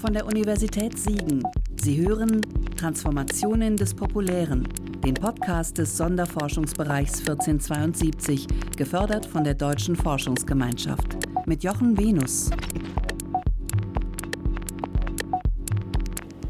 von 0.00 0.14
der 0.14 0.24
Universität 0.24 0.98
Siegen. 0.98 1.42
Sie 1.82 2.00
hören 2.00 2.40
Transformationen 2.76 3.76
des 3.76 3.92
Populären, 3.92 4.66
den 5.04 5.12
Podcast 5.12 5.76
des 5.76 5.94
Sonderforschungsbereichs 5.94 7.18
1472, 7.18 8.46
gefördert 8.78 9.26
von 9.26 9.44
der 9.44 9.52
Deutschen 9.52 9.94
Forschungsgemeinschaft. 9.94 11.18
Mit 11.44 11.62
Jochen 11.64 11.98
Venus. 11.98 12.48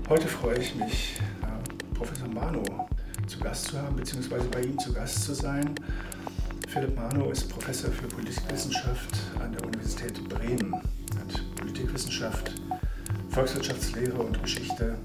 Heute 0.08 0.28
freue 0.28 0.58
ich 0.58 0.76
mich, 0.76 1.16
Professor 1.94 2.28
Mano 2.28 2.62
zu 3.26 3.40
Gast 3.40 3.64
zu 3.64 3.82
haben, 3.82 3.96
beziehungsweise 3.96 4.44
bei 4.46 4.62
ihm 4.62 4.78
zu 4.78 4.92
Gast 4.92 5.24
zu 5.24 5.34
sein. 5.34 5.74
Philipp 6.68 6.94
Mano 6.94 7.32
ist 7.32 7.48
Professor 7.48 7.90
für 7.90 8.06
Politikwissenschaft 8.06 9.16
an 9.42 9.50
der 9.52 9.66
Universität 9.66 10.28
Bremen, 10.28 10.72
hat 10.74 11.56
Politikwissenschaft, 11.56 12.59
Volkswirtschaftslehre 13.30 14.18
und 14.18 14.42
Geschichte 14.42 14.98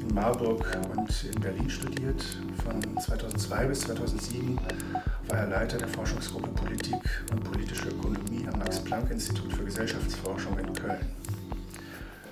in 0.00 0.14
Marburg 0.14 0.66
und 0.96 1.24
in 1.24 1.40
Berlin 1.40 1.68
studiert. 1.68 2.24
Von 2.64 2.98
2002 2.98 3.66
bis 3.66 3.80
2007 3.80 4.58
war 5.28 5.38
er 5.38 5.46
Leiter 5.46 5.76
der 5.76 5.88
Forschungsgruppe 5.88 6.48
Politik 6.48 6.96
und 7.30 7.44
politische 7.44 7.88
Ökonomie 7.88 8.48
am 8.50 8.58
Max-Planck-Institut 8.60 9.52
für 9.52 9.64
Gesellschaftsforschung 9.64 10.58
in 10.58 10.72
Köln. 10.72 11.14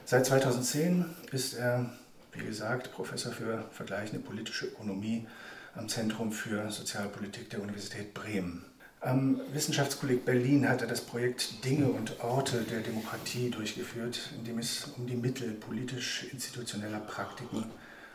Seit 0.06 0.24
2010 0.24 1.04
ist 1.30 1.54
er, 1.54 1.90
wie 2.32 2.46
gesagt, 2.46 2.90
Professor 2.92 3.30
für 3.30 3.66
vergleichende 3.70 4.24
politische 4.24 4.66
Ökonomie 4.66 5.26
am 5.74 5.88
Zentrum 5.88 6.32
für 6.32 6.70
Sozialpolitik 6.70 7.50
der 7.50 7.60
Universität 7.60 8.14
Bremen. 8.14 8.64
Am 9.00 9.40
Wissenschaftskolleg 9.52 10.24
Berlin 10.24 10.68
hat 10.68 10.82
er 10.82 10.88
das 10.88 11.00
Projekt 11.00 11.64
Dinge 11.64 11.86
und 11.86 12.18
Orte 12.18 12.62
der 12.62 12.80
Demokratie 12.80 13.48
durchgeführt, 13.48 14.30
in 14.36 14.44
dem 14.44 14.58
es 14.58 14.86
um 14.96 15.06
die 15.06 15.14
Mittel 15.14 15.52
politisch-institutioneller 15.52 16.98
Praktiken 16.98 17.64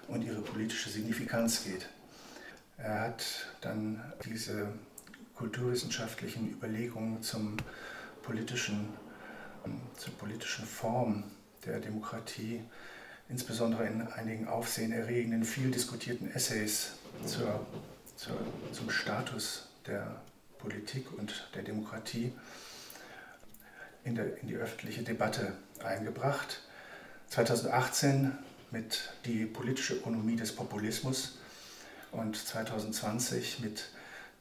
und 0.10 0.24
ihre 0.24 0.42
politische 0.42 0.90
Signifikanz 0.90 1.64
geht. 1.64 1.88
Er 2.78 3.00
hat 3.00 3.24
dann 3.62 4.04
diese 4.26 4.74
kulturwissenschaftlichen 5.36 6.52
Überlegungen 6.52 7.22
zum 7.24 7.56
politischen, 8.22 8.90
zur 9.96 10.14
politischen 10.16 10.66
Form 10.66 11.24
der 11.66 11.80
Demokratie, 11.80 12.60
insbesondere 13.30 13.88
in 13.88 14.02
einigen 14.02 14.50
aufsehenerregenden, 14.50 15.46
viel 15.46 15.72
diskutierten 15.72 16.30
Essays 16.34 16.92
zur, 17.26 17.66
zur, 18.18 18.36
zum 18.74 18.90
Status 18.90 19.70
der 19.88 20.22
Politik 20.64 21.12
und 21.18 21.50
der 21.54 21.64
Demokratie 21.64 22.32
in, 24.06 24.16
der, 24.16 24.38
in 24.42 24.48
die 24.48 24.56
öffentliche 24.56 25.04
Debatte 25.04 25.54
eingebracht. 25.84 26.62
2018 27.28 28.32
mit 28.72 29.14
die 29.26 29.46
politische 29.46 29.96
Ökonomie 29.96 30.38
des 30.38 30.56
Populismus 30.56 31.38
und 32.12 32.38
2020 32.38 33.60
mit 33.60 33.90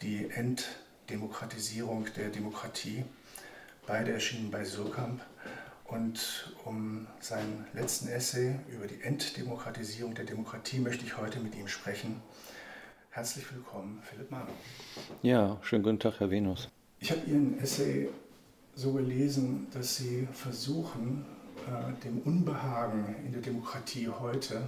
die 0.00 0.30
Enddemokratisierung 0.30 2.06
der 2.16 2.28
Demokratie. 2.28 3.04
Beide 3.86 4.12
erschienen 4.12 4.50
bei 4.50 4.64
Surkamp. 4.64 5.20
Und 5.84 6.54
um 6.64 7.06
seinen 7.20 7.66
letzten 7.74 8.08
Essay 8.08 8.54
über 8.68 8.86
die 8.86 9.02
Enddemokratisierung 9.02 10.14
der 10.14 10.24
Demokratie 10.24 10.78
möchte 10.78 11.04
ich 11.04 11.18
heute 11.18 11.40
mit 11.40 11.54
ihm 11.54 11.68
sprechen. 11.68 12.22
Herzlich 13.14 13.44
willkommen, 13.52 14.00
Philipp 14.02 14.30
Mahler. 14.30 14.46
Ja, 15.20 15.58
schönen 15.60 15.82
guten 15.82 15.98
Tag, 15.98 16.18
Herr 16.18 16.30
Venus. 16.30 16.70
Ich 16.98 17.10
habe 17.10 17.20
Ihren 17.26 17.58
Essay 17.60 18.08
so 18.74 18.94
gelesen, 18.94 19.66
dass 19.70 19.96
Sie 19.96 20.26
versuchen, 20.32 21.26
äh, 21.66 22.02
dem 22.04 22.20
Unbehagen 22.20 23.14
in 23.22 23.32
der 23.32 23.42
Demokratie 23.42 24.08
heute 24.08 24.62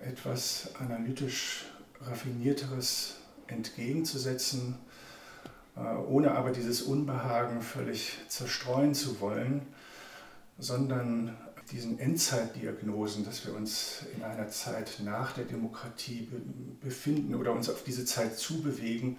etwas 0.00 0.70
analytisch 0.80 1.66
raffinierteres 2.00 3.16
entgegenzusetzen, 3.48 4.78
äh, 5.76 5.80
ohne 6.08 6.30
aber 6.30 6.52
dieses 6.52 6.80
Unbehagen 6.80 7.60
völlig 7.60 8.16
zerstreuen 8.28 8.94
zu 8.94 9.20
wollen, 9.20 9.66
sondern 10.58 11.36
diesen 11.72 11.98
Endzeitdiagnosen, 11.98 13.24
dass 13.24 13.46
wir 13.46 13.54
uns 13.54 14.04
in 14.14 14.22
einer 14.22 14.48
Zeit 14.48 15.00
nach 15.02 15.32
der 15.32 15.44
Demokratie 15.44 16.28
befinden 16.80 17.34
oder 17.34 17.52
uns 17.52 17.70
auf 17.70 17.82
diese 17.82 18.04
Zeit 18.04 18.38
zubewegen, 18.38 19.16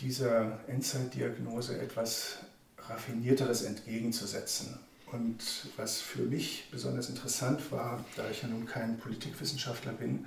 dieser 0.00 0.58
Endzeitdiagnose 0.68 1.78
etwas 1.78 2.38
Raffinierteres 2.78 3.62
entgegenzusetzen. 3.62 4.78
Und 5.12 5.38
was 5.76 6.00
für 6.00 6.22
mich 6.22 6.68
besonders 6.70 7.08
interessant 7.08 7.70
war, 7.70 8.04
da 8.16 8.28
ich 8.30 8.42
ja 8.42 8.48
nun 8.48 8.66
kein 8.66 8.98
Politikwissenschaftler 8.98 9.92
bin, 9.92 10.26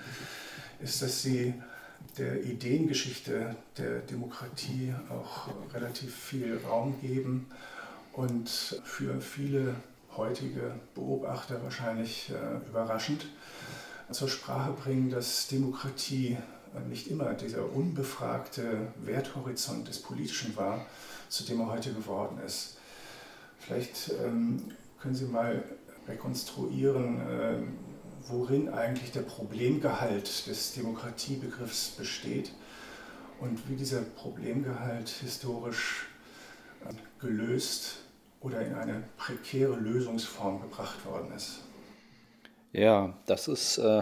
ist, 0.81 1.01
dass 1.01 1.21
Sie 1.21 1.53
der 2.17 2.43
Ideengeschichte 2.43 3.55
der 3.77 3.99
Demokratie 3.99 4.93
auch 5.09 5.49
relativ 5.73 6.15
viel 6.15 6.59
Raum 6.65 6.99
geben 7.01 7.47
und 8.13 8.49
für 8.83 9.19
viele 9.21 9.75
heutige 10.17 10.75
Beobachter 10.95 11.61
wahrscheinlich 11.63 12.31
äh, 12.31 12.67
überraschend 12.67 13.27
zur 14.11 14.27
Sprache 14.27 14.71
bringen, 14.71 15.09
dass 15.09 15.47
Demokratie 15.47 16.37
nicht 16.87 17.07
immer 17.07 17.33
dieser 17.33 17.71
unbefragte 17.73 18.93
Werthorizont 19.03 19.87
des 19.87 20.01
Politischen 20.01 20.55
war, 20.55 20.85
zu 21.27 21.43
dem 21.43 21.59
er 21.61 21.71
heute 21.71 21.93
geworden 21.93 22.39
ist. 22.45 22.77
Vielleicht 23.59 24.11
ähm, 24.23 24.63
können 24.99 25.15
Sie 25.15 25.25
mal 25.25 25.63
rekonstruieren, 26.07 27.19
äh, 27.21 27.57
worin 28.27 28.69
eigentlich 28.69 29.11
der 29.11 29.21
Problemgehalt 29.21 30.47
des 30.47 30.73
Demokratiebegriffs 30.73 31.89
besteht 31.91 32.53
und 33.39 33.69
wie 33.69 33.75
dieser 33.75 34.01
Problemgehalt 34.01 35.09
historisch 35.09 36.07
äh, 36.85 36.93
gelöst 37.19 37.97
oder 38.41 38.61
in 38.61 38.73
eine 38.73 39.03
prekäre 39.17 39.75
Lösungsform 39.75 40.61
gebracht 40.61 41.05
worden 41.05 41.31
ist. 41.35 41.61
Ja, 42.71 43.17
das 43.25 43.47
ist, 43.47 43.77
äh, 43.77 44.01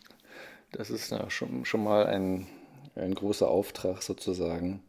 das 0.72 0.90
ist 0.90 1.10
ja, 1.10 1.28
schon, 1.30 1.64
schon 1.64 1.84
mal 1.84 2.06
ein, 2.06 2.46
ein 2.94 3.14
großer 3.14 3.48
Auftrag 3.48 4.02
sozusagen. 4.02 4.82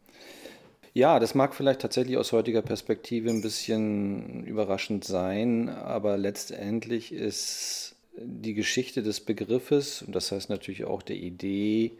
Ja, 0.92 1.20
das 1.20 1.34
mag 1.34 1.54
vielleicht 1.54 1.80
tatsächlich 1.80 2.16
aus 2.16 2.32
heutiger 2.32 2.62
Perspektive 2.62 3.30
ein 3.30 3.42
bisschen 3.42 4.44
überraschend 4.44 5.04
sein, 5.04 5.68
aber 5.68 6.16
letztendlich 6.16 7.12
ist 7.12 7.94
die 8.16 8.54
Geschichte 8.54 9.02
des 9.02 9.20
Begriffes, 9.20 10.02
und 10.02 10.14
das 10.14 10.32
heißt 10.32 10.50
natürlich 10.50 10.84
auch 10.84 11.02
der 11.02 11.16
Idee, 11.16 11.92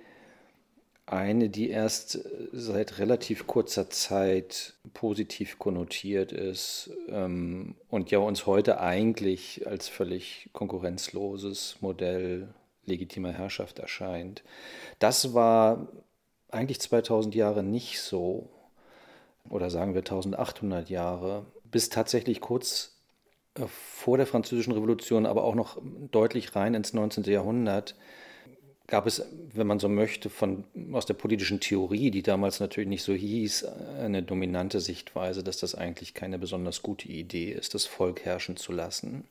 eine, 1.12 1.48
die 1.48 1.70
erst 1.70 2.16
äh, 2.16 2.48
seit 2.52 2.98
relativ 2.98 3.46
kurzer 3.46 3.90
Zeit 3.90 4.74
positiv 4.94 5.58
konnotiert 5.58 6.32
ist 6.32 6.90
ähm, 7.08 7.74
und 7.88 8.10
ja 8.10 8.18
uns 8.18 8.46
heute 8.46 8.80
eigentlich 8.80 9.66
als 9.66 9.88
völlig 9.88 10.48
konkurrenzloses 10.52 11.76
Modell 11.80 12.54
legitimer 12.86 13.32
Herrschaft 13.32 13.78
erscheint. 13.78 14.42
Das 14.98 15.34
war 15.34 15.88
eigentlich 16.48 16.80
2000 16.80 17.34
Jahre 17.34 17.62
nicht 17.62 18.00
so 18.00 18.48
oder 19.48 19.70
sagen 19.70 19.94
wir 19.94 20.00
1800 20.00 20.90
Jahre, 20.90 21.46
bis 21.64 21.88
tatsächlich 21.88 22.40
kurz 22.40 22.96
äh, 23.54 23.66
vor 23.66 24.16
der 24.16 24.26
Französischen 24.26 24.72
Revolution, 24.72 25.26
aber 25.26 25.44
auch 25.44 25.54
noch 25.54 25.78
deutlich 26.10 26.54
rein 26.54 26.74
ins 26.74 26.92
19. 26.92 27.24
Jahrhundert 27.24 27.96
gab 28.90 29.06
es, 29.06 29.24
wenn 29.54 29.66
man 29.66 29.78
so 29.78 29.88
möchte, 29.88 30.28
von, 30.28 30.64
aus 30.92 31.06
der 31.06 31.14
politischen 31.14 31.60
Theorie, 31.60 32.10
die 32.10 32.22
damals 32.22 32.60
natürlich 32.60 32.88
nicht 32.88 33.04
so 33.04 33.14
hieß, 33.14 33.64
eine 34.00 34.22
dominante 34.22 34.80
Sichtweise, 34.80 35.42
dass 35.42 35.58
das 35.58 35.74
eigentlich 35.74 36.12
keine 36.12 36.38
besonders 36.38 36.82
gute 36.82 37.08
Idee 37.08 37.52
ist, 37.52 37.74
das 37.74 37.86
Volk 37.86 38.24
herrschen 38.24 38.56
zu 38.56 38.72
lassen. 38.72 39.24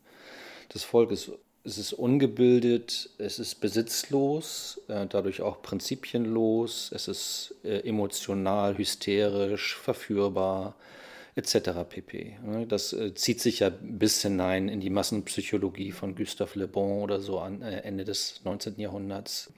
Das 0.69 0.83
Volk 0.83 1.11
ist, 1.11 1.31
es 1.65 1.77
ist 1.77 1.93
ungebildet, 1.93 3.09
es 3.17 3.37
ist 3.37 3.55
besitzlos, 3.55 4.81
äh, 4.87 5.05
dadurch 5.07 5.41
auch 5.41 5.61
prinzipienlos, 5.61 6.91
es 6.95 7.07
ist 7.07 7.55
äh, 7.63 7.79
emotional, 7.87 8.77
hysterisch, 8.77 9.75
verführbar 9.75 10.75
etc. 11.39 11.71
pp. 11.89 12.37
Das 12.67 12.93
äh, 12.93 13.13
zieht 13.15 13.41
sich 13.41 13.59
ja 13.59 13.69
bis 13.69 14.21
hinein 14.21 14.69
in 14.69 14.81
die 14.81 14.89
Massenpsychologie 14.89 15.91
von 15.91 16.15
Gustave 16.15 16.59
Le 16.59 16.67
Bon 16.67 17.01
oder 17.01 17.19
so 17.19 17.39
an 17.39 17.61
äh, 17.61 17.79
Ende 17.79 18.03
des 18.03 18.41
19. 18.43 18.79
Jahrhunderts. 18.79 19.51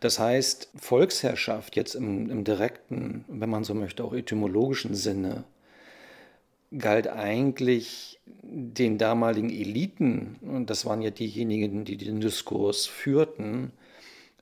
Das 0.00 0.18
heißt, 0.18 0.70
Volksherrschaft 0.76 1.76
jetzt 1.76 1.94
im, 1.94 2.30
im 2.30 2.44
direkten, 2.44 3.24
wenn 3.28 3.50
man 3.50 3.64
so 3.64 3.74
möchte, 3.74 4.04
auch 4.04 4.14
etymologischen 4.14 4.94
Sinne, 4.94 5.44
galt 6.76 7.08
eigentlich 7.08 8.20
den 8.42 8.98
damaligen 8.98 9.50
Eliten, 9.50 10.36
und 10.42 10.70
das 10.70 10.84
waren 10.86 11.02
ja 11.02 11.10
diejenigen, 11.10 11.84
die 11.84 11.96
den 11.96 12.20
Diskurs 12.20 12.86
führten, 12.86 13.72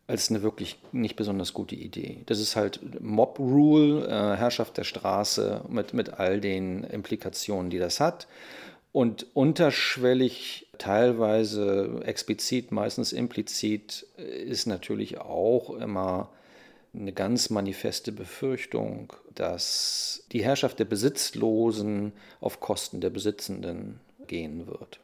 als 0.06 0.31
eine 0.31 0.43
wirklich 0.43 0.77
nicht 0.93 1.17
besonders 1.17 1.55
gute 1.55 1.75
Idee. 1.75 2.23
Das 2.27 2.39
ist 2.39 2.56
halt 2.56 3.01
Mob 3.01 3.39
Rule, 3.39 4.06
äh, 4.06 4.37
Herrschaft 4.37 4.77
der 4.77 4.85
Straße 4.85 5.62
mit, 5.69 5.95
mit 5.95 6.15
all 6.15 6.41
den 6.41 6.85
Implikationen, 6.85 7.71
die 7.71 7.79
das 7.79 8.01
hat. 8.01 8.27
Und 8.93 9.27
unterschwellig, 9.35 10.69
teilweise 10.79 12.03
explizit, 12.05 12.71
meistens 12.71 13.12
implizit, 13.12 14.06
ist 14.17 14.67
natürlich 14.67 15.19
auch 15.19 15.71
immer 15.71 16.31
eine 16.95 17.12
ganz 17.12 17.51
manifeste 17.51 18.12
Befürchtung, 18.12 19.12
dass 19.35 20.25
die 20.31 20.45
Herrschaft 20.45 20.79
der 20.79 20.85
Besitzlosen 20.85 22.12
auf 22.41 22.61
Kosten 22.61 23.01
der 23.01 23.11
Besitzenden 23.11 23.99
gehen 24.27 24.67
wird. 24.67 25.01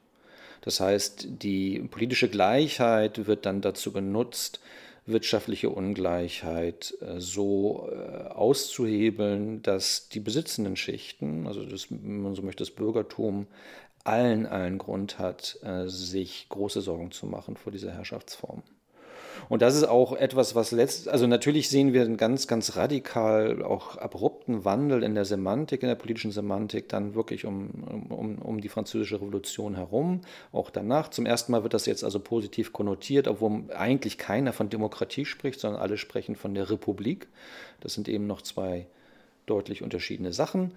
Das 0.60 0.78
heißt, 0.78 1.26
die 1.42 1.80
politische 1.80 2.28
Gleichheit 2.28 3.26
wird 3.26 3.46
dann 3.46 3.60
dazu 3.60 3.92
genutzt, 3.92 4.60
wirtschaftliche 5.06 5.70
Ungleichheit 5.70 6.94
äh, 7.00 7.20
so 7.20 7.90
äh, 7.90 8.28
auszuhebeln, 8.28 9.62
dass 9.62 10.08
die 10.08 10.20
besitzenden 10.20 10.76
Schichten, 10.76 11.46
also 11.46 11.64
das, 11.64 11.90
wenn 11.90 12.22
man 12.22 12.34
so 12.34 12.42
möchte, 12.42 12.62
das 12.62 12.70
Bürgertum, 12.70 13.46
allen 14.04 14.46
allen 14.46 14.78
Grund 14.78 15.18
hat, 15.18 15.58
äh, 15.62 15.86
sich 15.88 16.48
große 16.48 16.80
Sorgen 16.80 17.10
zu 17.10 17.26
machen 17.26 17.56
vor 17.56 17.72
dieser 17.72 17.92
Herrschaftsform. 17.92 18.62
Und 19.50 19.62
das 19.62 19.74
ist 19.74 19.82
auch 19.82 20.12
etwas, 20.12 20.54
was 20.54 20.70
letzt, 20.70 21.08
also 21.08 21.26
natürlich 21.26 21.68
sehen 21.68 21.92
wir 21.92 22.02
einen 22.02 22.16
ganz, 22.16 22.46
ganz 22.46 22.76
radikal, 22.76 23.64
auch 23.64 23.96
abrupten 23.96 24.64
Wandel 24.64 25.02
in 25.02 25.16
der 25.16 25.24
Semantik, 25.24 25.82
in 25.82 25.88
der 25.88 25.96
politischen 25.96 26.30
Semantik, 26.30 26.88
dann 26.88 27.16
wirklich 27.16 27.44
um, 27.44 28.06
um, 28.10 28.38
um 28.38 28.60
die 28.60 28.68
französische 28.68 29.16
Revolution 29.16 29.74
herum, 29.74 30.20
auch 30.52 30.70
danach. 30.70 31.10
Zum 31.10 31.26
ersten 31.26 31.50
Mal 31.50 31.64
wird 31.64 31.74
das 31.74 31.86
jetzt 31.86 32.04
also 32.04 32.20
positiv 32.20 32.72
konnotiert, 32.72 33.26
obwohl 33.26 33.64
eigentlich 33.74 34.18
keiner 34.18 34.52
von 34.52 34.68
Demokratie 34.68 35.24
spricht, 35.24 35.58
sondern 35.58 35.82
alle 35.82 35.96
sprechen 35.98 36.36
von 36.36 36.54
der 36.54 36.70
Republik. 36.70 37.26
Das 37.80 37.94
sind 37.94 38.08
eben 38.08 38.28
noch 38.28 38.42
zwei 38.42 38.86
deutlich 39.46 39.82
unterschiedene 39.82 40.32
Sachen. 40.32 40.74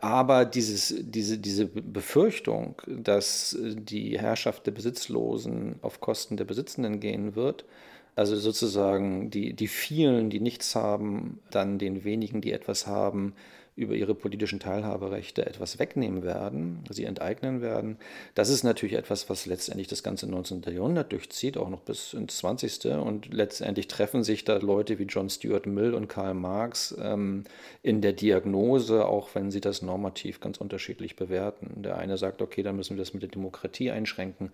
Aber 0.00 0.46
dieses, 0.46 0.94
diese, 0.98 1.36
diese 1.36 1.66
Befürchtung, 1.66 2.80
dass 2.86 3.54
die 3.60 4.18
Herrschaft 4.18 4.66
der 4.66 4.72
Besitzlosen 4.72 5.76
auf 5.82 6.00
Kosten 6.00 6.38
der 6.38 6.46
Besitzenden 6.46 7.00
gehen 7.00 7.36
wird, 7.36 7.66
also 8.16 8.36
sozusagen 8.36 9.30
die, 9.30 9.54
die 9.54 9.68
vielen, 9.68 10.30
die 10.30 10.40
nichts 10.40 10.74
haben, 10.74 11.40
dann 11.50 11.78
den 11.78 12.04
wenigen, 12.04 12.40
die 12.40 12.52
etwas 12.52 12.86
haben, 12.86 13.34
über 13.76 13.94
ihre 13.94 14.14
politischen 14.14 14.60
Teilhaberechte 14.60 15.44
etwas 15.44 15.80
wegnehmen 15.80 16.22
werden, 16.22 16.84
sie 16.90 17.04
enteignen 17.04 17.60
werden. 17.60 17.98
Das 18.34 18.48
ist 18.48 18.62
natürlich 18.62 18.94
etwas, 18.94 19.28
was 19.28 19.46
letztendlich 19.46 19.88
das 19.88 20.04
ganze 20.04 20.28
19. 20.28 20.62
Jahrhundert 20.72 21.10
durchzieht, 21.10 21.56
auch 21.56 21.68
noch 21.68 21.80
bis 21.80 22.12
ins 22.12 22.38
20. 22.38 22.86
Und 22.86 23.34
letztendlich 23.34 23.88
treffen 23.88 24.22
sich 24.22 24.44
da 24.44 24.58
Leute 24.58 25.00
wie 25.00 25.04
John 25.04 25.28
Stuart 25.28 25.66
Mill 25.66 25.94
und 25.94 26.06
Karl 26.06 26.34
Marx 26.34 26.94
ähm, 27.00 27.44
in 27.82 28.00
der 28.00 28.12
Diagnose, 28.12 29.06
auch 29.06 29.34
wenn 29.34 29.50
sie 29.50 29.60
das 29.60 29.82
normativ 29.82 30.40
ganz 30.40 30.58
unterschiedlich 30.58 31.16
bewerten. 31.16 31.82
Der 31.82 31.98
eine 31.98 32.16
sagt, 32.16 32.42
okay, 32.42 32.62
dann 32.62 32.76
müssen 32.76 32.96
wir 32.96 33.02
das 33.02 33.12
mit 33.12 33.22
der 33.22 33.30
Demokratie 33.30 33.90
einschränken 33.90 34.52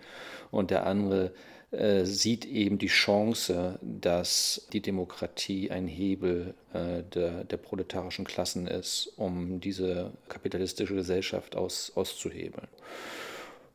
und 0.51 0.71
der 0.71 0.87
andere 0.87 1.33
äh, 1.73 2.05
sieht 2.05 2.47
eben 2.47 2.79
die 2.79 2.89
Chance, 2.89 3.79
dass 3.81 4.67
die 4.73 4.81
Demokratie 4.81 5.71
ein 5.71 5.87
Hebel 5.87 6.55
äh, 6.73 7.05
der, 7.15 7.45
der 7.45 7.57
proletarischen 7.59 8.25
Klassen 8.25 8.67
ist, 8.67 9.10
um 9.17 9.61
diese 9.61 10.13
kapitalistische 10.29 10.95
Gesellschaft 10.95 11.57
aus, 11.57 11.93
auszuhebeln. 11.95 12.69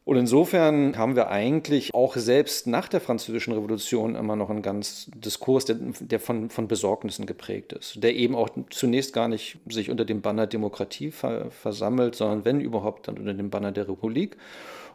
Und 0.05 0.17
insofern 0.17 0.97
haben 0.97 1.15
wir 1.15 1.29
eigentlich 1.29 1.95
auch 1.95 2.15
selbst 2.15 2.67
nach 2.67 2.87
der 2.87 3.01
Französischen 3.01 3.53
Revolution 3.53 4.13
immer 4.13 4.35
noch 4.35 4.51
einen 4.51 4.61
ganz 4.61 5.09
Diskurs, 5.15 5.65
der, 5.65 5.77
der 5.99 6.19
von, 6.19 6.51
von 6.51 6.67
Besorgnissen 6.67 7.25
geprägt 7.25 7.73
ist, 7.73 8.03
der 8.03 8.15
eben 8.15 8.35
auch 8.35 8.49
zunächst 8.69 9.13
gar 9.13 9.27
nicht 9.27 9.57
sich 9.67 9.89
unter 9.89 10.05
dem 10.05 10.21
Banner 10.21 10.45
Demokratie 10.45 11.09
ver, 11.09 11.49
versammelt, 11.49 12.13
sondern 12.13 12.45
wenn 12.45 12.61
überhaupt 12.61 13.07
dann 13.07 13.17
unter 13.17 13.33
dem 13.33 13.49
Banner 13.49 13.71
der 13.71 13.89
Republik. 13.89 14.37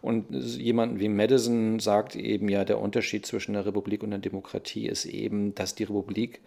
Und 0.00 0.31
jemand 0.31 1.00
wie 1.00 1.08
Madison 1.08 1.81
sagt 1.81 2.14
eben 2.14 2.48
ja, 2.48 2.64
der 2.64 2.81
Unterschied 2.81 3.26
zwischen 3.26 3.54
der 3.54 3.66
Republik 3.66 4.04
und 4.04 4.10
der 4.10 4.20
Demokratie 4.20 4.87
ist 4.87 5.06
eben, 5.06 5.56
dass 5.56 5.75
die 5.75 5.84
Republik 5.84 6.40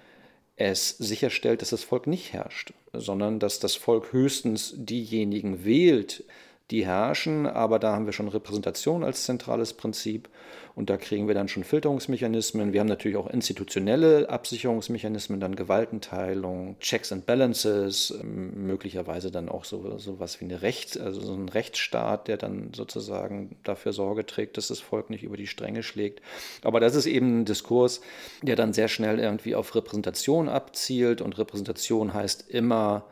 es 0.56 0.90
sicherstellt, 0.90 1.62
dass 1.62 1.72
das 1.72 1.84
Volk 1.84 2.08
nicht 2.08 2.34
herrscht, 2.34 2.74
sondern 2.94 3.40
dass 3.40 3.60
das 3.60 3.76
Volk 3.76 4.14
höchstens 4.14 4.74
diejenigen 4.76 5.66
wählt, 5.66 6.24
die 6.72 6.86
herrschen, 6.86 7.46
aber 7.46 7.78
da 7.78 7.94
haben 7.94 8.06
wir 8.06 8.14
schon 8.14 8.30
Repräsentation 8.30 9.04
als 9.04 9.24
zentrales 9.24 9.74
Prinzip 9.74 10.30
und 10.76 10.90
da 10.90 10.98
kriegen 10.98 11.28
wir 11.28 11.36
dann 11.36 11.48
schon 11.48 11.64
Filterungsmechanismen. 11.64 12.74
Wir 12.74 12.80
haben 12.80 12.88
natürlich 12.88 13.18
auch 13.18 13.30
institutionelle 13.30 14.30
Absicherungsmechanismen, 14.30 15.40
dann 15.40 15.56
Gewaltenteilung, 15.56 16.78
Checks 16.80 17.12
and 17.12 17.26
Balances, 17.26 18.12
ähm, 18.20 18.66
möglicherweise 18.66 19.30
dann 19.30 19.50
auch 19.50 19.66
so, 19.66 19.98
so 20.00 20.20
was 20.20 20.42
wie 20.42 20.46
eine 20.46 20.62
Recht, 20.62 21.00
also 21.00 21.22
so 21.22 21.34
ein 21.34 21.50
Rechtsstaat, 21.50 22.28
der 22.28 22.38
dann 22.38 22.72
sozusagen 22.74 23.56
dafür 23.64 23.94
Sorge 23.94 24.26
trägt, 24.26 24.58
dass 24.58 24.70
das 24.70 24.80
Volk 24.80 25.10
nicht 25.10 25.24
über 25.24 25.38
die 25.38 25.48
Stränge 25.48 25.84
schlägt. 25.84 26.22
Aber 26.64 26.80
das 26.80 26.96
ist 26.96 27.06
eben 27.06 27.42
ein 27.42 27.46
Diskurs, 27.46 28.02
der 28.42 28.56
dann 28.56 28.74
sehr 28.74 28.88
schnell 28.88 29.20
irgendwie 29.20 29.54
auf 29.54 29.76
Repräsentation 29.76 30.50
abzielt 30.50 31.22
und 31.22 31.38
Repräsentation 31.38 32.14
heißt 32.14 32.50
immer, 32.50 33.06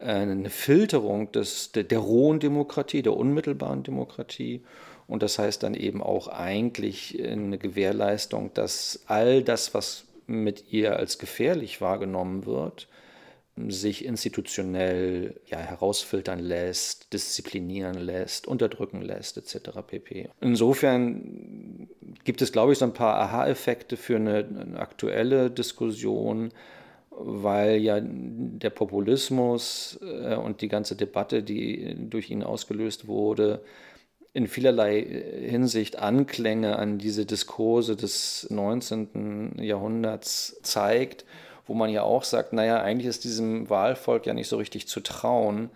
eine 0.00 0.50
Filterung 0.50 1.32
des, 1.32 1.72
der, 1.72 1.84
der 1.84 1.98
rohen 1.98 2.40
Demokratie, 2.40 3.02
der 3.02 3.16
unmittelbaren 3.16 3.82
Demokratie. 3.82 4.62
Und 5.06 5.22
das 5.22 5.38
heißt 5.38 5.62
dann 5.62 5.74
eben 5.74 6.02
auch 6.02 6.28
eigentlich 6.28 7.22
eine 7.22 7.58
Gewährleistung, 7.58 8.52
dass 8.54 9.04
all 9.06 9.42
das, 9.42 9.72
was 9.72 10.04
mit 10.26 10.72
ihr 10.72 10.96
als 10.96 11.18
gefährlich 11.18 11.80
wahrgenommen 11.80 12.46
wird, 12.46 12.88
sich 13.68 14.04
institutionell 14.04 15.40
ja, 15.46 15.58
herausfiltern 15.58 16.40
lässt, 16.40 17.12
disziplinieren 17.14 17.94
lässt, 17.94 18.46
unterdrücken 18.46 19.00
lässt, 19.00 19.38
etc. 19.38 19.80
pp. 19.86 20.28
Insofern 20.42 21.88
gibt 22.24 22.42
es, 22.42 22.52
glaube 22.52 22.72
ich, 22.72 22.78
so 22.78 22.84
ein 22.84 22.92
paar 22.92 23.16
Aha-Effekte 23.16 23.96
für 23.96 24.16
eine, 24.16 24.44
eine 24.44 24.78
aktuelle 24.78 25.50
Diskussion, 25.50 26.52
weil 27.18 27.78
ja 27.78 27.98
der 28.00 28.70
Populismus 28.70 29.98
äh, 30.02 30.36
und 30.36 30.60
die 30.60 30.68
ganze 30.68 30.96
Debatte, 30.96 31.42
die 31.42 31.96
durch 31.98 32.30
ihn 32.30 32.42
ausgelöst 32.42 33.08
wurde, 33.08 33.62
in 34.32 34.48
vielerlei 34.48 35.00
Hinsicht 35.48 35.98
Anklänge 35.98 36.78
an 36.78 36.98
diese 36.98 37.24
Diskurse 37.24 37.96
des 37.96 38.46
19. 38.50 39.56
Jahrhunderts 39.60 40.60
zeigt, 40.62 41.24
wo 41.66 41.72
man 41.72 41.88
ja 41.88 42.02
auch 42.02 42.22
sagt, 42.22 42.52
naja, 42.52 42.82
eigentlich 42.82 43.06
ist 43.06 43.24
diesem 43.24 43.70
Wahlvolk 43.70 44.26
ja 44.26 44.34
nicht 44.34 44.48
so 44.48 44.58
richtig 44.58 44.88
zu 44.88 45.00
trauen, 45.00 45.70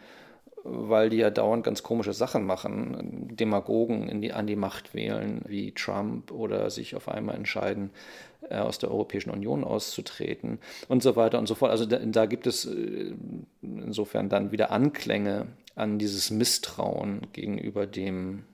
weil 0.62 1.08
die 1.08 1.16
ja 1.16 1.30
dauernd 1.30 1.64
ganz 1.64 1.82
komische 1.82 2.12
Sachen 2.12 2.44
machen, 2.44 3.34
Demagogen 3.34 4.20
die, 4.20 4.34
an 4.34 4.46
die 4.46 4.56
Macht 4.56 4.94
wählen, 4.94 5.40
wie 5.46 5.72
Trump, 5.72 6.30
oder 6.30 6.68
sich 6.68 6.94
auf 6.94 7.08
einmal 7.08 7.36
entscheiden, 7.36 7.88
äh, 7.88 8.29
aus 8.58 8.78
der 8.78 8.90
Europäischen 8.90 9.30
Union 9.30 9.64
auszutreten 9.64 10.58
und 10.88 11.02
so 11.02 11.16
weiter 11.16 11.38
und 11.38 11.46
so 11.46 11.54
fort. 11.54 11.70
Also 11.70 11.86
da, 11.86 11.98
da 11.98 12.26
gibt 12.26 12.46
es 12.46 12.66
äh, 12.66 13.14
insofern 13.62 14.28
dann 14.28 14.52
wieder 14.52 14.70
Anklänge 14.70 15.46
an 15.74 15.98
dieses 15.98 16.30
Misstrauen 16.30 17.28
gegenüber 17.32 17.86
dem 17.86 18.44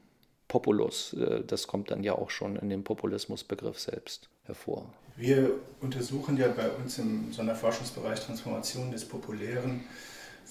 Populus. 0.49 1.15
Äh, 1.15 1.43
das 1.47 1.67
kommt 1.67 1.91
dann 1.91 2.03
ja 2.03 2.15
auch 2.15 2.31
schon 2.31 2.57
in 2.57 2.69
dem 2.69 2.85
Populismusbegriff 2.85 3.79
selbst 3.79 4.29
hervor. 4.45 4.93
Wir 5.17 5.51
untersuchen 5.81 6.37
ja 6.37 6.49
bei 6.49 6.69
uns 6.71 6.99
im 6.99 7.33
Sonderforschungsbereich 7.33 8.21
Transformation 8.21 8.91
des 8.91 9.07
Populären, 9.07 9.85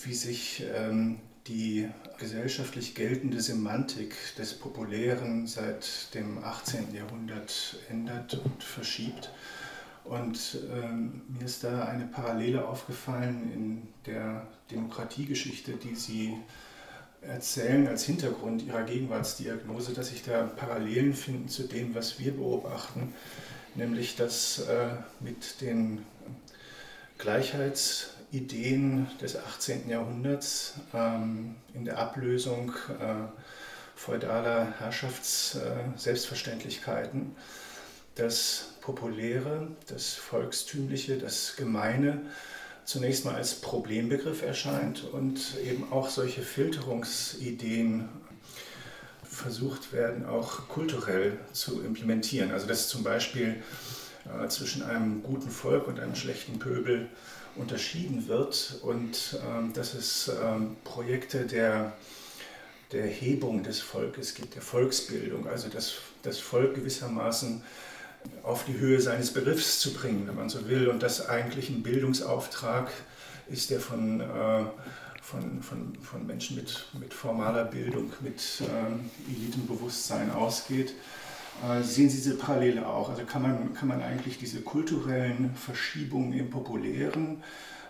wie 0.04 0.14
sich 0.14 0.66
ähm, 0.76 1.20
die 1.48 1.90
gesellschaftlich 2.18 2.96
geltende 2.96 3.40
Semantik 3.42 4.16
des 4.38 4.54
Populären 4.54 5.46
seit 5.46 6.14
dem 6.14 6.44
18. 6.44 6.94
Jahrhundert 6.94 7.78
ändert 7.90 8.34
und 8.44 8.64
verschiebt. 8.64 9.32
Und 10.04 10.60
ähm, 10.72 11.22
mir 11.28 11.46
ist 11.46 11.64
da 11.64 11.86
eine 11.86 12.06
Parallele 12.06 12.68
aufgefallen 12.68 13.52
in 13.54 13.88
der 14.06 14.48
Demokratiegeschichte, 14.72 15.74
die 15.74 15.96
Sie 15.96 16.38
erzählen 17.22 17.88
als 17.88 18.06
Hintergrund 18.06 18.64
Ihrer 18.64 18.84
Gegenwartsdiagnose, 18.84 19.94
dass 19.94 20.10
sich 20.10 20.24
da 20.24 20.44
Parallelen 20.44 21.14
finden 21.14 21.50
zu 21.50 21.64
dem, 21.64 21.96
was 21.96 22.20
wir 22.20 22.34
beobachten, 22.34 23.14
nämlich 23.74 24.16
dass 24.16 24.60
äh, 24.60 24.90
mit 25.20 25.62
den 25.62 26.06
Gleichheitsideen 28.36 29.08
des 29.22 29.38
18. 29.38 29.88
Jahrhunderts 29.90 30.74
ähm, 30.94 31.56
in 31.74 31.86
der 31.86 31.98
Ablösung 31.98 32.74
äh, 33.00 33.24
feudaler 33.96 34.74
Herrschafts-Selbstverständlichkeiten 34.80 37.22
äh, 37.22 37.26
das 38.16 38.74
Populäre, 38.82 39.70
das 39.88 40.16
Volkstümliche, 40.16 41.18
das 41.18 41.56
Gemeine 41.56 42.24
zunächst 42.84 43.24
mal 43.26 43.36
als 43.36 43.56
Problembegriff 43.56 44.44
erscheint 44.44 45.06
und 45.06 45.56
eben 45.66 45.90
auch 45.92 46.10
solche 46.10 46.42
Filterungsideen 46.42 48.10
versucht 49.24 49.94
werden, 49.94 50.26
auch 50.26 50.68
kulturell 50.68 51.40
zu 51.54 51.82
implementieren. 51.82 52.52
Also 52.52 52.68
dass 52.68 52.90
zum 52.90 53.04
Beispiel 53.04 53.64
äh, 54.26 54.50
zwischen 54.50 54.84
einem 54.84 55.24
guten 55.24 55.50
Volk 55.50 55.88
und 55.88 56.02
einem 56.02 56.16
schlechten 56.16 56.60
Pöbel 56.60 57.08
unterschieden 57.56 58.28
wird 58.28 58.80
und 58.82 59.40
ähm, 59.48 59.74
dass 59.74 59.94
es 59.94 60.32
ähm, 60.44 60.76
Projekte 60.84 61.46
der, 61.46 61.94
der 62.92 63.04
Erhebung 63.04 63.64
des 63.64 63.80
Volkes 63.80 64.36
gibt, 64.36 64.56
der 64.56 64.62
Volksbildung, 64.62 65.48
also 65.48 65.70
das, 65.70 65.96
das 66.24 66.40
Volk 66.40 66.76
gewissermaßen 66.76 67.64
auf 68.44 68.66
die 68.66 68.78
Höhe 68.78 69.00
seines 69.00 69.32
Begriffs 69.32 69.80
zu 69.80 69.94
bringen, 69.94 70.28
wenn 70.28 70.36
man 70.36 70.50
so 70.50 70.68
will, 70.68 70.88
und 70.88 71.04
das 71.04 71.28
eigentlich 71.28 71.70
ein 71.70 71.84
Bildungsauftrag 71.84 72.92
ist, 73.48 73.70
der 73.70 73.80
von, 73.80 74.22
äh, 74.22 74.64
von, 75.22 75.62
von, 75.62 75.98
von 76.02 76.26
Menschen 76.26 76.56
mit, 76.56 76.86
mit 77.00 77.14
formaler 77.14 77.66
Bildung, 77.66 78.12
mit 78.22 78.62
ähm, 78.62 79.10
Elitenbewusstsein 79.28 80.32
ausgeht. 80.32 80.94
Äh, 81.64 81.82
sehen 81.84 82.10
Sie 82.10 82.18
diese 82.18 82.38
Parallele 82.38 82.88
auch? 82.88 83.10
Also 83.10 83.24
kann 83.24 83.42
man, 83.42 83.74
kann 83.74 83.88
man 83.88 84.02
eigentlich 84.02 84.38
diese 84.38 84.62
kulturellen 84.62 85.56
Verschiebungen 85.56 86.34
im 86.34 86.50
Populären 86.50 87.44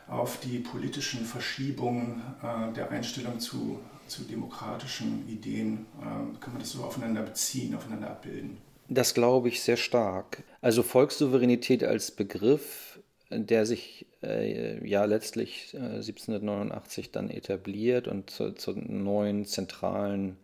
auf 0.07 0.39
die 0.39 0.59
politischen 0.59 1.25
Verschiebungen 1.25 2.21
äh, 2.43 2.73
der 2.73 2.91
Einstellung 2.91 3.39
zu, 3.39 3.79
zu 4.07 4.23
demokratischen 4.23 5.27
Ideen, 5.27 5.87
äh, 5.99 6.03
kann 6.39 6.53
man 6.53 6.59
das 6.59 6.71
so 6.71 6.83
aufeinander 6.83 7.23
beziehen, 7.23 7.75
aufeinander 7.75 8.11
abbilden? 8.11 8.57
Das 8.87 9.15
glaube 9.15 9.49
ich 9.49 9.63
sehr 9.63 9.77
stark. 9.77 10.43
Also 10.61 10.83
Volkssouveränität 10.83 11.83
als 11.83 12.11
Begriff, 12.11 12.99
der 13.31 13.65
sich 13.65 14.05
ja 14.21 15.05
letztlich 15.05 15.73
äh, 15.73 15.77
1789 15.77 17.11
dann 17.11 17.29
etabliert 17.29 18.07
und 18.07 18.31
zu, 18.31 18.53
zur 18.53 18.75
neuen 18.75 19.45
zentralen 19.45 20.37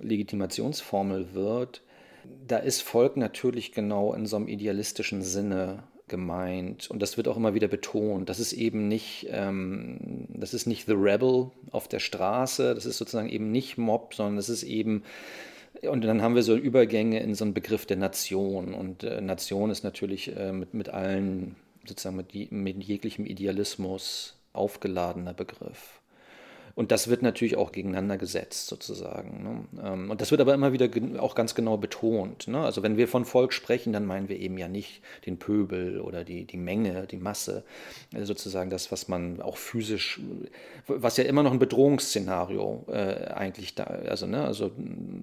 Legitimationsformel 0.00 1.34
wird, 1.34 1.82
da 2.46 2.58
ist 2.58 2.82
Volk 2.82 3.16
natürlich 3.16 3.72
genau 3.72 4.12
in 4.14 4.26
so 4.26 4.36
einem 4.36 4.48
idealistischen 4.48 5.22
Sinne 5.22 5.84
gemeint. 6.08 6.90
Und 6.90 7.02
das 7.02 7.16
wird 7.16 7.28
auch 7.28 7.36
immer 7.36 7.54
wieder 7.54 7.68
betont. 7.68 8.28
Das 8.28 8.38
ist 8.38 8.52
eben 8.52 8.88
nicht, 8.88 9.26
ähm, 9.30 10.26
das 10.28 10.54
ist 10.54 10.66
nicht 10.66 10.86
The 10.86 10.92
Rebel 10.92 11.50
auf 11.72 11.88
der 11.88 11.98
Straße, 11.98 12.74
das 12.74 12.86
ist 12.86 12.98
sozusagen 12.98 13.28
eben 13.28 13.50
nicht 13.50 13.76
Mob, 13.76 14.14
sondern 14.14 14.36
das 14.36 14.48
ist 14.48 14.62
eben, 14.62 15.02
und 15.82 16.04
dann 16.04 16.22
haben 16.22 16.34
wir 16.34 16.42
so 16.42 16.56
Übergänge 16.56 17.20
in 17.20 17.34
so 17.34 17.44
einen 17.44 17.54
Begriff 17.54 17.86
der 17.86 17.96
Nation. 17.96 18.72
Und 18.72 19.02
äh, 19.02 19.20
Nation 19.20 19.70
ist 19.70 19.82
natürlich 19.82 20.36
äh, 20.36 20.52
mit, 20.52 20.74
mit 20.74 20.88
allen, 20.88 21.56
sozusagen 21.86 22.16
mit, 22.16 22.52
mit 22.52 22.82
jeglichem 22.82 23.26
Idealismus 23.26 24.38
aufgeladener 24.52 25.34
Begriff. 25.34 26.00
Und 26.76 26.92
das 26.92 27.08
wird 27.08 27.22
natürlich 27.22 27.56
auch 27.56 27.72
gegeneinander 27.72 28.18
gesetzt, 28.18 28.66
sozusagen. 28.66 29.42
Ne? 29.42 29.82
Ähm, 29.82 30.10
und 30.10 30.20
das 30.20 30.30
wird 30.30 30.42
aber 30.42 30.52
immer 30.52 30.74
wieder 30.74 30.90
auch 31.18 31.34
ganz 31.34 31.54
genau 31.54 31.78
betont. 31.78 32.48
Ne? 32.48 32.58
Also 32.58 32.82
wenn 32.82 32.98
wir 32.98 33.08
von 33.08 33.24
Volk 33.24 33.54
sprechen, 33.54 33.94
dann 33.94 34.04
meinen 34.04 34.28
wir 34.28 34.38
eben 34.38 34.58
ja 34.58 34.68
nicht 34.68 35.00
den 35.24 35.38
Pöbel 35.38 36.02
oder 36.02 36.22
die, 36.22 36.44
die 36.44 36.58
Menge, 36.58 37.06
die 37.06 37.16
Masse, 37.16 37.64
also 38.12 38.26
sozusagen 38.26 38.68
das, 38.68 38.92
was 38.92 39.08
man 39.08 39.40
auch 39.40 39.56
physisch, 39.56 40.20
was 40.86 41.16
ja 41.16 41.24
immer 41.24 41.42
noch 41.42 41.52
ein 41.52 41.58
Bedrohungsszenario 41.58 42.84
äh, 42.88 43.24
eigentlich 43.32 43.74
da, 43.74 43.84
also, 43.84 44.26
ne? 44.26 44.44
also 44.44 44.70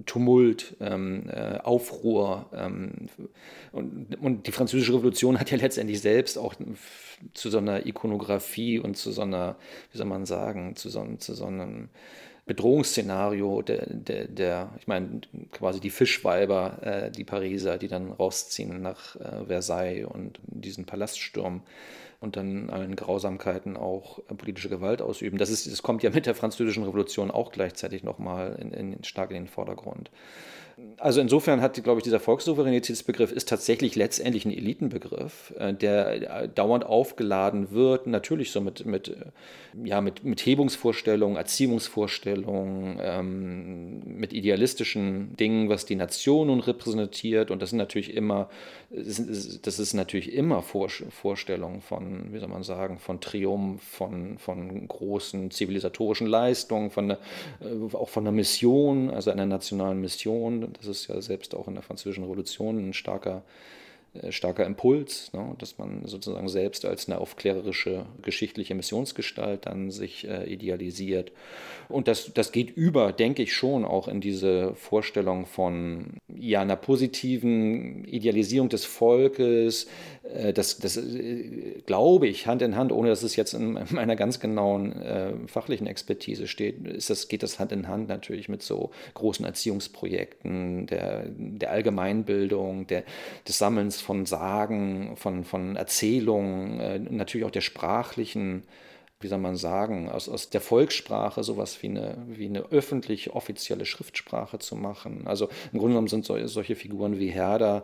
Tumult, 0.08 0.76
ähm, 0.80 1.30
äh, 1.30 1.60
Aufruhr. 1.60 2.48
Ähm, 2.52 3.10
und, 3.72 4.18
und 4.20 4.48
die 4.48 4.52
Französische 4.52 4.96
Revolution 4.96 5.40
hat 5.40 5.52
ja 5.52 5.58
letztendlich 5.58 6.02
selbst 6.02 6.40
auch 6.40 6.56
zu 7.34 7.50
so 7.50 7.58
einer 7.58 7.86
Ikonografie 7.86 8.80
und 8.80 8.98
zu 8.98 9.12
so 9.12 9.22
einer, 9.22 9.56
wie 9.92 9.98
soll 9.98 10.08
man 10.08 10.26
sagen, 10.26 10.76
zu 10.76 10.90
so, 10.90 11.06
zu 11.18 11.34
so 11.34 11.46
einem 11.46 11.90
Bedrohungsszenario 12.46 13.62
der, 13.62 13.86
der, 13.88 14.28
der, 14.28 14.70
ich 14.78 14.88
meine, 14.88 15.22
quasi 15.52 15.80
die 15.80 15.90
Fischweiber, 15.90 16.78
äh, 16.82 17.12
die 17.12 17.24
Pariser, 17.24 17.78
die 17.78 17.88
dann 17.88 18.12
rausziehen 18.12 18.82
nach 18.82 19.16
äh, 19.16 19.46
Versailles 19.46 20.06
und 20.06 20.40
diesen 20.48 20.86
Palaststurm 20.86 21.62
und 22.20 22.36
dann 22.36 22.70
allen 22.70 22.96
Grausamkeiten 22.98 23.78
auch 23.78 24.20
äh, 24.30 24.34
politische 24.34 24.70
Gewalt 24.70 25.02
ausüben. 25.02 25.38
Das, 25.38 25.50
ist, 25.50 25.72
das 25.72 25.84
kommt 25.84 26.04
ja 26.04 26.10
mit 26.10 26.26
der 26.26 26.36
Französischen 26.36 26.84
Revolution 26.84 27.32
auch 27.32 27.52
gleichzeitig 27.52 28.04
nochmal 28.04 28.58
in, 28.60 28.74
in, 28.74 29.04
stark 29.06 29.30
in 29.32 29.36
den 29.36 29.48
Vordergrund. 29.48 30.12
Also 30.98 31.22
insofern 31.22 31.62
hat, 31.62 31.82
glaube 31.84 32.00
ich, 32.00 32.04
dieser 32.04 32.20
Volkssouveränitätsbegriff 32.20 33.32
ist 33.32 33.48
tatsächlich 33.48 33.96
letztendlich 33.96 34.46
ein 34.46 34.52
Elitenbegriff, 34.52 35.54
äh, 35.58 35.74
der 35.74 36.44
äh, 36.44 36.50
dauernd 36.50 36.86
aufgeladen 36.86 37.72
wird, 37.72 38.08
natürlich 38.08 38.52
so 38.52 38.62
mit, 38.62 38.86
mit, 38.86 39.10
äh, 39.10 39.16
ja, 39.84 40.02
mit, 40.02 40.24
mit 40.24 40.42
Hebungsvorstellungen, 40.46 41.38
Erziehungsvorstellungen, 41.38 43.00
ähm, 43.02 44.02
mit 44.06 44.34
idealistischen 44.34 45.36
Dingen, 45.38 45.70
was 45.70 45.86
die 45.86 45.96
Nation 45.96 46.48
nun 46.48 46.60
repräsentiert. 46.60 47.52
Und 47.52 47.62
das 47.62 47.70
sind 47.70 47.80
natürlich 47.80 48.14
immer, 48.14 48.50
das 48.90 49.80
ist 49.80 49.94
natürlich 49.94 50.34
immer 50.34 50.62
Vorstellungen 50.62 51.82
von, 51.82 52.34
wie 52.34 52.40
soll 52.40 52.50
man 52.50 52.64
sagen, 52.64 53.00
von 53.00 53.20
Triumph, 53.20 53.82
von, 53.82 54.38
von 54.38 54.88
großen 54.88 55.50
zivilisatorischen 55.52 56.28
Leistungen, 56.28 56.92
von, 56.92 57.16
auch 57.94 58.10
von 58.10 58.24
einer 58.24 58.32
Mission, 58.32 59.10
also 59.10 59.32
einer 59.32 59.46
nationalen 59.46 60.00
Mission 60.00 60.73
das 60.74 60.88
ist 60.88 61.08
ja 61.08 61.22
selbst 61.22 61.56
auch 61.56 61.68
in 61.68 61.74
der 61.74 61.84
Französischen 61.84 62.24
Revolution 62.24 62.90
ein 62.90 62.94
starker, 62.94 63.44
starker 64.30 64.66
Impuls, 64.66 65.32
ne? 65.34 65.56
dass 65.58 65.78
man 65.78 66.06
sozusagen 66.06 66.48
selbst 66.48 66.86
als 66.86 67.08
eine 67.08 67.20
aufklärerische 67.20 68.06
geschichtliche 68.22 68.76
Missionsgestalt 68.76 69.66
dann 69.66 69.90
sich 69.90 70.28
äh, 70.28 70.46
idealisiert. 70.52 71.32
Und 71.90 72.08
das, 72.08 72.32
das 72.34 72.52
geht 72.52 72.76
über, 72.76 73.12
denke 73.12 73.44
ich 73.44 73.54
schon, 73.54 73.86
auch 73.86 74.08
in 74.08 74.22
diese 74.22 74.76
Vorstellung 74.76 75.46
von 75.46 76.18
ja, 76.34 76.62
einer 76.62 76.76
positiven 76.76 78.06
Idealisierung 78.06 78.70
des 78.70 78.86
Volkes. 78.86 79.88
Äh, 80.24 80.54
das, 80.54 80.78
das 80.78 80.98
äh, 80.98 81.82
glaube 81.86 82.28
ich, 82.28 82.48
Hand 82.48 82.62
in 82.62 82.76
Hand, 82.76 82.92
ohne 82.92 83.10
dass 83.10 83.24
es 83.24 83.36
jetzt 83.36 83.54
in 83.54 83.80
meiner 83.90 84.16
ganz 84.16 84.40
genauen 84.40 84.94
äh, 85.02 85.34
fachlichen 85.48 85.88
Expertise 85.88 86.48
steht, 86.48 86.86
ist 86.88 87.10
das, 87.10 87.28
geht 87.28 87.44
das 87.44 87.60
Hand 87.60 87.72
in 87.72 87.88
Hand 87.88 88.10
natürlich 88.10 88.50
mit 88.50 88.62
so 88.62 88.92
großen 89.14 89.46
Erziehungsprojekten, 89.46 90.88
der, 90.88 91.26
der 91.28 91.72
Allgemeinbildung, 91.72 92.88
der, 92.88 93.04
des 93.48 93.58
Sammelns 93.58 94.03
von 94.04 94.26
Sagen, 94.26 95.16
von, 95.16 95.44
von 95.44 95.76
Erzählungen, 95.76 96.80
äh, 96.80 97.00
natürlich 97.00 97.46
auch 97.46 97.52
der 97.52 97.62
sprachlichen 97.62 98.64
wie 99.24 99.28
soll 99.30 99.40
man 99.40 99.56
sagen, 99.56 100.10
aus, 100.10 100.30
aus 100.30 100.50
der 100.50 100.62
Volkssprache 100.62 101.44
sowas 101.44 101.82
wie 101.82 101.88
eine, 101.88 102.18
wie 102.28 102.46
eine 102.46 102.72
öffentlich 102.72 103.32
offizielle 103.32 103.86
Schriftsprache 103.86 104.60
zu 104.60 104.76
machen. 104.76 105.26
Also 105.26 105.48
im 105.72 105.80
Grunde 105.80 105.94
genommen 105.94 106.10
sind 106.10 106.26
so, 106.26 106.46
solche 106.46 106.76
Figuren 106.76 107.18
wie 107.20 107.30
Herder, 107.30 107.84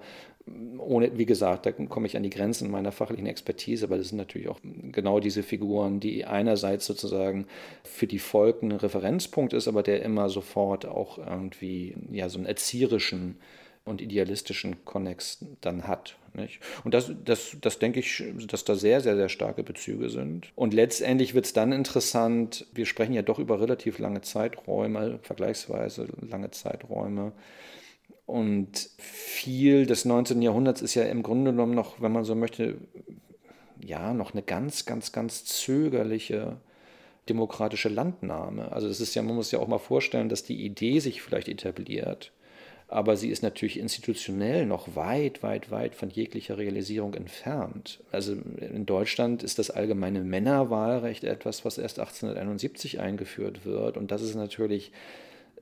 ohne, 0.77 1.17
wie 1.17 1.25
gesagt, 1.25 1.65
da 1.65 1.71
komme 1.71 2.07
ich 2.07 2.17
an 2.17 2.23
die 2.23 2.29
Grenzen 2.29 2.71
meiner 2.71 2.91
fachlichen 2.91 3.27
Expertise, 3.27 3.85
aber 3.85 3.97
das 3.97 4.09
sind 4.09 4.17
natürlich 4.17 4.47
auch 4.49 4.59
genau 4.63 5.19
diese 5.19 5.43
Figuren, 5.43 5.99
die 5.99 6.25
einerseits 6.25 6.85
sozusagen 6.85 7.45
für 7.83 8.07
die 8.07 8.19
Volk 8.19 8.63
ein 8.63 8.71
Referenzpunkt 8.71 9.53
ist, 9.53 9.67
aber 9.67 9.83
der 9.83 10.01
immer 10.01 10.29
sofort 10.29 10.85
auch 10.85 11.19
irgendwie 11.19 11.95
ja 12.11 12.29
so 12.29 12.39
einen 12.39 12.47
erzieherischen 12.47 13.37
und 13.89 14.01
idealistischen 14.01 14.85
Konnex 14.85 15.43
dann 15.61 15.87
hat. 15.87 16.15
Nicht? 16.33 16.59
Und 16.83 16.93
das, 16.93 17.11
das, 17.25 17.57
das 17.59 17.79
denke 17.79 17.99
ich, 17.99 18.23
dass 18.47 18.63
da 18.63 18.75
sehr, 18.75 19.01
sehr, 19.01 19.15
sehr 19.15 19.29
starke 19.29 19.63
Bezüge 19.63 20.09
sind. 20.09 20.51
Und 20.55 20.73
letztendlich 20.73 21.33
wird 21.33 21.45
es 21.45 21.53
dann 21.53 21.71
interessant, 21.71 22.67
wir 22.73 22.85
sprechen 22.85 23.13
ja 23.13 23.23
doch 23.23 23.39
über 23.39 23.59
relativ 23.59 23.97
lange 23.97 24.21
Zeiträume, 24.21 25.19
vergleichsweise 25.23 26.07
lange 26.21 26.51
Zeiträume. 26.51 27.31
Und 28.27 28.91
viel 28.99 29.87
des 29.87 30.05
19. 30.05 30.41
Jahrhunderts 30.43 30.83
ist 30.83 30.93
ja 30.93 31.03
im 31.03 31.23
Grunde 31.23 31.51
genommen 31.51 31.73
noch, 31.73 31.99
wenn 31.99 32.11
man 32.11 32.23
so 32.23 32.35
möchte, 32.35 32.77
ja, 33.83 34.13
noch 34.13 34.33
eine 34.33 34.43
ganz, 34.43 34.85
ganz, 34.85 35.11
ganz 35.11 35.45
zögerliche 35.45 36.57
demokratische 37.27 37.89
Landnahme. 37.89 38.71
Also 38.71 38.87
das 38.87 39.01
ist 39.01 39.15
ja, 39.15 39.23
man 39.23 39.35
muss 39.35 39.51
ja 39.51 39.59
auch 39.59 39.67
mal 39.67 39.79
vorstellen, 39.79 40.29
dass 40.29 40.43
die 40.43 40.63
Idee 40.63 40.99
sich 40.99 41.21
vielleicht 41.21 41.47
etabliert 41.47 42.31
aber 42.89 43.15
sie 43.15 43.29
ist 43.29 43.43
natürlich 43.43 43.79
institutionell 43.79 44.65
noch 44.65 44.95
weit, 44.95 45.43
weit, 45.43 45.69
weit 45.69 45.95
von 45.95 46.09
jeglicher 46.09 46.57
Realisierung 46.57 47.13
entfernt. 47.13 47.99
Also 48.11 48.35
in 48.57 48.85
Deutschland 48.85 49.43
ist 49.43 49.59
das 49.59 49.69
allgemeine 49.69 50.21
Männerwahlrecht 50.21 51.23
etwas, 51.23 51.63
was 51.65 51.77
erst 51.77 51.99
1871 51.99 52.99
eingeführt 52.99 53.63
wird 53.63 53.95
und 53.95 54.11
das 54.11 54.21
ist 54.21 54.35
natürlich 54.35 54.91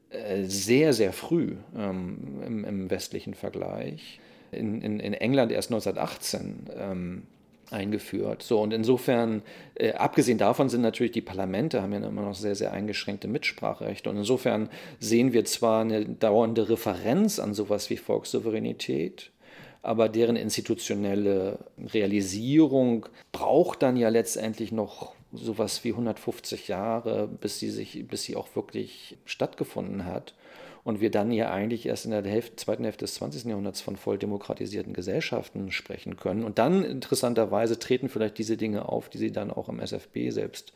äh, 0.09 0.45
sehr, 0.45 0.93
sehr 0.93 1.11
früh 1.11 1.55
ähm, 1.75 2.41
im, 2.45 2.65
im, 2.65 2.89
westlichen 2.89 3.33
Vergleich. 3.33 4.21
In, 4.53 4.81
in, 4.81 5.01
in, 5.01 5.13
England 5.13 5.51
erst 5.51 5.69
1918. 5.69 6.69
Ähm, 6.77 7.23
eingeführt. 7.71 8.43
So, 8.43 8.59
und 8.61 8.73
insofern, 8.73 9.41
äh, 9.75 9.93
abgesehen 9.93 10.37
davon 10.37 10.69
sind 10.69 10.81
natürlich 10.81 11.11
die 11.11 11.21
Parlamente, 11.21 11.81
haben 11.81 11.93
ja 11.93 11.99
immer 11.99 12.21
noch 12.21 12.35
sehr, 12.35 12.55
sehr 12.55 12.73
eingeschränkte 12.73 13.27
Mitspracherechte. 13.27 14.09
Und 14.09 14.17
insofern 14.17 14.69
sehen 14.99 15.33
wir 15.33 15.45
zwar 15.45 15.81
eine 15.81 16.05
dauernde 16.05 16.69
Referenz 16.69 17.39
an 17.39 17.53
sowas 17.53 17.89
wie 17.89 17.97
Volkssouveränität, 17.97 19.31
aber 19.81 20.09
deren 20.09 20.35
institutionelle 20.35 21.59
Realisierung 21.93 23.05
braucht 23.31 23.83
dann 23.83 23.95
ja 23.95 24.09
letztendlich 24.09 24.71
noch 24.71 25.13
sowas 25.33 25.83
wie 25.83 25.91
150 25.91 26.67
Jahre, 26.67 27.27
bis 27.27 27.59
sie 27.59 27.69
sich, 27.69 28.07
bis 28.07 28.23
sie 28.23 28.35
auch 28.35 28.55
wirklich 28.55 29.17
stattgefunden 29.25 30.05
hat 30.05 30.33
und 30.87 31.01
wir 31.01 31.11
dann 31.11 31.33
ja 31.33 31.51
eigentlich 31.51 31.85
erst 31.85 32.05
in 32.05 32.11
der 32.11 32.23
Hälfte, 32.23 32.55
zweiten 32.55 32.85
Hälfte 32.85 33.03
des 33.03 33.15
20. 33.15 33.43
Jahrhunderts 33.43 33.81
von 33.81 33.97
voll 33.97 34.17
demokratisierten 34.17 34.93
Gesellschaften 34.93 35.69
sprechen 35.69 36.15
können. 36.15 36.45
Und 36.45 36.59
dann 36.59 36.85
interessanterweise 36.85 37.77
treten 37.77 38.07
vielleicht 38.07 38.37
diese 38.37 38.55
Dinge 38.55 38.87
auf, 38.87 39.09
die 39.09 39.17
Sie 39.17 39.33
dann 39.33 39.51
auch 39.51 39.67
im 39.67 39.81
SFB 39.81 40.29
selbst 40.29 40.71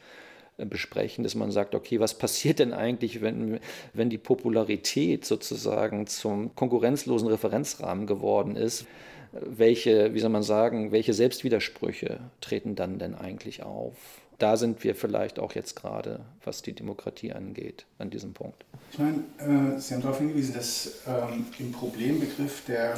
äh, 0.57 0.65
besprechen, 0.65 1.23
dass 1.23 1.33
man 1.35 1.49
sagt, 1.49 1.75
okay, 1.75 2.01
was 2.01 2.17
passiert 2.17 2.59
denn 2.59 2.73
eigentlich, 2.73 3.21
wenn, 3.21 3.61
wenn 3.93 4.09
die 4.09 4.17
Popularität 4.17 5.23
sozusagen 5.23 6.05
zum 6.07 6.55
konkurrenzlosen 6.55 7.29
Referenzrahmen 7.29 8.05
geworden 8.05 8.57
ist? 8.57 8.85
Welche, 9.31 10.13
wie 10.13 10.19
soll 10.19 10.29
man 10.29 10.43
sagen, 10.43 10.91
welche 10.91 11.13
Selbstwidersprüche 11.13 12.19
treten 12.41 12.75
dann 12.75 12.99
denn 12.99 13.15
eigentlich 13.15 13.63
auf? 13.63 13.95
Da 14.39 14.57
sind 14.57 14.83
wir 14.83 14.95
vielleicht 14.95 15.39
auch 15.39 15.53
jetzt 15.53 15.75
gerade, 15.75 16.21
was 16.43 16.63
die 16.63 16.73
Demokratie 16.73 17.31
angeht, 17.31 17.85
an 17.99 18.09
diesem 18.09 18.33
Punkt. 18.33 18.65
Ich 18.91 18.97
meine, 18.97 19.19
äh, 19.37 19.79
Sie 19.79 19.93
haben 19.93 20.01
darauf 20.01 20.17
hingewiesen, 20.17 20.55
dass 20.55 21.01
ähm, 21.07 21.45
im 21.59 21.71
Problembegriff 21.71 22.65
der 22.65 22.95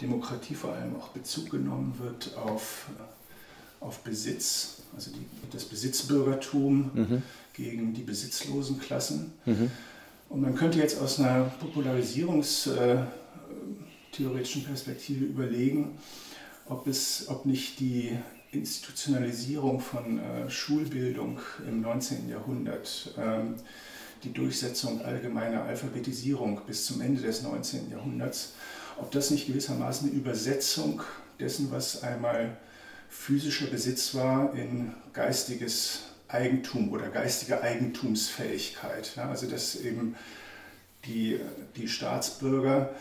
Demokratie 0.00 0.54
vor 0.54 0.72
allem 0.72 0.96
auch 0.96 1.08
Bezug 1.08 1.50
genommen 1.50 1.98
wird 2.00 2.36
auf, 2.36 2.88
auf 3.80 3.98
Besitz, 4.00 4.82
also 4.94 5.10
die, 5.10 5.26
das 5.52 5.64
Besitzbürgertum 5.64 6.90
mhm. 6.94 7.22
gegen 7.54 7.92
die 7.92 8.02
besitzlosen 8.02 8.78
Klassen. 8.78 9.32
Mhm. 9.44 9.70
Und 10.28 10.40
man 10.40 10.54
könnte 10.54 10.78
jetzt 10.78 11.00
aus 11.00 11.20
einer 11.20 11.50
popularisierungstheoretischen 14.12 14.64
Perspektive 14.64 15.24
überlegen, 15.24 15.98
ob, 16.68 16.86
es, 16.86 17.28
ob 17.28 17.46
nicht 17.46 17.80
die 17.80 18.16
Institutionalisierung 18.52 19.80
von 19.80 20.18
äh, 20.18 20.50
Schulbildung 20.50 21.40
im 21.66 21.80
19. 21.80 22.28
Jahrhundert, 22.28 23.14
ähm, 23.18 23.54
die 24.22 24.32
Durchsetzung 24.32 25.02
allgemeiner 25.02 25.64
Alphabetisierung 25.64 26.60
bis 26.66 26.86
zum 26.86 27.00
Ende 27.00 27.22
des 27.22 27.42
19. 27.42 27.90
Jahrhunderts, 27.90 28.52
ob 28.98 29.10
das 29.10 29.30
nicht 29.30 29.46
gewissermaßen 29.46 30.08
eine 30.08 30.16
Übersetzung 30.16 31.02
dessen, 31.40 31.70
was 31.70 32.02
einmal 32.02 32.56
physischer 33.08 33.66
Besitz 33.66 34.14
war, 34.14 34.54
in 34.54 34.92
geistiges 35.12 36.02
Eigentum 36.28 36.92
oder 36.92 37.08
geistige 37.08 37.62
Eigentumsfähigkeit. 37.62 39.12
Ja, 39.16 39.28
also 39.28 39.46
dass 39.46 39.76
eben 39.76 40.14
die, 41.04 41.40
die 41.76 41.88
Staatsbürger 41.88 42.94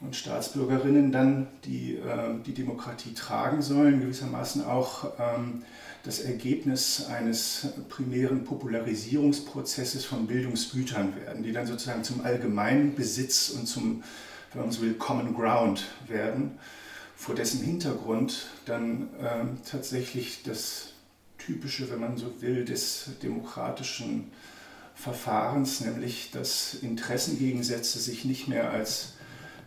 und 0.00 0.14
Staatsbürgerinnen 0.14 1.10
dann 1.10 1.46
die, 1.64 1.94
äh, 1.96 2.34
die 2.44 2.54
Demokratie 2.54 3.14
tragen 3.14 3.62
sollen, 3.62 4.00
gewissermaßen 4.00 4.64
auch 4.64 5.12
ähm, 5.18 5.62
das 6.04 6.20
Ergebnis 6.20 7.06
eines 7.06 7.68
primären 7.88 8.44
Popularisierungsprozesses 8.44 10.04
von 10.04 10.26
Bildungsgütern 10.26 11.16
werden, 11.16 11.42
die 11.42 11.52
dann 11.52 11.66
sozusagen 11.66 12.04
zum 12.04 12.20
allgemeinen 12.24 12.94
Besitz 12.94 13.50
und 13.50 13.66
zum 13.66 14.02
wenn 14.56 14.62
man 14.62 14.72
so 14.72 14.82
will, 14.82 14.94
Common 14.94 15.34
Ground 15.34 15.84
werden, 16.06 16.58
vor 17.14 17.34
dessen 17.34 17.62
Hintergrund 17.62 18.46
dann 18.64 19.08
ähm, 19.20 19.58
tatsächlich 19.68 20.42
das 20.44 20.92
typische, 21.38 21.90
wenn 21.90 22.00
man 22.00 22.16
so 22.16 22.40
will, 22.40 22.64
des 22.64 23.10
demokratischen 23.22 24.30
Verfahrens, 24.94 25.82
nämlich 25.82 26.30
dass 26.30 26.74
Interessengegensätze 26.74 27.98
sich 27.98 28.24
nicht 28.24 28.48
mehr 28.48 28.70
als 28.70 29.12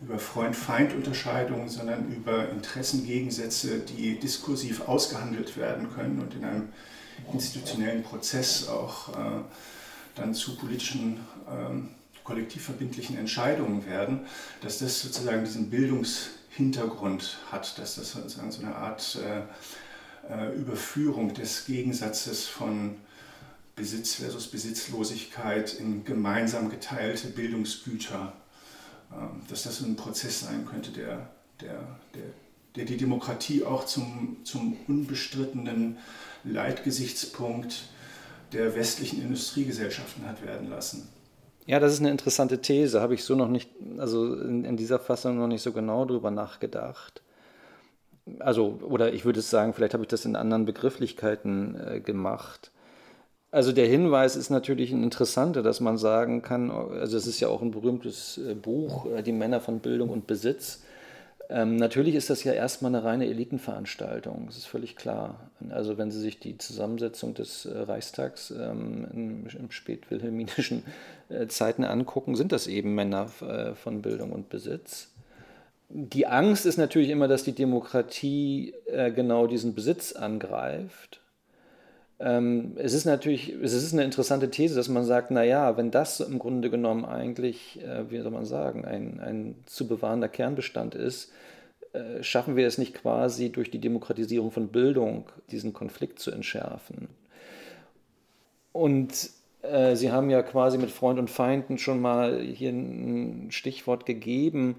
über 0.02 0.18
Freund-Feind-Unterscheidungen, 0.18 1.70
sondern 1.70 2.12
über 2.12 2.50
Interessengegensätze, 2.50 3.80
die 3.80 4.20
diskursiv 4.20 4.88
ausgehandelt 4.88 5.58
werden 5.58 5.90
können 5.94 6.20
und 6.22 6.34
in 6.36 6.46
einem 6.46 6.70
institutionellen 7.34 8.04
Prozess 8.04 8.68
auch 8.70 9.10
äh, 9.10 9.42
dann 10.16 10.34
zu 10.34 10.56
politischen 10.56 11.20
ähm, 11.50 11.90
kollektivverbindlichen 12.24 13.18
Entscheidungen 13.18 13.86
werden, 13.88 14.22
dass 14.62 14.80
das 14.80 15.02
sozusagen 15.02 15.44
diesen 15.44 15.70
Bildungshintergrund 15.70 17.40
hat, 17.52 17.78
dass 17.80 17.96
das 17.96 18.12
sozusagen 18.12 18.52
so 18.52 18.62
eine 18.62 18.76
Art 18.76 19.18
äh, 19.18 19.42
äh, 20.32 20.56
Überführung 20.56 21.34
des 21.34 21.66
Gegensatzes 21.66 22.46
von 22.46 22.98
Besitz 23.76 24.16
versus 24.16 24.48
Besitzlosigkeit 24.48 25.74
in 25.74 26.06
gemeinsam 26.06 26.70
geteilte 26.70 27.30
Bildungsgüter, 27.30 28.34
dass 29.50 29.64
das 29.64 29.82
ein 29.82 29.96
Prozess 29.96 30.42
sein 30.42 30.66
könnte, 30.66 30.92
der, 30.92 31.30
der, 31.62 31.80
der, 32.14 32.24
der 32.76 32.86
die 32.86 32.98
Demokratie 32.98 33.64
auch 33.64 33.86
zum, 33.86 34.38
zum 34.44 34.78
unbestrittenen 34.88 35.98
Leitgesichtspunkt 36.44 37.90
der 38.54 38.76
westlichen 38.76 39.22
Industriegesellschaften 39.22 40.28
hat 40.28 40.46
werden 40.46 40.70
lassen. 40.70 41.08
Ja, 41.66 41.80
das 41.80 41.94
ist 41.94 42.00
eine 42.00 42.10
interessante 42.10 42.62
These. 42.62 43.00
Habe 43.00 43.14
ich 43.14 43.24
so 43.24 43.36
noch 43.36 43.48
nicht, 43.48 43.70
also 43.98 44.36
in, 44.36 44.66
in 44.66 44.76
dieser 44.76 44.98
Fassung 44.98 45.38
noch 45.38 45.48
nicht 45.48 45.62
so 45.62 45.72
genau 45.72 46.06
drüber 46.06 46.32
nachgedacht. 46.32 47.22
Also, 48.40 48.80
oder 48.82 49.14
ich 49.14 49.26
würde 49.26 49.42
sagen, 49.42 49.74
vielleicht 49.74 49.94
habe 49.94 50.04
ich 50.04 50.10
das 50.10 50.26
in 50.26 50.36
anderen 50.36 50.66
Begrifflichkeiten 50.66 51.76
äh, 51.76 52.00
gemacht. 52.00 52.72
Also 53.52 53.72
der 53.72 53.88
Hinweis 53.88 54.36
ist 54.36 54.52
natürlich 54.52 54.92
ein 54.92 55.02
interessanter, 55.04 55.64
dass 55.64 55.80
man 55.80 55.98
sagen 55.98 56.44
kann, 56.44 56.70
also 56.70 57.18
es 57.18 57.26
ist 57.26 57.40
ja 57.40 57.48
auch 57.48 57.64
ein 57.64 57.72
berühmtes 57.72 58.38
äh, 58.38 58.54
Buch, 58.54 59.08
äh, 59.08 59.24
Die 59.24 59.32
Männer 59.32 59.60
von 59.60 59.80
Bildung 59.80 60.10
und 60.10 60.28
Besitz. 60.28 60.84
Ähm, 61.50 61.78
natürlich 61.78 62.14
ist 62.14 62.30
das 62.30 62.44
ja 62.44 62.54
erstmal 62.54 62.94
eine 62.94 63.04
reine 63.04 63.26
Elitenveranstaltung, 63.26 64.46
das 64.46 64.58
ist 64.58 64.68
völlig 64.68 64.96
klar. 64.96 65.50
Also 65.72 65.98
wenn 65.98 66.12
Sie 66.12 66.20
sich 66.20 66.40
die 66.40 66.60
Zusammensetzung 66.60 67.34
des 67.34 67.66
äh, 67.66 67.76
Reichstags 67.76 68.52
ähm, 68.52 69.08
im, 69.12 69.48
im 69.48 69.72
spätwilhelminischen 69.72 70.84
äh, 71.30 71.48
Zeiten 71.48 71.84
angucken, 71.84 72.36
sind 72.36 72.52
das 72.52 72.68
eben 72.68 72.94
Männer 72.94 73.32
äh, 73.42 73.74
von 73.74 74.04
Bildung 74.04 74.32
und 74.32 74.50
Besitz. 74.50 75.10
Die 75.90 76.28
Angst 76.28 76.68
ist 76.68 76.78
natürlich 76.78 77.10
immer, 77.10 77.28
dass 77.28 77.44
die 77.44 77.54
Demokratie 77.54 78.76
äh, 78.86 79.12
genau 79.12 79.48
diesen 79.48 79.74
Besitz 79.74 80.12
angreift. 80.12 81.20
Ähm, 82.20 82.74
es 82.76 82.94
ist 82.94 83.06
natürlich, 83.06 83.50
es 83.50 83.74
ist 83.74 83.94
eine 83.94 84.04
interessante 84.04 84.50
These, 84.50 84.76
dass 84.76 84.90
man 84.90 85.06
sagt, 85.06 85.32
naja, 85.32 85.78
wenn 85.78 85.90
das 85.90 86.20
im 86.20 86.38
Grunde 86.38 86.70
genommen 86.70 87.06
eigentlich, 87.06 87.82
äh, 87.82 88.12
wie 88.12 88.20
soll 88.20 88.32
man 88.32 88.46
sagen, 88.46 88.84
ein, 88.86 89.20
ein 89.20 89.56
zu 89.66 89.88
bewahrender 89.88 90.28
Kernbestand 90.28 90.96
ist, 90.96 91.32
äh, 91.94 92.22
schaffen 92.22 92.56
wir 92.56 92.68
es 92.68 92.78
nicht 92.78 92.94
quasi 92.94 93.52
durch 93.52 93.72
die 93.72 93.80
Demokratisierung 93.80 94.52
von 94.52 94.68
Bildung, 94.68 95.30
diesen 95.50 95.74
Konflikt 95.74 96.20
zu 96.20 96.32
entschärfen. 96.32 97.08
Und 98.74 99.30
äh, 99.62 99.96
Sie 99.96 100.12
haben 100.12 100.30
ja 100.30 100.44
quasi 100.44 100.78
mit 100.78 100.92
Freund 100.92 101.20
und 101.20 101.30
Feinden 101.30 101.78
schon 101.78 102.02
mal 102.02 102.42
hier 102.42 102.72
ein 102.72 103.48
Stichwort 103.52 104.06
gegeben. 104.06 104.76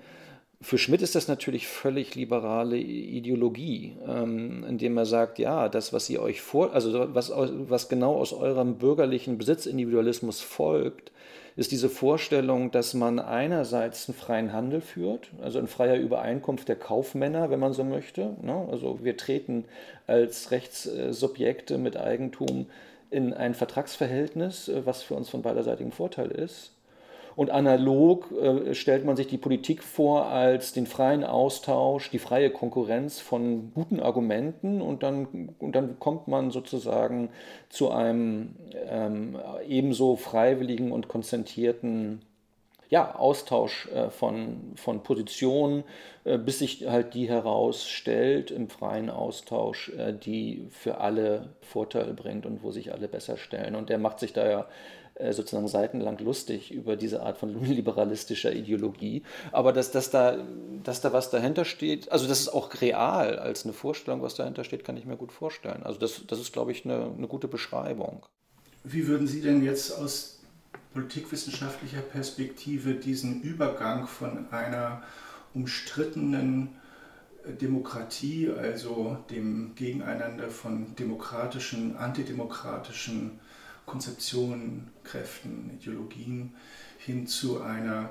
Für 0.62 0.76
Schmidt 0.76 1.00
ist 1.00 1.14
das 1.14 1.26
natürlich 1.26 1.66
völlig 1.66 2.14
liberale 2.14 2.76
Ideologie, 2.76 3.96
ähm, 4.06 4.62
indem 4.68 4.98
er 4.98 5.06
sagt, 5.06 5.38
ja, 5.38 5.70
das, 5.70 5.94
was 5.94 6.04
sie 6.04 6.18
euch 6.18 6.42
vor, 6.42 6.74
also 6.74 7.14
was, 7.14 7.32
was 7.34 7.88
genau 7.88 8.16
aus 8.16 8.34
eurem 8.34 8.76
bürgerlichen 8.76 9.38
Besitzindividualismus 9.38 10.42
folgt, 10.42 11.12
ist 11.56 11.72
diese 11.72 11.88
Vorstellung, 11.88 12.70
dass 12.70 12.92
man 12.92 13.18
einerseits 13.18 14.08
einen 14.08 14.18
freien 14.18 14.52
Handel 14.52 14.82
führt, 14.82 15.30
also 15.40 15.58
in 15.58 15.66
freier 15.66 15.96
Übereinkunft 15.96 16.68
der 16.68 16.76
Kaufmänner, 16.76 17.50
wenn 17.50 17.60
man 17.60 17.72
so 17.72 17.82
möchte. 17.82 18.36
Ne? 18.42 18.68
Also 18.70 18.98
wir 19.02 19.16
treten 19.16 19.64
als 20.06 20.50
Rechtssubjekte 20.50 21.78
mit 21.78 21.96
Eigentum 21.96 22.66
in 23.10 23.32
ein 23.32 23.54
Vertragsverhältnis, 23.54 24.70
was 24.84 25.02
für 25.02 25.14
uns 25.14 25.30
von 25.30 25.40
beiderseitigem 25.40 25.90
Vorteil 25.90 26.30
ist. 26.30 26.72
Und 27.36 27.50
analog 27.50 28.30
äh, 28.32 28.74
stellt 28.74 29.04
man 29.04 29.16
sich 29.16 29.26
die 29.26 29.38
Politik 29.38 29.82
vor 29.82 30.26
als 30.26 30.72
den 30.72 30.86
freien 30.86 31.24
Austausch, 31.24 32.10
die 32.10 32.18
freie 32.18 32.50
Konkurrenz 32.50 33.20
von 33.20 33.72
guten 33.74 34.00
Argumenten 34.00 34.80
und 34.80 35.02
dann, 35.02 35.54
und 35.58 35.74
dann 35.74 35.98
kommt 35.98 36.28
man 36.28 36.50
sozusagen 36.50 37.30
zu 37.68 37.90
einem 37.90 38.56
ähm, 38.88 39.38
ebenso 39.66 40.16
freiwilligen 40.16 40.92
und 40.92 41.08
konzentrierten 41.08 42.22
ja, 42.90 43.14
Austausch 43.14 43.88
äh, 43.94 44.10
von, 44.10 44.72
von 44.74 45.02
Positionen, 45.04 45.84
äh, 46.24 46.38
bis 46.38 46.58
sich 46.58 46.88
halt 46.88 47.14
die 47.14 47.28
herausstellt 47.28 48.50
im 48.50 48.68
freien 48.68 49.10
Austausch, 49.10 49.90
äh, 49.90 50.12
die 50.12 50.66
für 50.70 50.98
alle 50.98 51.50
Vorteile 51.62 52.12
bringt 52.12 52.46
und 52.46 52.64
wo 52.64 52.72
sich 52.72 52.92
alle 52.92 53.06
besser 53.06 53.36
stellen. 53.36 53.76
Und 53.76 53.88
der 53.90 53.98
macht 53.98 54.18
sich 54.18 54.32
da 54.32 54.50
ja 54.50 54.66
sozusagen 55.30 55.68
seitenlang 55.68 56.18
lustig 56.18 56.70
über 56.70 56.96
diese 56.96 57.22
Art 57.22 57.38
von 57.38 57.62
liberalistischer 57.64 58.52
Ideologie. 58.52 59.22
Aber 59.52 59.72
dass, 59.72 59.90
dass, 59.90 60.10
da, 60.10 60.38
dass 60.82 61.00
da 61.00 61.12
was 61.12 61.30
dahinter 61.30 61.64
steht, 61.64 62.10
also 62.10 62.26
das 62.26 62.40
ist 62.40 62.48
auch 62.48 62.80
real 62.80 63.38
als 63.38 63.64
eine 63.64 63.72
Vorstellung, 63.72 64.22
was 64.22 64.34
dahinter 64.34 64.64
steht, 64.64 64.84
kann 64.84 64.96
ich 64.96 65.06
mir 65.06 65.16
gut 65.16 65.32
vorstellen. 65.32 65.82
Also 65.82 65.98
das, 65.98 66.22
das 66.26 66.40
ist, 66.40 66.52
glaube 66.52 66.72
ich, 66.72 66.84
eine, 66.84 67.12
eine 67.16 67.28
gute 67.28 67.48
Beschreibung. 67.48 68.26
Wie 68.84 69.06
würden 69.06 69.26
Sie 69.26 69.42
denn 69.42 69.62
jetzt 69.62 69.92
aus 69.98 70.40
politikwissenschaftlicher 70.94 72.00
Perspektive 72.00 72.94
diesen 72.94 73.42
Übergang 73.42 74.06
von 74.06 74.50
einer 74.50 75.02
umstrittenen 75.54 76.70
Demokratie, 77.60 78.50
also 78.50 79.16
dem 79.30 79.74
Gegeneinander 79.74 80.50
von 80.50 80.94
demokratischen, 80.96 81.96
antidemokratischen 81.96 83.40
Konzeptionen, 83.90 84.88
Kräften, 85.02 85.70
Ideologien 85.74 86.54
hin 86.98 87.26
zu 87.26 87.60
einer 87.60 88.10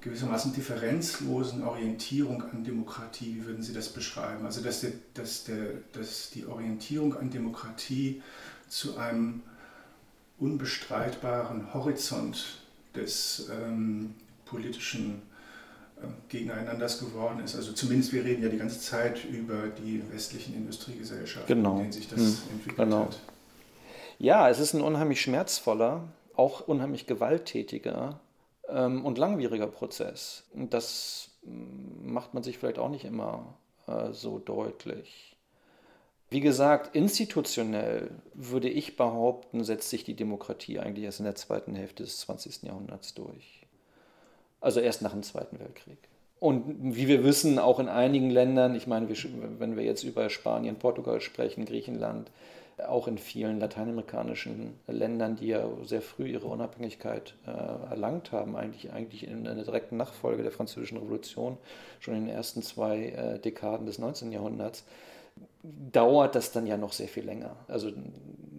gewissermaßen 0.00 0.54
differenzlosen 0.54 1.62
Orientierung 1.62 2.42
an 2.42 2.64
Demokratie, 2.64 3.36
wie 3.36 3.44
würden 3.44 3.62
Sie 3.62 3.74
das 3.74 3.90
beschreiben? 3.90 4.46
Also 4.46 4.62
dass, 4.62 4.80
der, 4.80 4.92
dass, 5.12 5.44
der, 5.44 5.72
dass 5.92 6.30
die 6.30 6.46
Orientierung 6.46 7.14
an 7.16 7.30
Demokratie 7.30 8.22
zu 8.68 8.96
einem 8.96 9.42
unbestreitbaren 10.38 11.74
Horizont 11.74 12.62
des 12.94 13.50
ähm, 13.52 14.14
politischen 14.46 15.20
äh, 15.96 16.06
Gegeneinanders 16.30 16.98
geworden 16.98 17.40
ist. 17.44 17.56
Also 17.56 17.72
zumindest 17.72 18.12
wir 18.14 18.24
reden 18.24 18.42
ja 18.42 18.48
die 18.48 18.58
ganze 18.58 18.80
Zeit 18.80 19.22
über 19.26 19.68
die 19.68 20.02
westlichen 20.10 20.54
Industriegesellschaften, 20.54 21.56
genau. 21.56 21.72
in 21.72 21.78
denen 21.80 21.92
sich 21.92 22.08
das 22.08 22.20
hm. 22.20 22.36
entwickelt 22.52 22.76
genau. 22.76 23.04
hat. 23.04 23.20
Ja, 24.18 24.48
es 24.48 24.58
ist 24.58 24.74
ein 24.74 24.80
unheimlich 24.80 25.20
schmerzvoller, 25.20 26.08
auch 26.36 26.66
unheimlich 26.66 27.06
gewalttätiger 27.06 28.20
ähm, 28.68 29.04
und 29.04 29.18
langwieriger 29.18 29.66
Prozess. 29.66 30.44
Und 30.52 30.74
das 30.74 31.30
mm, 31.42 32.12
macht 32.12 32.34
man 32.34 32.42
sich 32.42 32.58
vielleicht 32.58 32.78
auch 32.78 32.90
nicht 32.90 33.04
immer 33.04 33.54
äh, 33.86 34.12
so 34.12 34.38
deutlich. 34.38 35.36
Wie 36.30 36.40
gesagt, 36.40 36.96
institutionell 36.96 38.10
würde 38.32 38.68
ich 38.68 38.96
behaupten, 38.96 39.62
setzt 39.62 39.90
sich 39.90 40.04
die 40.04 40.16
Demokratie 40.16 40.80
eigentlich 40.80 41.04
erst 41.04 41.20
in 41.20 41.26
der 41.26 41.36
zweiten 41.36 41.74
Hälfte 41.74 42.02
des 42.02 42.18
20. 42.20 42.64
Jahrhunderts 42.64 43.14
durch. 43.14 43.66
Also 44.60 44.80
erst 44.80 45.02
nach 45.02 45.12
dem 45.12 45.22
Zweiten 45.22 45.60
Weltkrieg. 45.60 45.98
Und 46.40 46.96
wie 46.96 47.06
wir 47.06 47.22
wissen, 47.22 47.58
auch 47.58 47.78
in 47.78 47.88
einigen 47.88 48.30
Ländern, 48.30 48.74
ich 48.74 48.86
meine, 48.86 49.08
wenn 49.08 49.76
wir 49.76 49.84
jetzt 49.84 50.02
über 50.02 50.28
Spanien, 50.28 50.76
Portugal 50.76 51.20
sprechen, 51.20 51.66
Griechenland, 51.66 52.30
auch 52.78 53.06
in 53.06 53.18
vielen 53.18 53.60
lateinamerikanischen 53.60 54.74
Ländern, 54.86 55.36
die 55.36 55.48
ja 55.48 55.68
sehr 55.84 56.02
früh 56.02 56.26
ihre 56.26 56.46
Unabhängigkeit 56.46 57.34
äh, 57.46 57.50
erlangt 57.50 58.32
haben, 58.32 58.56
eigentlich, 58.56 58.92
eigentlich 58.92 59.26
in 59.26 59.46
einer 59.46 59.62
direkten 59.62 59.96
Nachfolge 59.96 60.42
der 60.42 60.52
Französischen 60.52 60.98
Revolution, 60.98 61.58
schon 62.00 62.14
in 62.14 62.26
den 62.26 62.34
ersten 62.34 62.62
zwei 62.62 63.06
äh, 63.06 63.38
Dekaden 63.38 63.86
des 63.86 63.98
19. 63.98 64.32
Jahrhunderts, 64.32 64.84
dauert 65.62 66.34
das 66.34 66.52
dann 66.52 66.66
ja 66.66 66.76
noch 66.76 66.92
sehr 66.92 67.08
viel 67.08 67.24
länger. 67.24 67.56
Also 67.68 67.90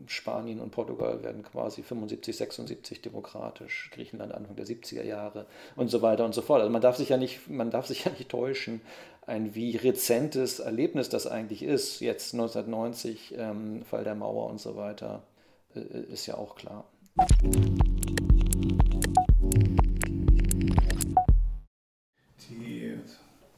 Spanien 0.08 0.60
und 0.60 0.71
Portugal 0.71 1.23
werden 1.23 1.43
quasi 1.43 1.84
75, 1.84 2.36
76 2.36 3.01
demokratisch, 3.01 3.89
Griechenland 3.93 4.34
Anfang 4.34 4.56
der 4.56 4.65
70er 4.65 5.04
Jahre 5.04 5.45
und 5.75 5.89
so 5.89 6.01
weiter 6.01 6.25
und 6.25 6.34
so 6.34 6.41
fort. 6.41 6.62
Also 6.62 6.71
man 6.71 6.82
darf 6.82 6.97
sich 6.97 7.10
ja 7.10 7.17
nicht, 7.17 7.49
man 7.49 7.71
darf 7.71 7.88
sich 7.88 8.06
ja 8.06 8.12
nicht 8.12 8.30
täuschen, 8.30 8.82
ein 9.27 9.55
wie 9.55 9.75
rezentes 9.75 10.59
Erlebnis 10.59 11.09
das 11.09 11.27
eigentlich 11.27 11.63
ist, 11.63 11.99
jetzt 11.99 12.33
1990, 12.33 13.35
ähm, 13.38 13.83
Fall 13.83 14.03
der 14.03 14.15
Mauer 14.15 14.49
und 14.49 14.59
so 14.59 14.75
weiter, 14.75 15.23
äh, 15.75 15.79
ist 16.11 16.25
ja 16.27 16.35
auch 16.35 16.55
klar. 16.55 16.85
Die 22.49 22.97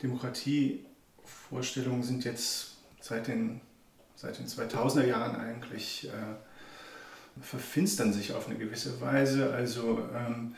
Demokratievorstellungen 0.02 2.04
sind 2.04 2.24
jetzt 2.24 2.78
seit 3.02 3.28
den, 3.28 3.60
seit 4.16 4.40
den 4.40 4.48
2000er 4.48 5.06
Jahren 5.06 5.36
eigentlich 5.36 6.08
äh, 6.08 6.36
verfinstern 7.42 8.14
sich 8.14 8.34
auf 8.34 8.48
eine 8.48 8.58
gewisse 8.58 9.02
Weise. 9.02 9.54
Also 9.54 10.00
ähm, 10.16 10.56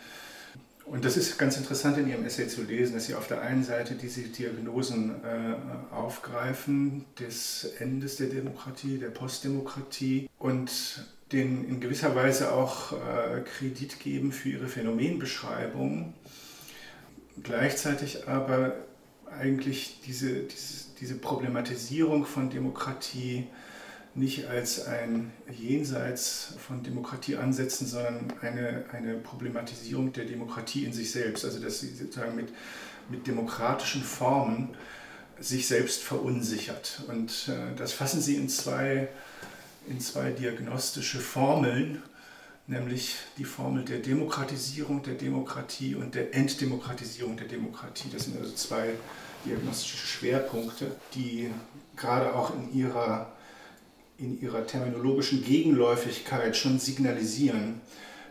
und 0.92 1.06
das 1.06 1.18
ist 1.18 1.38
ganz 1.38 1.56
interessant 1.58 1.98
in 2.00 2.10
Ihrem 2.10 2.26
Essay 2.26 2.48
zu 2.48 2.64
lesen, 2.64 2.94
dass 2.96 3.06
Sie 3.06 3.14
auf 3.14 3.28
der 3.28 3.42
einen 3.42 3.64
Seite 3.64 3.94
diese 3.94 4.22
Diagnosen 4.22 5.24
äh, 5.24 5.94
aufgreifen 5.94 7.06
des 7.20 7.66
Endes 7.80 8.16
der 8.16 8.28
Demokratie, 8.28 8.98
der 8.98 9.10
Postdemokratie 9.10 10.30
und 10.40 10.72
den 11.32 11.64
in 11.68 11.80
gewisser 11.80 12.16
Weise 12.16 12.52
auch 12.52 12.94
äh, 12.94 13.42
Kredit 13.42 14.00
geben 14.00 14.32
für 14.32 14.50
Ihre 14.50 14.68
Phänomenbeschreibung. 14.68 16.16
Gleichzeitig 17.44 18.28
aber 18.28 18.74
eigentlich 19.40 20.02
diese, 20.06 20.42
diese, 20.42 20.86
diese 21.00 21.16
Problematisierung 21.16 22.26
von 22.26 22.50
Demokratie 22.50 23.48
nicht 24.20 24.48
als 24.48 24.86
ein 24.86 25.32
Jenseits 25.50 26.54
von 26.60 26.84
Demokratie 26.84 27.38
ansetzen, 27.38 27.88
sondern 27.88 28.34
eine, 28.42 28.86
eine 28.92 29.16
Problematisierung 29.16 30.14
der 30.14 30.26
Demokratie 30.26 30.86
in 30.86 30.94
sich 30.94 31.12
selbst. 31.12 31.46
Also 31.46 31.60
dass 31.60 31.80
sie 31.80 31.96
sozusagen 31.96 32.36
mit, 32.36 32.50
mit 33.10 33.26
demokratischen 33.26 34.04
Formen 34.04 34.76
sich 35.40 35.68
selbst 35.68 36.04
verunsichert. 36.04 37.02
Und 37.08 37.50
äh, 37.50 37.76
das 37.78 37.94
fassen 37.94 38.22
sie 38.22 38.36
in 38.36 38.50
zwei, 38.50 39.08
in 39.88 40.00
zwei 40.00 40.32
diagnostische 40.32 41.20
Formeln, 41.20 42.04
nämlich 42.68 43.16
die 43.38 43.46
Formel 43.46 43.84
der 43.86 44.00
Demokratisierung 44.00 45.02
der 45.02 45.16
Demokratie 45.16 45.96
und 45.96 46.14
der 46.14 46.36
Entdemokratisierung 46.36 47.38
der 47.38 47.48
Demokratie. 47.48 48.10
Das 48.12 48.26
sind 48.26 48.38
also 48.38 48.54
zwei 48.54 48.92
diagnostische 49.46 50.06
Schwerpunkte, 50.06 50.92
die 51.16 51.50
gerade 51.96 52.36
auch 52.36 52.54
in 52.56 52.74
ihrer 52.74 53.32
in 54.20 54.42
ihrer 54.42 54.68
terminologischen 54.68 55.44
Gegenläufigkeit 55.44 56.56
schon 56.56 56.80
signalisieren, 56.80 57.82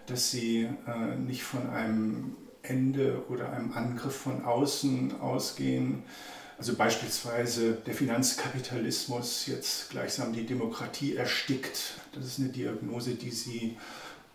dass 0.06 0.30
sie 0.30 0.68
äh, 0.86 1.16
nicht 1.16 1.42
von 1.42 1.70
einem 1.70 2.36
Ende 2.62 3.22
oder 3.28 3.52
einem 3.52 3.72
Angriff 3.72 4.14
von 4.14 4.44
außen 4.44 5.20
ausgehen. 5.20 6.02
Also 6.58 6.74
beispielsweise 6.74 7.74
der 7.86 7.94
Finanzkapitalismus 7.94 9.46
jetzt 9.46 9.90
gleichsam 9.90 10.32
die 10.32 10.44
Demokratie 10.44 11.16
erstickt. 11.16 11.94
Das 12.12 12.26
ist 12.26 12.40
eine 12.40 12.48
Diagnose, 12.48 13.14
die 13.14 13.30
Sie 13.30 13.76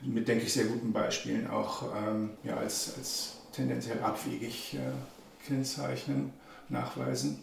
mit, 0.01 0.27
denke 0.27 0.45
ich, 0.45 0.53
sehr 0.53 0.65
guten 0.65 0.91
Beispielen 0.91 1.47
auch 1.47 1.83
ähm, 1.95 2.31
ja, 2.43 2.57
als, 2.57 2.93
als 2.97 3.33
tendenziell 3.51 3.99
abwegig 4.01 4.75
äh, 4.75 5.47
kennzeichnen, 5.47 6.31
nachweisen. 6.69 7.39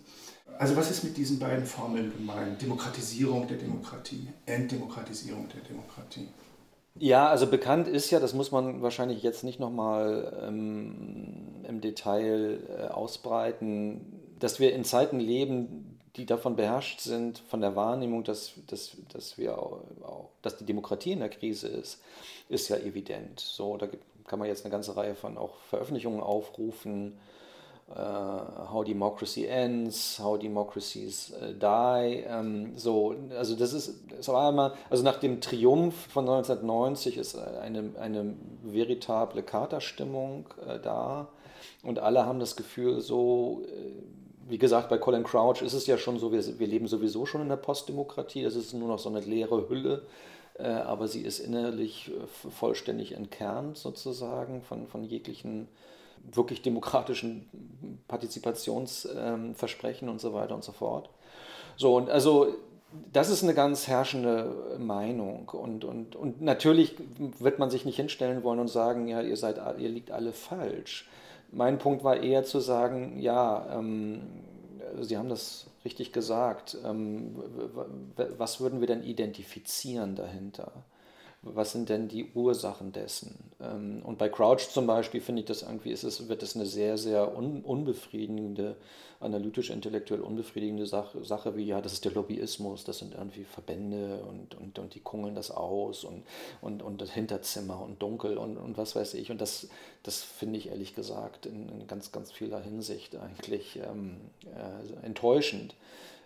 Also 0.61 0.77
was 0.77 0.91
ist 0.91 1.03
mit 1.05 1.17
diesen 1.17 1.39
beiden 1.39 1.65
Formeln 1.65 2.13
gemeint? 2.15 2.61
Demokratisierung 2.61 3.49
der 3.49 3.57
Demokratie, 3.57 4.29
Entdemokratisierung 4.45 5.49
der 5.49 5.63
Demokratie. 5.63 6.29
Ja, 6.97 7.29
also 7.29 7.47
bekannt 7.47 7.89
ist 7.89 8.11
ja, 8.11 8.21
das 8.21 8.35
muss 8.35 8.53
man 8.53 8.83
wahrscheinlich 8.83 9.23
jetzt 9.23 9.43
nicht 9.43 9.59
nochmal 9.59 10.39
ähm, 10.47 11.65
im 11.67 11.81
Detail 11.81 12.61
äh, 12.69 12.89
ausbreiten, 12.89 14.21
dass 14.39 14.61
wir 14.61 14.75
in 14.75 14.85
Zeiten 14.85 15.19
leben, 15.19 15.99
die 16.17 16.27
davon 16.27 16.57
beherrscht 16.57 17.01
sind, 17.01 17.39
von 17.39 17.63
der 17.63 17.75
Wahrnehmung, 17.75 18.23
dass, 18.23 18.53
dass, 18.67 18.99
dass, 19.11 19.39
wir 19.39 19.57
auch, 19.57 20.29
dass 20.43 20.59
die 20.59 20.67
Demokratie 20.67 21.13
in 21.13 21.21
der 21.21 21.31
Krise 21.31 21.69
ist, 21.69 22.03
ist 22.51 22.69
ja 22.69 22.77
evident. 22.77 23.41
So, 23.41 23.79
da 23.79 23.89
kann 24.27 24.39
man 24.39 24.47
jetzt 24.47 24.67
eine 24.67 24.73
ganze 24.73 24.95
Reihe 24.95 25.15
von 25.15 25.39
auch 25.39 25.57
Veröffentlichungen 25.71 26.21
aufrufen 26.21 27.19
Uh, 27.91 28.71
how 28.73 28.85
Democracy 28.85 29.49
Ends, 29.49 30.21
How 30.23 30.39
Democracies 30.39 31.33
uh, 31.43 31.53
Die. 31.53 32.25
Ähm, 32.25 32.73
so, 32.77 33.17
also 33.37 33.57
das 33.57 33.73
ist, 33.73 33.99
es 34.17 34.29
war 34.29 34.49
einmal, 34.49 34.75
also 34.89 35.03
nach 35.03 35.19
dem 35.19 35.41
Triumph 35.41 36.07
von 36.07 36.29
1990 36.29 37.17
ist 37.17 37.37
eine, 37.37 37.91
eine 38.01 38.35
veritable 38.63 39.43
Katerstimmung 39.43 40.47
äh, 40.69 40.79
da 40.79 41.31
und 41.83 41.99
alle 41.99 42.27
haben 42.27 42.41
das 42.41 42.57
Gefühl, 42.57 43.01
so, 43.01 43.63
äh, 43.67 44.49
wie 44.49 44.59
gesagt, 44.59 44.89
bei 44.89 44.99
Colin 44.99 45.25
Crouch 45.25 45.63
ist 45.63 45.73
es 45.73 45.89
ja 45.89 45.99
schon 45.99 46.19
so, 46.19 46.31
wir, 46.33 46.59
wir 46.61 46.67
leben 46.67 46.87
sowieso 46.87 47.27
schon 47.27 47.43
in 47.43 47.49
der 47.49 47.57
Postdemokratie, 47.57 48.43
das 48.43 48.55
ist 48.55 48.73
nur 48.73 48.89
noch 48.89 48.99
so 48.99 49.09
eine 49.09 49.21
leere 49.21 49.69
Hülle, 49.69 50.03
äh, 50.59 50.69
aber 50.69 51.09
sie 51.09 51.23
ist 51.23 51.39
innerlich 51.39 52.11
äh, 52.11 52.51
vollständig 52.51 53.13
entkernt 53.13 53.79
sozusagen 53.79 54.63
von, 54.63 54.87
von 54.87 55.05
jeglichen 55.05 55.69
wirklich 56.33 56.63
demokratischen 56.63 57.49
Partizipationsversprechen 58.09 60.09
und 60.09 60.21
so 60.21 60.33
weiter 60.33 60.55
und 60.55 60.65
so 60.65 60.73
fort. 60.73 61.11
So, 61.77 61.97
und 61.97 62.11
also 62.11 62.55
das 63.13 63.31
ist 63.31 63.43
eine 63.43 63.55
ganz 63.55 63.87
herrschende 63.87 64.77
Meinung. 64.79 65.49
Und, 65.49 65.85
und, 65.85 66.17
und 66.17 66.43
natürlich 66.43 66.97
wird 67.39 67.59
man 67.59 67.71
sich 67.71 67.85
nicht 67.85 67.97
hinstellen 67.97 68.43
wollen 68.43 68.59
und 68.59 68.69
sagen, 68.69 69.09
ja, 69.09 69.23
ihr 69.23 69.37
seid, 69.37 69.61
ihr 69.79 69.89
liegt 69.89 70.11
alle 70.11 70.33
falsch. 70.33 71.09
Mein 71.53 71.79
Punkt 71.79 72.05
war 72.05 72.17
eher 72.17 72.45
zu 72.45 72.61
sagen, 72.61 73.19
ja, 73.19 73.79
ähm, 73.79 74.21
Sie 75.01 75.17
haben 75.17 75.29
das 75.29 75.67
richtig 75.85 76.13
gesagt. 76.13 76.77
Ähm, 76.85 77.37
was 78.39 78.61
würden 78.61 78.81
wir 78.81 78.87
denn 78.87 79.03
identifizieren 79.03 80.17
dahinter? 80.17 80.73
Was 81.43 81.73
sind 81.73 81.89
denn 81.89 82.09
die 82.09 82.31
Ursachen 82.35 82.93
dessen? 82.93 83.51
Ähm, 83.61 84.03
und 84.05 84.19
bei 84.19 84.29
Crouch 84.29 84.69
zum 84.71 84.87
Beispiel 84.87 85.21
finde 85.23 85.41
ich 85.41 85.47
das 85.47 85.63
irgendwie, 85.63 85.91
ist 85.91 86.05
es, 86.05 86.29
wird 86.29 86.43
es 86.43 86.55
eine 86.55 86.67
sehr, 86.67 86.99
sehr 86.99 87.35
un, 87.37 87.63
unbefriedigende, 87.63 88.77
analytisch-intellektuell 89.21 90.21
unbefriedigende 90.21 90.87
Sache, 90.87 91.25
Sache, 91.25 91.57
wie, 91.57 91.65
ja, 91.65 91.81
das 91.81 91.95
ist 91.95 92.05
der 92.05 92.13
Lobbyismus, 92.13 92.85
das 92.85 92.99
sind 92.99 93.15
irgendwie 93.15 93.45
Verbände 93.45 94.23
und, 94.29 94.55
und, 94.55 94.79
und 94.79 94.95
die 94.95 95.01
kungeln 95.01 95.35
das 95.35 95.51
aus 95.51 96.05
und, 96.05 96.25
und, 96.61 96.83
und 96.83 97.01
das 97.01 97.11
Hinterzimmer 97.11 97.81
und 97.83 98.03
dunkel 98.03 98.37
und, 98.37 98.59
und 98.59 98.77
was 98.77 98.95
weiß 98.95 99.15
ich. 99.15 99.31
Und 99.31 99.41
das, 99.41 99.69
das 100.03 100.23
finde 100.23 100.59
ich 100.59 100.69
ehrlich 100.69 100.95
gesagt 100.95 101.47
in, 101.47 101.69
in 101.71 101.87
ganz, 101.87 102.13
ganz 102.13 102.33
vieler 102.33 102.61
Hinsicht 102.61 103.17
eigentlich 103.17 103.77
ähm, 103.77 104.17
äh, 104.45 105.07
enttäuschend. 105.07 105.75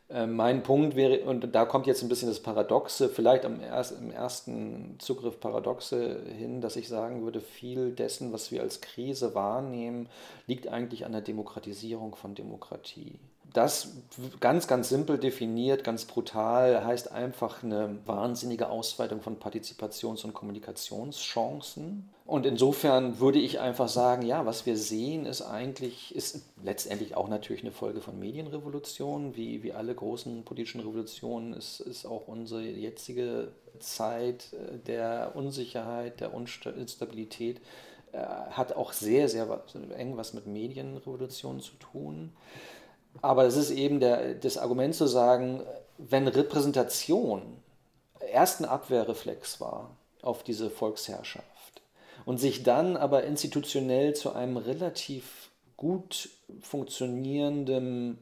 Äh, 0.08 0.26
mein 0.26 0.62
Punkt 0.62 0.96
wäre, 0.96 1.24
und 1.24 1.54
da 1.54 1.64
kommt 1.64 1.86
jetzt 1.86 2.02
ein 2.02 2.08
bisschen 2.08 2.28
das 2.28 2.40
Paradoxe, 2.40 3.08
vielleicht 3.08 3.44
am 3.44 3.60
erst, 3.60 3.98
im 3.98 4.10
ersten 4.10 4.96
Zugriff 4.98 5.40
Paradoxe 5.40 6.22
hin, 6.36 6.60
dass 6.60 6.76
ich 6.76 6.88
sagen 6.88 7.24
würde, 7.24 7.40
viel 7.40 7.92
dessen, 7.92 8.32
was 8.32 8.50
wir 8.52 8.62
als 8.62 8.80
Krise 8.80 9.34
wahrnehmen, 9.34 10.08
liegt 10.46 10.68
eigentlich 10.68 11.06
an 11.06 11.12
der 11.12 11.22
Demokratisierung 11.22 12.16
von 12.16 12.34
Demokratie. 12.34 13.18
Das 13.54 13.92
ganz, 14.40 14.66
ganz 14.66 14.88
simpel 14.88 15.16
definiert, 15.16 15.84
ganz 15.84 16.04
brutal, 16.04 16.84
heißt 16.84 17.12
einfach 17.12 17.62
eine 17.62 17.98
wahnsinnige 18.04 18.68
Ausweitung 18.68 19.22
von 19.22 19.38
Partizipations- 19.38 20.24
und 20.24 20.34
Kommunikationschancen. 20.34 22.10
Und 22.26 22.46
insofern 22.46 23.20
würde 23.20 23.38
ich 23.38 23.60
einfach 23.60 23.88
sagen, 23.88 24.22
ja, 24.26 24.44
was 24.44 24.66
wir 24.66 24.76
sehen, 24.76 25.24
ist 25.24 25.40
eigentlich, 25.40 26.12
ist 26.16 26.42
letztendlich 26.64 27.16
auch 27.16 27.28
natürlich 27.28 27.62
eine 27.62 27.70
Folge 27.70 28.00
von 28.00 28.18
Medienrevolutionen, 28.18 29.36
wie, 29.36 29.62
wie 29.62 29.72
alle 29.72 29.94
großen 29.94 30.44
politischen 30.44 30.80
Revolutionen 30.80 31.52
ist, 31.52 31.78
ist 31.78 32.06
auch 32.06 32.26
unsere 32.26 32.62
jetzige 32.62 33.52
Zeit 33.78 34.52
äh, 34.52 34.78
der 34.78 35.32
Unsicherheit, 35.36 36.18
der 36.18 36.32
Instabilität, 36.76 37.60
äh, 38.10 38.18
hat 38.18 38.74
auch 38.74 38.92
sehr, 38.92 39.28
sehr 39.28 39.62
eng 39.96 40.16
was 40.16 40.34
mit 40.34 40.48
Medienrevolutionen 40.48 41.60
zu 41.60 41.74
tun. 41.76 42.32
Aber 43.22 43.44
es 43.44 43.57
ist 43.57 43.70
eben 43.70 44.00
der, 44.00 44.35
das 44.35 44.59
Argument 44.59 44.94
zu 44.94 45.07
sagen, 45.07 45.62
wenn 45.98 46.29
Repräsentation 46.29 47.42
erst 48.33 48.61
ein 48.61 48.64
Abwehrreflex 48.66 49.61
war 49.61 49.90
auf 50.22 50.42
diese 50.42 50.70
Volksherrschaft 50.70 51.83
und 52.24 52.38
sich 52.38 52.62
dann 52.62 52.96
aber 52.96 53.24
institutionell 53.24 54.14
zu 54.14 54.33
einem 54.33 54.57
relativ 54.57 55.50
gut 55.77 56.31
funktionierenden 56.61 58.18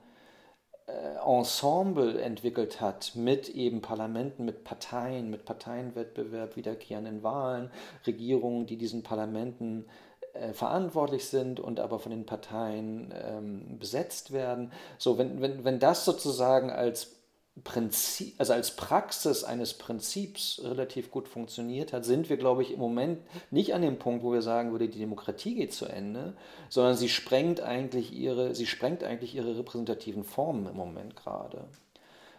äh, 0.86 1.16
Ensemble 1.24 2.20
entwickelt 2.20 2.80
hat 2.80 3.12
mit 3.14 3.48
eben 3.50 3.80
Parlamenten, 3.80 4.44
mit 4.44 4.64
Parteien, 4.64 5.30
mit 5.30 5.44
Parteienwettbewerb, 5.44 6.56
wiederkehrenden 6.56 7.22
Wahlen, 7.22 7.70
Regierungen, 8.06 8.66
die 8.66 8.76
diesen 8.76 9.02
Parlamenten 9.02 9.86
äh, 10.34 10.52
verantwortlich 10.52 11.26
sind 11.26 11.60
und 11.60 11.80
aber 11.80 11.98
von 11.98 12.10
den 12.10 12.26
Parteien 12.26 13.12
ähm, 13.14 13.78
besetzt 13.78 14.32
werden. 14.32 14.72
So, 14.98 15.18
wenn, 15.18 15.40
wenn, 15.40 15.64
wenn 15.64 15.78
das 15.78 16.04
sozusagen 16.04 16.70
als 16.70 17.16
Prinzip, 17.64 18.34
also 18.38 18.54
als 18.54 18.76
Praxis 18.76 19.44
eines 19.44 19.74
Prinzips 19.74 20.62
relativ 20.64 21.10
gut 21.10 21.28
funktioniert 21.28 21.92
hat, 21.92 22.06
sind 22.06 22.30
wir, 22.30 22.38
glaube 22.38 22.62
ich, 22.62 22.72
im 22.72 22.80
Moment 22.80 23.20
nicht 23.50 23.74
an 23.74 23.82
dem 23.82 23.98
Punkt, 23.98 24.24
wo 24.24 24.32
wir 24.32 24.40
sagen 24.40 24.72
würde, 24.72 24.88
die 24.88 24.98
Demokratie 24.98 25.54
geht 25.54 25.74
zu 25.74 25.84
Ende, 25.84 26.32
sondern 26.70 26.96
sie 26.96 27.10
sprengt 27.10 27.60
eigentlich 27.60 28.10
ihre, 28.14 28.54
sie 28.54 28.66
sprengt 28.66 29.04
eigentlich 29.04 29.34
ihre 29.34 29.58
repräsentativen 29.58 30.24
Formen 30.24 30.66
im 30.66 30.76
Moment 30.76 31.14
gerade. 31.14 31.66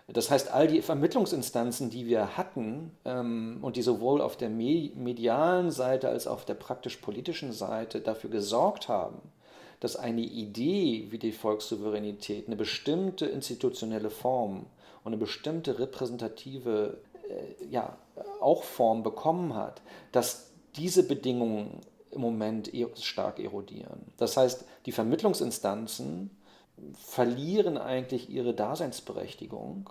Das 0.07 0.29
heißt, 0.29 0.51
all 0.51 0.67
die 0.67 0.81
Vermittlungsinstanzen, 0.81 1.89
die 1.89 2.07
wir 2.07 2.35
hatten 2.35 2.91
ähm, 3.05 3.59
und 3.61 3.77
die 3.77 3.81
sowohl 3.81 4.21
auf 4.21 4.35
der 4.35 4.49
medialen 4.49 5.71
Seite 5.71 6.09
als 6.09 6.27
auch 6.27 6.33
auf 6.33 6.45
der 6.45 6.55
praktisch-politischen 6.55 7.53
Seite 7.53 8.01
dafür 8.01 8.29
gesorgt 8.29 8.89
haben, 8.89 9.21
dass 9.79 9.95
eine 9.95 10.21
Idee 10.21 11.07
wie 11.09 11.19
die 11.19 11.31
Volkssouveränität 11.31 12.47
eine 12.47 12.55
bestimmte 12.55 13.25
institutionelle 13.25 14.09
Form 14.09 14.65
und 15.03 15.13
eine 15.13 15.17
bestimmte 15.17 15.79
repräsentative 15.79 16.97
äh, 17.29 17.65
ja, 17.69 17.97
auch 18.41 18.63
Form 18.63 19.03
bekommen 19.03 19.55
hat, 19.55 19.81
dass 20.11 20.51
diese 20.75 21.03
Bedingungen 21.07 21.79
im 22.11 22.21
Moment 22.21 22.73
e-, 22.73 22.87
stark 23.01 23.39
erodieren. 23.39 24.01
Das 24.17 24.37
heißt, 24.37 24.65
die 24.85 24.91
Vermittlungsinstanzen 24.91 26.29
verlieren 26.93 27.77
eigentlich 27.77 28.29
ihre 28.29 28.53
Daseinsberechtigung. 28.53 29.89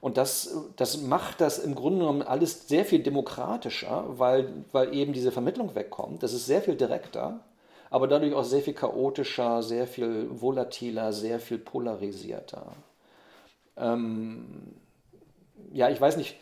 Und 0.00 0.16
das, 0.16 0.56
das 0.76 1.02
macht 1.02 1.40
das 1.40 1.58
im 1.58 1.74
Grunde 1.74 2.00
genommen 2.00 2.22
alles 2.22 2.68
sehr 2.68 2.84
viel 2.84 3.02
demokratischer, 3.02 4.04
weil, 4.18 4.64
weil 4.72 4.94
eben 4.94 5.12
diese 5.12 5.32
Vermittlung 5.32 5.74
wegkommt. 5.74 6.22
Das 6.22 6.32
ist 6.32 6.46
sehr 6.46 6.62
viel 6.62 6.76
direkter, 6.76 7.40
aber 7.90 8.06
dadurch 8.06 8.34
auch 8.34 8.44
sehr 8.44 8.62
viel 8.62 8.74
chaotischer, 8.74 9.62
sehr 9.62 9.86
viel 9.86 10.28
volatiler, 10.30 11.12
sehr 11.12 11.40
viel 11.40 11.58
polarisierter. 11.58 12.72
Ähm, 13.76 14.74
ja, 15.72 15.90
ich 15.90 16.00
weiß 16.00 16.16
nicht, 16.16 16.36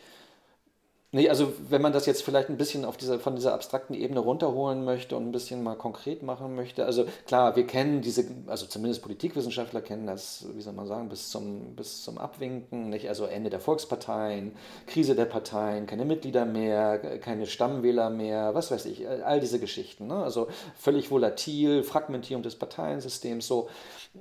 Nee, 1.17 1.29
also 1.29 1.51
wenn 1.67 1.81
man 1.81 1.93
das 1.93 2.05
jetzt 2.05 2.21
vielleicht 2.21 2.49
ein 2.49 2.57
bisschen 2.57 2.85
auf 2.85 2.95
dieser, 2.95 3.19
von 3.19 3.35
dieser 3.35 3.55
abstrakten 3.55 3.95
Ebene 3.95 4.19
runterholen 4.19 4.85
möchte 4.85 5.17
und 5.17 5.25
ein 5.25 5.31
bisschen 5.31 5.63
mal 5.63 5.73
konkret 5.73 6.21
machen 6.21 6.55
möchte, 6.55 6.85
also 6.85 7.07
klar, 7.25 7.55
wir 7.55 7.65
kennen 7.65 8.01
diese, 8.01 8.25
also 8.45 8.67
zumindest 8.67 9.01
Politikwissenschaftler 9.01 9.81
kennen 9.81 10.05
das, 10.05 10.45
wie 10.53 10.61
soll 10.61 10.73
man 10.73 10.85
sagen, 10.85 11.09
bis 11.09 11.31
zum, 11.31 11.75
bis 11.75 12.03
zum 12.03 12.19
Abwinken, 12.19 12.91
nicht? 12.91 13.09
also 13.09 13.25
Ende 13.25 13.49
der 13.49 13.59
Volksparteien, 13.59 14.51
Krise 14.85 15.15
der 15.15 15.25
Parteien, 15.25 15.87
keine 15.87 16.05
Mitglieder 16.05 16.45
mehr, 16.45 16.99
keine 17.17 17.47
Stammwähler 17.47 18.11
mehr, 18.11 18.53
was 18.53 18.69
weiß 18.69 18.85
ich, 18.85 19.09
all 19.09 19.39
diese 19.39 19.59
Geschichten, 19.59 20.05
ne? 20.05 20.17
also 20.17 20.49
völlig 20.75 21.09
volatil, 21.09 21.81
Fragmentierung 21.81 22.43
des 22.43 22.57
Parteiensystems, 22.57 23.47
so, 23.47 23.69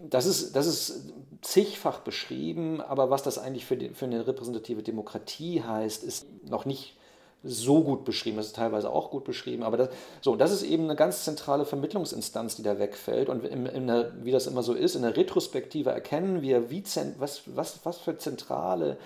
das 0.09 0.26
ist, 0.26 0.54
das 0.56 0.66
ist 0.66 1.12
zigfach 1.42 2.00
beschrieben, 2.00 2.80
aber 2.80 3.11
was 3.11 3.22
das 3.22 3.38
eigentlich 3.38 3.66
für, 3.66 3.76
die, 3.76 3.90
für 3.90 4.06
eine 4.06 4.26
repräsentative 4.26 4.82
Demokratie 4.82 5.62
heißt, 5.62 6.02
ist 6.04 6.26
noch 6.44 6.64
nicht 6.64 6.96
so 7.42 7.82
gut 7.82 8.04
beschrieben. 8.04 8.37
Das 8.37 8.46
ist 8.46 8.56
teilweise 8.56 8.90
auch 8.90 9.11
gut 9.11 9.24
beschrieben, 9.24 9.62
aber 9.62 9.76
das, 9.76 9.88
so, 10.20 10.37
das 10.37 10.50
ist 10.50 10.62
eben 10.62 10.85
eine 10.85 10.96
ganz 10.96 11.24
zentrale 11.24 11.64
Vermittlungsinstanz, 11.64 12.56
die 12.56 12.62
da 12.62 12.78
wegfällt. 12.78 13.28
Und 13.28 13.44
in, 13.44 13.66
in 13.66 13.87
der, 13.87 14.12
wie 14.24 14.32
das 14.32 14.46
immer 14.46 14.62
so 14.62 14.74
ist, 14.74 14.96
in 14.96 15.02
der 15.02 15.16
Retrospektive 15.16 15.90
erkennen 15.90 16.42
wir, 16.42 16.70
wie, 16.70 16.82
was, 17.18 17.42
was, 17.46 17.80
was 17.85 17.98
für 17.98 18.18
zentrale 18.18 18.96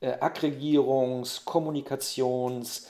äh, 0.00 0.14
Aggregierungs-, 0.18 1.44
Kommunikations-, 1.44 2.86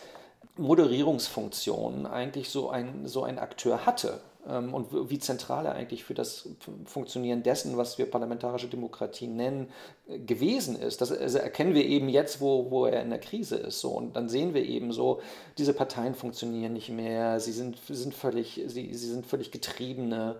Moderierungsfunktionen 0.57 2.07
eigentlich 2.07 2.49
so 2.49 2.71
ein, 2.71 3.07
so 3.07 3.25
ein 3.25 3.39
Akteur 3.39 3.85
hatte 3.85 4.21
und 4.47 5.11
wie 5.11 5.19
zentral 5.19 5.67
er 5.67 5.75
eigentlich 5.75 6.05
für 6.05 6.15
das 6.15 6.49
Funktionieren 6.85 7.43
dessen, 7.43 7.77
was 7.77 7.99
wir 7.99 8.11
parlamentarische 8.11 8.69
Demokratie 8.69 9.27
nennen, 9.27 9.69
äh, 10.09 10.19
gewesen 10.19 10.77
ist. 10.77 11.01
Das 11.01 11.11
also 11.11 11.39
erkennen 11.39 11.75
wir 11.75 11.85
eben 11.85 12.09
jetzt, 12.09 12.41
wo, 12.41 12.71
wo 12.71 12.87
er 12.87 13.03
in 13.03 13.11
der 13.11 13.21
Krise 13.21 13.57
ist. 13.57 13.81
So. 13.81 13.91
Und 13.91 14.17
dann 14.17 14.29
sehen 14.29 14.55
wir 14.55 14.65
eben 14.65 14.93
so, 14.93 15.21
diese 15.59 15.73
Parteien 15.73 16.15
funktionieren 16.15 16.75
nicht 16.75 16.91
mehr, 16.91 17.41
sie 17.41 17.53
sind, 17.53 17.79
sind, 17.89 18.15
völlig, 18.15 18.61
sie, 18.67 18.95
sie 18.95 19.09
sind 19.09 19.27
völlig 19.27 19.51
getriebene 19.51 20.37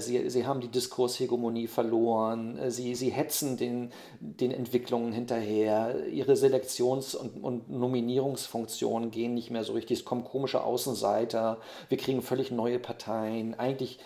sie, 0.00 0.30
sie 0.30 0.46
haben 0.46 0.60
die 0.60 0.70
Diskurshegemonie 0.70 1.66
verloren, 1.66 2.56
äh, 2.58 2.70
sie, 2.70 2.94
sie 2.94 3.10
hetzen 3.10 3.56
den, 3.58 3.92
den 4.20 4.50
Entwicklungen 4.50 5.12
hinterher, 5.12 6.06
ihre 6.06 6.32
Selektions- 6.32 7.14
und, 7.14 7.44
und 7.44 7.68
Nominierungsfunktionen 7.68 9.10
gehen 9.10 9.34
nicht 9.34 9.50
mehr 9.50 9.64
so 9.64 9.74
richtig, 9.74 9.98
es 9.98 10.04
kommen 10.04 10.24
komische 10.24 10.62
Außenseiter, 10.64 11.60
wir 11.90 11.98
kriegen 11.98 12.22
völlig 12.22 12.50
neue 12.50 12.78
Parteien. 12.78 13.54
Eigentlich 13.58 13.98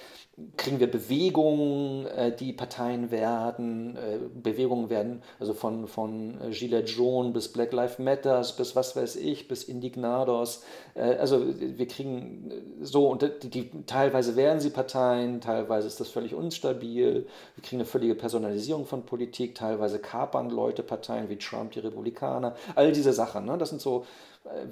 kriegen 0.56 0.80
wir 0.80 0.90
Bewegungen, 0.90 2.06
äh, 2.06 2.34
die 2.34 2.52
Parteien 2.52 3.10
werden, 3.10 3.96
äh, 3.96 4.18
Bewegungen 4.34 4.90
werden, 4.90 5.22
also 5.38 5.54
von, 5.54 5.86
von 5.86 6.40
äh, 6.40 6.50
Gilets 6.50 6.96
Jaunes 6.96 7.32
bis 7.32 7.48
Black 7.48 7.72
Lives 7.72 7.98
Matters 7.98 8.56
bis 8.56 8.76
was 8.76 8.96
weiß 8.96 9.16
ich, 9.16 9.48
bis 9.48 9.64
Indignados. 9.64 10.64
also 10.94 11.44
wir 11.46 11.86
kriegen 11.86 12.52
so, 12.82 13.08
und 13.08 13.22
die, 13.22 13.50
die, 13.50 13.70
teilweise 13.86 14.36
werden 14.36 14.60
sie 14.60 14.70
Parteien, 14.70 15.40
teilweise 15.40 15.86
ist 15.86 16.00
das 16.00 16.08
völlig 16.08 16.34
unstabil. 16.34 17.26
Wir 17.54 17.62
kriegen 17.62 17.80
eine 17.80 17.86
völlige 17.86 18.14
Personalisierung 18.14 18.86
von 18.86 19.04
Politik, 19.04 19.54
teilweise 19.54 19.98
kapern 19.98 20.50
Leute 20.50 20.82
Parteien 20.82 21.28
wie 21.28 21.36
Trump, 21.36 21.72
die 21.72 21.80
Republikaner, 21.80 22.54
all 22.74 22.92
diese 22.92 23.12
Sachen. 23.12 23.46
Ne? 23.46 23.56
Das 23.58 23.70
sind 23.70 23.80
so 23.80 24.04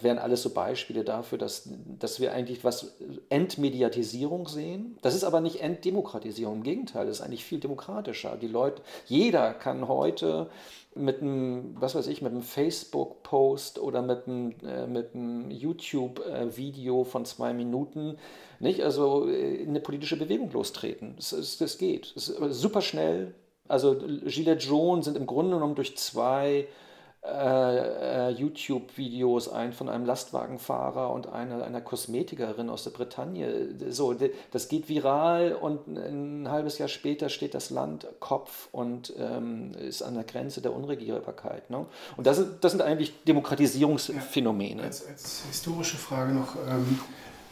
wären 0.01 0.19
alles 0.19 0.43
so 0.43 0.51
Beispiele 0.51 1.05
dafür, 1.05 1.39
dass, 1.39 1.69
dass 1.99 2.21
wir 2.21 2.33
eigentlich 2.33 2.65
was 2.65 2.97
Entmediatisierung 3.29 4.49
sehen. 4.49 4.97
Das 5.03 5.15
ist 5.15 5.25
aber 5.25 5.41
nicht 5.41 5.61
Entdemokratisierung, 5.61 6.57
im 6.57 6.63
Gegenteil, 6.63 7.07
das 7.07 7.19
ist 7.19 7.25
eigentlich 7.25 7.45
viel 7.45 7.61
demokratischer. 7.61 8.37
Die 8.37 8.49
Leute, 8.49 8.83
jeder 9.07 9.53
kann 9.53 9.87
heute 9.87 10.49
mit 10.95 11.21
einem, 11.21 11.77
was 11.79 11.95
weiß 11.95 12.07
ich, 12.09 12.23
mit 12.23 12.33
einem 12.33 12.43
Facebook-Post 12.43 13.79
oder 13.79 14.03
mit 14.03 14.27
einem, 14.27 14.55
äh, 14.67 14.87
mit 14.87 15.15
einem 15.15 15.51
YouTube-Video 15.51 17.05
von 17.05 17.25
zwei 17.25 17.53
Minuten, 17.53 18.19
nicht? 18.59 18.83
Also 18.83 19.29
äh, 19.29 19.65
eine 19.67 19.81
politische 19.81 20.17
Bewegung 20.17 20.51
lostreten. 20.51 21.15
Das, 21.17 21.59
das 21.59 21.79
geht. 21.79 22.13
Das 22.17 22.29
ist 22.29 22.61
super 22.61 22.81
schnell. 22.81 23.35
Also 23.69 23.97
Gilets 24.25 24.67
Jaunes 24.67 25.05
sind 25.05 25.17
im 25.17 25.27
Grunde 25.27 25.57
genommen 25.57 25.75
durch 25.75 25.97
zwei 25.97 26.67
äh, 27.25 28.29
äh, 28.29 28.31
YouTube-Videos 28.31 29.49
ein 29.49 29.73
von 29.73 29.89
einem 29.89 30.07
Lastwagenfahrer 30.07 31.11
und 31.11 31.27
einer, 31.27 31.65
einer 31.65 31.81
Kosmetikerin 31.81 32.71
aus 32.71 32.85
der 32.85 32.91
Bretagne. 32.91 33.75
So, 33.91 34.15
das 34.53 34.69
geht 34.69 34.89
viral 34.89 35.53
und 35.53 35.89
ein 35.89 36.49
halbes 36.49 36.79
Jahr 36.79 36.89
später 36.89 37.29
steht 37.29 37.55
das 37.55 37.71
Land 37.71 38.07
Kopf 38.21 38.69
und 38.71 39.13
ähm, 39.19 39.73
ist 39.75 40.03
an 40.03 40.15
der 40.15 40.23
Grenze 40.23 40.61
der 40.61 40.73
Unregierbarkeit. 40.73 41.71
Ne? 41.71 41.87
Und 42.17 42.27
das 42.27 42.37
sind, 42.37 42.63
das 42.63 42.71
sind 42.71 42.83
eigentlich 42.83 43.13
Demokratisierungsphänomene. 43.25 44.83
Ja, 44.83 44.87
als, 44.87 45.05
als, 45.05 45.43
historische 45.51 45.97
Frage 45.97 46.33
noch, 46.33 46.55
ähm, 46.69 47.01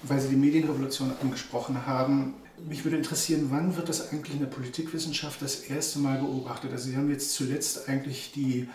weil 0.04 0.20
Sie 0.20 0.28
die 0.28 0.36
Medienrevolution 0.36 1.12
angesprochen 1.20 1.86
haben, 1.86 2.34
mich 2.68 2.84
würde 2.84 2.96
interessieren, 2.96 3.48
wann 3.50 3.76
wird 3.76 3.88
das 3.88 4.12
eigentlich 4.12 4.34
in 4.34 4.40
der 4.40 4.46
Politikwissenschaft 4.46 5.42
das 5.42 5.56
erste 5.56 5.98
Mal 5.98 6.18
beobachtet? 6.18 6.70
Also 6.70 6.88
Sie 6.88 6.96
haben 6.96 7.10
jetzt 7.10 7.34
zuletzt 7.34 7.88
eigentlich 7.88 8.30
die 8.32 8.68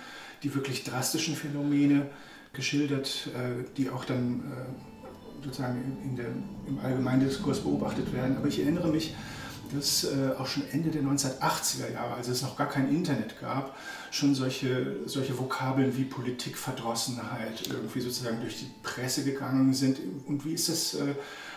die 0.43 0.53
wirklich 0.53 0.83
drastischen 0.83 1.35
Phänomene 1.35 2.09
geschildert, 2.53 3.29
äh, 3.35 3.63
die 3.77 3.89
auch 3.89 4.05
dann 4.05 4.39
äh, 4.39 5.43
sozusagen 5.43 6.15
der, 6.17 6.27
im 6.67 6.79
Allgemeindiskurs 6.79 7.61
beobachtet 7.61 8.13
werden. 8.13 8.37
Aber 8.37 8.47
ich 8.47 8.59
erinnere 8.59 8.89
mich, 8.89 9.15
dass 9.73 10.03
äh, 10.03 10.31
auch 10.37 10.47
schon 10.47 10.63
Ende 10.71 10.89
der 10.89 11.01
1980er 11.01 11.93
Jahre, 11.93 12.15
als 12.15 12.27
es 12.27 12.41
noch 12.41 12.57
gar 12.57 12.67
kein 12.67 12.89
Internet 12.89 13.39
gab, 13.39 13.77
schon 14.11 14.35
solche, 14.35 14.97
solche 15.05 15.37
Vokabeln 15.37 15.95
wie 15.97 16.03
Politikverdrossenheit 16.03 17.67
irgendwie 17.67 18.01
sozusagen 18.01 18.41
durch 18.41 18.59
die 18.59 18.69
Presse 18.83 19.23
gegangen 19.23 19.73
sind. 19.73 19.97
Und 20.27 20.45
wie 20.45 20.53
ist 20.53 20.95
äh, 20.95 21.15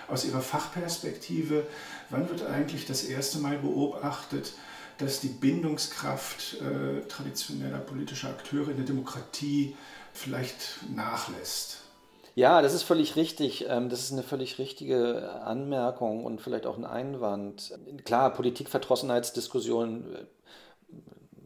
aus 0.08 0.24
Ihrer 0.24 0.40
Fachperspektive? 0.40 1.66
Wann 2.10 2.28
wird 2.28 2.46
eigentlich 2.46 2.86
das 2.86 3.02
erste 3.02 3.38
Mal 3.38 3.58
beobachtet, 3.58 4.52
dass 4.98 5.20
die 5.20 5.28
Bindungskraft 5.28 6.56
äh, 6.60 7.00
traditioneller 7.08 7.78
politischer 7.78 8.28
Akteure 8.28 8.70
in 8.70 8.76
der 8.76 8.86
Demokratie 8.86 9.76
vielleicht 10.12 10.80
nachlässt? 10.94 11.78
Ja, 12.36 12.62
das 12.62 12.74
ist 12.74 12.82
völlig 12.82 13.16
richtig. 13.16 13.66
Ähm, 13.68 13.88
das 13.88 14.00
ist 14.00 14.12
eine 14.12 14.22
völlig 14.22 14.58
richtige 14.58 15.30
Anmerkung 15.42 16.24
und 16.24 16.40
vielleicht 16.40 16.66
auch 16.66 16.76
ein 16.76 16.84
Einwand. 16.84 17.78
Klar, 18.04 18.32
Politikverdrossenheitsdiskussionen 18.34 20.14
äh, 20.14 20.24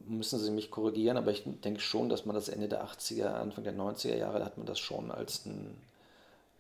müssen 0.06 0.38
Sie 0.38 0.50
mich 0.50 0.70
korrigieren, 0.70 1.18
aber 1.18 1.30
ich 1.30 1.42
denke 1.44 1.80
schon, 1.80 2.08
dass 2.08 2.24
man 2.24 2.34
das 2.34 2.48
Ende 2.48 2.68
der 2.68 2.84
80er, 2.86 3.26
Anfang 3.26 3.64
der 3.64 3.74
90er 3.74 4.16
Jahre, 4.16 4.38
da 4.38 4.46
hat 4.46 4.56
man 4.56 4.66
das 4.66 4.78
schon 4.78 5.10
als, 5.10 5.44
ein, 5.44 5.76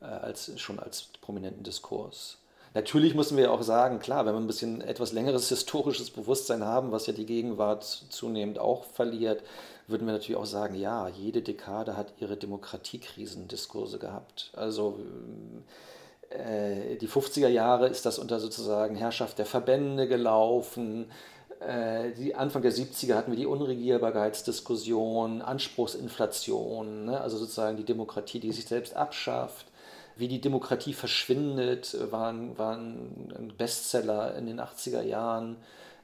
äh, 0.00 0.04
als, 0.04 0.58
schon 0.60 0.78
als 0.78 1.04
prominenten 1.22 1.62
Diskurs. 1.62 2.38
Natürlich 2.74 3.14
müssen 3.14 3.36
wir 3.36 3.52
auch 3.52 3.62
sagen, 3.62 3.98
klar, 3.98 4.26
wenn 4.26 4.34
wir 4.34 4.40
ein 4.40 4.46
bisschen 4.46 4.80
etwas 4.80 5.12
längeres 5.12 5.48
historisches 5.48 6.10
Bewusstsein 6.10 6.64
haben, 6.64 6.92
was 6.92 7.06
ja 7.06 7.12
die 7.12 7.26
Gegenwart 7.26 7.84
zunehmend 7.84 8.58
auch 8.58 8.84
verliert, 8.84 9.42
würden 9.86 10.06
wir 10.06 10.12
natürlich 10.12 10.36
auch 10.36 10.46
sagen, 10.46 10.74
ja, 10.74 11.08
jede 11.08 11.40
Dekade 11.40 11.96
hat 11.96 12.12
ihre 12.18 12.36
Demokratiekrisendiskurse 12.36 13.98
gehabt. 13.98 14.52
Also 14.54 14.98
äh, 16.30 16.96
die 16.96 17.08
50er 17.08 17.48
Jahre 17.48 17.88
ist 17.88 18.04
das 18.04 18.18
unter 18.18 18.38
sozusagen 18.38 18.96
Herrschaft 18.96 19.38
der 19.38 19.46
Verbände 19.46 20.06
gelaufen. 20.06 21.10
Äh, 21.60 22.12
die 22.12 22.34
Anfang 22.34 22.60
der 22.62 22.72
70er 22.72 23.14
hatten 23.14 23.32
wir 23.32 23.38
die 23.38 23.46
Unregierbarkeitsdiskussion, 23.46 25.40
Anspruchsinflation, 25.40 27.06
ne? 27.06 27.20
also 27.20 27.38
sozusagen 27.38 27.78
die 27.78 27.84
Demokratie, 27.84 28.40
die 28.40 28.52
sich 28.52 28.66
selbst 28.66 28.94
abschafft. 28.94 29.66
Wie 30.18 30.26
die 30.26 30.40
Demokratie 30.40 30.94
verschwindet, 30.94 31.96
war 32.10 32.32
ein, 32.32 32.58
war 32.58 32.76
ein 32.76 33.52
Bestseller 33.56 34.34
in 34.36 34.46
den 34.46 34.60
80er 34.60 35.02
Jahren 35.02 35.58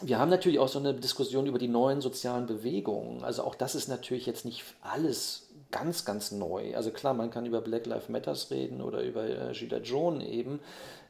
Wir 0.00 0.18
haben 0.18 0.30
natürlich 0.30 0.58
auch 0.58 0.66
so 0.66 0.80
eine 0.80 0.92
Diskussion 0.92 1.46
über 1.46 1.60
die 1.60 1.68
neuen 1.68 2.00
sozialen 2.00 2.46
Bewegungen. 2.46 3.22
Also 3.22 3.44
auch 3.44 3.54
das 3.54 3.76
ist 3.76 3.86
natürlich 3.86 4.26
jetzt 4.26 4.44
nicht 4.44 4.64
alles 4.80 5.46
ganz, 5.70 6.04
ganz 6.04 6.32
neu. 6.32 6.74
Also 6.74 6.90
klar, 6.90 7.14
man 7.14 7.30
kann 7.30 7.46
über 7.46 7.60
Black 7.60 7.86
Lives 7.86 8.08
Matters 8.08 8.50
reden 8.50 8.82
oder 8.82 9.04
über 9.04 9.22
äh, 9.22 9.52
Gilles 9.52 9.88
Jones 9.88 10.24
eben. 10.24 10.58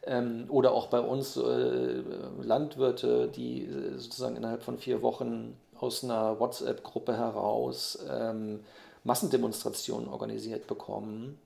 Ähm, 0.05 0.45
oder 0.51 0.73
auch 0.73 0.88
bei 0.88 1.01
uns 1.01 1.38
äh, 1.38 2.03
Landwirte, 2.43 3.29
die 3.29 3.65
äh, 3.65 3.97
sozusagen 3.97 4.37
innerhalb 4.37 4.62
von 4.62 4.77
vier 4.77 5.01
Wochen 5.01 5.57
aus 5.83 6.05
einer 6.05 6.38
WhatsApp-Gruppe 6.38 7.16
heraus 7.16 7.99
ähm, 8.09 8.61
Massendemonstrationen 9.05 10.09
organisiert 10.09 10.66
bekommen. 10.66 11.38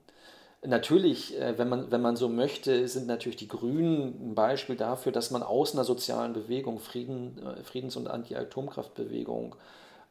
Natürlich, 0.63 1.39
äh, 1.39 1.57
wenn, 1.57 1.69
man, 1.69 1.91
wenn 1.91 2.01
man 2.01 2.15
so 2.15 2.29
möchte, 2.29 2.87
sind 2.87 3.07
natürlich 3.07 3.37
die 3.37 3.47
Grünen 3.47 4.31
ein 4.31 4.35
Beispiel 4.35 4.75
dafür, 4.75 5.11
dass 5.11 5.31
man 5.31 5.43
aus 5.43 5.73
einer 5.73 5.83
sozialen 5.83 6.33
Bewegung, 6.33 6.79
Frieden, 6.79 7.37
äh, 7.45 7.63
Friedens- 7.63 7.95
und 7.95 8.07
Anti-Atomkraftbewegung, 8.07 9.55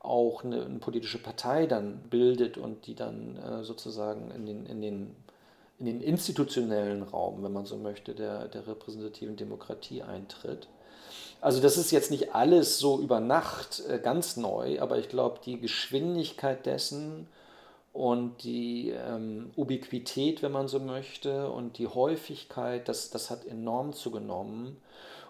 auch 0.00 0.44
eine, 0.44 0.64
eine, 0.64 0.78
politische 0.78 1.18
Partei 1.18 1.66
dann 1.66 1.98
bildet 2.10 2.58
und 2.58 2.86
die 2.86 2.94
dann 2.94 3.36
äh, 3.36 3.64
sozusagen 3.64 4.30
in 4.30 4.46
den, 4.46 4.66
in, 4.66 4.80
den, 4.80 5.16
in 5.80 5.86
den 5.86 6.00
institutionellen 6.00 7.02
Raum, 7.02 7.42
wenn 7.42 7.52
man 7.52 7.66
so 7.66 7.76
möchte, 7.76 8.14
der, 8.14 8.46
der 8.46 8.68
repräsentativen 8.68 9.36
Demokratie 9.36 10.02
eintritt. 10.02 10.68
Also 11.40 11.60
das 11.60 11.76
ist 11.76 11.90
jetzt 11.90 12.10
nicht 12.10 12.34
alles 12.34 12.78
so 12.78 13.00
über 13.00 13.20
Nacht 13.20 13.82
äh, 13.88 13.98
ganz 13.98 14.36
neu, 14.36 14.80
aber 14.80 14.98
ich 14.98 15.08
glaube, 15.08 15.38
die 15.44 15.60
Geschwindigkeit 15.60 16.64
dessen 16.66 17.28
und 17.92 18.42
die 18.42 18.90
ähm, 18.90 19.50
Ubiquität, 19.56 20.42
wenn 20.42 20.52
man 20.52 20.68
so 20.68 20.80
möchte, 20.80 21.50
und 21.50 21.78
die 21.78 21.86
Häufigkeit, 21.86 22.88
das, 22.88 23.10
das 23.10 23.30
hat 23.30 23.46
enorm 23.46 23.92
zugenommen. 23.92 24.76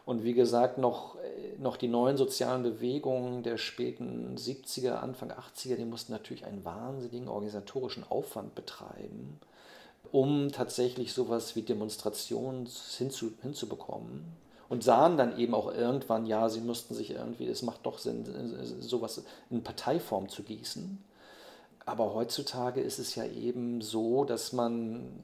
Und 0.04 0.22
wie 0.22 0.34
gesagt, 0.34 0.78
noch, 0.78 1.16
äh, 1.16 1.60
noch 1.60 1.76
die 1.76 1.88
neuen 1.88 2.16
sozialen 2.16 2.62
Bewegungen 2.62 3.42
der 3.42 3.58
späten 3.58 4.36
70er, 4.36 4.94
Anfang 4.94 5.32
80er, 5.32 5.76
die 5.76 5.84
mussten 5.84 6.12
natürlich 6.12 6.46
einen 6.46 6.64
wahnsinnigen 6.64 7.28
organisatorischen 7.28 8.04
Aufwand 8.08 8.54
betreiben, 8.54 9.40
um 10.12 10.52
tatsächlich 10.52 11.12
sowas 11.12 11.56
wie 11.56 11.62
Demonstrationen 11.62 12.68
hinzu, 12.96 13.32
hinzubekommen 13.42 14.45
und 14.68 14.82
sahen 14.84 15.16
dann 15.16 15.38
eben 15.38 15.54
auch 15.54 15.72
irgendwann, 15.72 16.26
ja, 16.26 16.48
sie 16.48 16.60
mussten 16.60 16.94
sich 16.94 17.10
irgendwie, 17.10 17.46
es 17.46 17.62
macht 17.62 17.84
doch 17.84 17.98
Sinn, 17.98 18.24
sowas 18.80 19.22
in 19.50 19.62
Parteiform 19.62 20.28
zu 20.28 20.42
gießen. 20.42 21.02
Aber 21.84 22.14
heutzutage 22.14 22.80
ist 22.80 22.98
es 22.98 23.14
ja 23.14 23.24
eben 23.24 23.80
so, 23.80 24.24
dass 24.24 24.52
man 24.52 25.22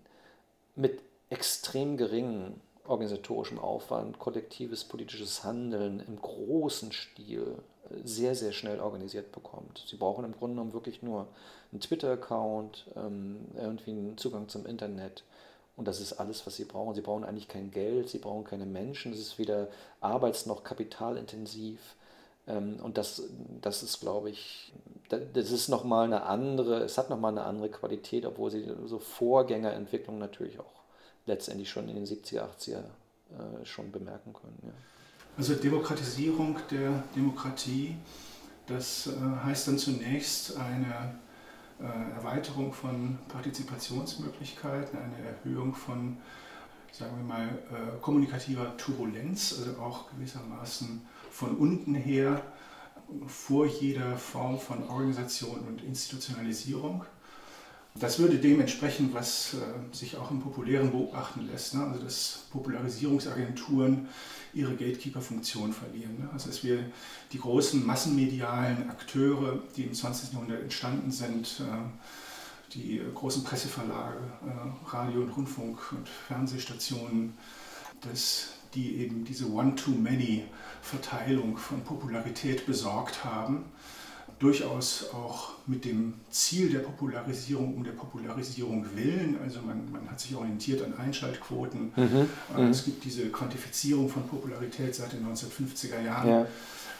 mit 0.76 1.00
extrem 1.28 1.96
geringem 1.96 2.54
organisatorischem 2.86 3.58
Aufwand, 3.58 4.18
kollektives 4.18 4.84
politisches 4.84 5.44
Handeln 5.44 6.02
im 6.06 6.20
großen 6.20 6.92
Stil 6.92 7.56
sehr, 8.04 8.34
sehr 8.34 8.52
schnell 8.52 8.80
organisiert 8.80 9.32
bekommt. 9.32 9.84
Sie 9.86 9.96
brauchen 9.96 10.24
im 10.24 10.32
Grunde 10.32 10.54
genommen 10.54 10.72
wirklich 10.72 11.02
nur 11.02 11.26
einen 11.70 11.80
Twitter-Account, 11.80 12.86
ähm, 12.96 13.46
irgendwie 13.56 13.90
einen 13.90 14.18
Zugang 14.18 14.48
zum 14.48 14.66
Internet 14.66 15.24
und 15.82 15.88
das 15.88 16.00
ist 16.00 16.12
alles, 16.12 16.46
was 16.46 16.54
sie 16.54 16.64
brauchen. 16.64 16.94
Sie 16.94 17.00
brauchen 17.00 17.24
eigentlich 17.24 17.48
kein 17.48 17.72
Geld, 17.72 18.08
sie 18.08 18.18
brauchen 18.18 18.44
keine 18.44 18.66
Menschen. 18.66 19.12
Es 19.12 19.18
ist 19.18 19.36
weder 19.36 19.66
arbeits- 20.00 20.46
noch 20.46 20.62
kapitalintensiv. 20.62 21.80
Ähm, 22.46 22.76
und 22.80 22.98
das, 22.98 23.24
das 23.60 23.82
ist, 23.82 23.98
glaube 23.98 24.30
ich, 24.30 24.72
das 25.08 25.50
ist 25.50 25.68
nochmal 25.68 26.04
eine 26.04 26.22
andere, 26.22 26.84
es 26.84 26.98
hat 26.98 27.10
nochmal 27.10 27.32
eine 27.32 27.42
andere 27.42 27.68
Qualität, 27.68 28.24
obwohl 28.24 28.52
sie 28.52 28.64
so 28.86 29.00
Vorgängerentwicklung 29.00 30.20
natürlich 30.20 30.60
auch 30.60 30.84
letztendlich 31.26 31.68
schon 31.68 31.88
in 31.88 31.96
den 31.96 32.06
70er, 32.06 32.42
80er 32.56 32.78
äh, 32.78 33.64
schon 33.64 33.90
bemerken 33.90 34.32
können. 34.32 34.58
Ja. 34.62 34.72
Also 35.36 35.56
Demokratisierung 35.56 36.58
der 36.70 37.02
Demokratie, 37.16 37.96
das 38.68 39.08
äh, 39.08 39.44
heißt 39.44 39.66
dann 39.66 39.78
zunächst 39.78 40.56
eine 40.56 41.18
Erweiterung 41.86 42.72
von 42.72 43.18
Partizipationsmöglichkeiten, 43.28 44.98
eine 44.98 45.16
Erhöhung 45.28 45.74
von, 45.74 46.18
sagen 46.92 47.16
wir 47.16 47.24
mal, 47.24 47.48
äh, 47.48 48.00
kommunikativer 48.00 48.76
Turbulenz, 48.76 49.56
also 49.58 49.80
auch 49.80 50.10
gewissermaßen 50.10 51.02
von 51.30 51.56
unten 51.56 51.94
her 51.94 52.42
vor 53.26 53.66
jeder 53.66 54.16
Form 54.16 54.58
von 54.58 54.88
Organisation 54.88 55.60
und 55.60 55.82
Institutionalisierung. 55.82 57.04
Das 57.94 58.18
würde 58.18 58.38
dem 58.38 58.58
entsprechen, 58.60 59.10
was 59.12 59.54
äh, 59.54 59.58
sich 59.94 60.16
auch 60.16 60.30
im 60.30 60.40
Populären 60.40 60.90
beobachten 60.90 61.46
lässt. 61.46 61.74
Ne? 61.74 61.84
Also 61.84 62.02
dass 62.02 62.46
Popularisierungsagenturen 62.50 64.08
ihre 64.54 64.72
Gatekeeper-Funktion 64.72 65.74
verlieren. 65.74 66.20
Ne? 66.20 66.30
Also 66.32 66.48
dass 66.48 66.64
wir 66.64 66.90
die 67.32 67.38
großen 67.38 67.84
massenmedialen 67.84 68.88
Akteure, 68.88 69.62
die 69.76 69.82
im 69.84 69.92
20. 69.92 70.32
Jahrhundert 70.32 70.62
entstanden 70.62 71.10
sind, 71.10 71.60
äh, 71.60 71.64
die 72.74 73.02
großen 73.14 73.44
Presseverlage, 73.44 74.20
äh, 74.46 74.90
Radio- 74.90 75.20
und 75.20 75.36
Rundfunk- 75.36 75.92
und 75.92 76.08
Fernsehstationen, 76.08 77.34
dass 78.00 78.54
die 78.74 78.96
eben 78.96 79.26
diese 79.26 79.50
One-to-Many-Verteilung 79.50 81.58
von 81.58 81.84
Popularität 81.84 82.64
besorgt 82.64 83.22
haben 83.22 83.66
durchaus 84.42 85.10
auch 85.14 85.50
mit 85.66 85.84
dem 85.84 86.14
Ziel 86.30 86.68
der 86.70 86.80
Popularisierung 86.80 87.74
um 87.76 87.84
der 87.84 87.92
Popularisierung 87.92 88.84
willen. 88.96 89.38
Also 89.42 89.60
man, 89.60 89.90
man 89.92 90.10
hat 90.10 90.18
sich 90.18 90.34
orientiert 90.34 90.82
an 90.82 90.94
Einschaltquoten. 90.98 91.92
Mhm. 91.94 92.28
Äh, 92.56 92.60
mhm. 92.60 92.70
Es 92.70 92.84
gibt 92.84 93.04
diese 93.04 93.26
Quantifizierung 93.26 94.08
von 94.08 94.24
Popularität 94.26 94.94
seit 94.94 95.12
den 95.12 95.24
1950er 95.24 96.02
Jahren. 96.04 96.28
Ja. 96.28 96.46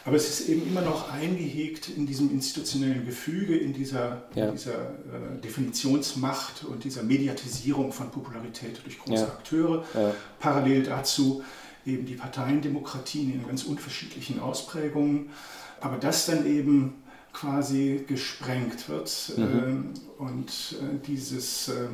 Aber 0.05 0.15
es 0.15 0.29
ist 0.29 0.49
eben 0.49 0.67
immer 0.67 0.81
noch 0.81 1.11
eingehegt 1.11 1.89
in 1.89 2.05
diesem 2.05 2.31
institutionellen 2.31 3.05
Gefüge, 3.05 3.57
in 3.57 3.73
dieser, 3.73 4.23
ja. 4.35 4.47
in 4.47 4.51
dieser 4.53 4.73
äh, 4.73 5.41
Definitionsmacht 5.43 6.65
und 6.65 6.83
dieser 6.83 7.03
Mediatisierung 7.03 7.91
von 7.91 8.09
Popularität 8.09 8.81
durch 8.83 8.99
große 8.99 9.23
ja. 9.23 9.27
Akteure. 9.27 9.85
Parallel 10.39 10.83
dazu 10.83 11.43
eben 11.85 12.05
die 12.05 12.15
Parteiendemokratien 12.15 13.33
in 13.33 13.45
ganz 13.45 13.63
unterschiedlichen 13.63 14.39
Ausprägungen. 14.39 15.29
Aber 15.81 15.97
das 15.97 16.25
dann 16.25 16.45
eben 16.47 17.02
quasi 17.33 18.05
gesprengt 18.07 18.87
wird 18.87 19.33
mhm. 19.35 19.93
äh, 20.19 20.21
und 20.21 20.49
äh, 20.79 21.05
dieses, 21.05 21.67
äh, 21.69 21.87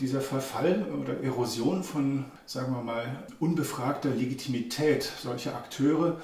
dieser 0.00 0.20
Verfall 0.20 0.86
oder 1.00 1.22
Erosion 1.22 1.82
von, 1.82 2.26
sagen 2.44 2.74
wir 2.74 2.82
mal, 2.82 3.24
unbefragter 3.40 4.10
Legitimität 4.10 5.10
solcher 5.22 5.54
Akteure 5.54 6.18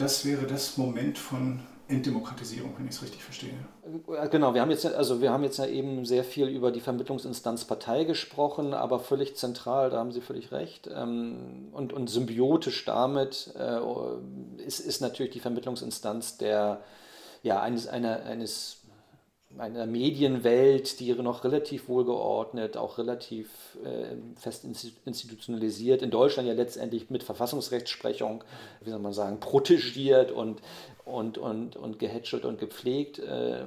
das 0.00 0.24
wäre 0.24 0.46
das 0.46 0.78
Moment 0.78 1.18
von 1.18 1.60
Entdemokratisierung, 1.88 2.72
wenn 2.78 2.86
ich 2.86 2.92
es 2.92 3.02
richtig 3.02 3.22
verstehe. 3.22 3.52
Äh, 4.08 4.28
genau, 4.28 4.54
wir 4.54 4.62
haben 4.62 4.70
jetzt, 4.70 4.86
also 4.86 5.20
wir 5.20 5.30
haben 5.30 5.42
jetzt 5.42 5.58
ja 5.58 5.66
eben 5.66 6.06
sehr 6.06 6.24
viel 6.24 6.48
über 6.48 6.70
die 6.70 6.80
Vermittlungsinstanz 6.80 7.64
Partei 7.64 8.04
gesprochen, 8.04 8.72
aber 8.72 9.00
völlig 9.00 9.36
zentral, 9.36 9.90
da 9.90 9.98
haben 9.98 10.12
Sie 10.12 10.20
völlig 10.20 10.52
recht. 10.52 10.88
Ähm, 10.94 11.68
und, 11.72 11.92
und 11.92 12.08
symbiotisch 12.08 12.84
damit 12.84 13.52
äh, 13.58 13.80
ist, 14.64 14.80
ist 14.80 15.00
natürlich 15.00 15.32
die 15.32 15.40
Vermittlungsinstanz 15.40 16.38
der, 16.38 16.82
ja, 17.42 17.60
eines, 17.60 17.86
einer, 17.86 18.24
eines 18.24 18.80
einer 19.58 19.86
Medienwelt, 19.86 21.00
die 21.00 21.12
noch 21.14 21.42
relativ 21.44 21.88
wohlgeordnet, 21.88 22.76
auch 22.76 22.98
relativ 22.98 23.48
äh, 23.84 24.16
fest 24.36 24.64
institutionalisiert, 25.04 26.02
in 26.02 26.10
Deutschland 26.10 26.48
ja 26.48 26.54
letztendlich 26.54 27.10
mit 27.10 27.24
Verfassungsrechtsprechung, 27.24 28.44
wie 28.80 28.90
soll 28.90 29.00
man 29.00 29.12
sagen, 29.12 29.40
protegiert 29.40 30.30
und, 30.30 30.60
und, 31.04 31.36
und, 31.36 31.76
und 31.76 31.98
gehätschelt 31.98 32.44
und 32.44 32.60
gepflegt 32.60 33.18
äh, 33.18 33.66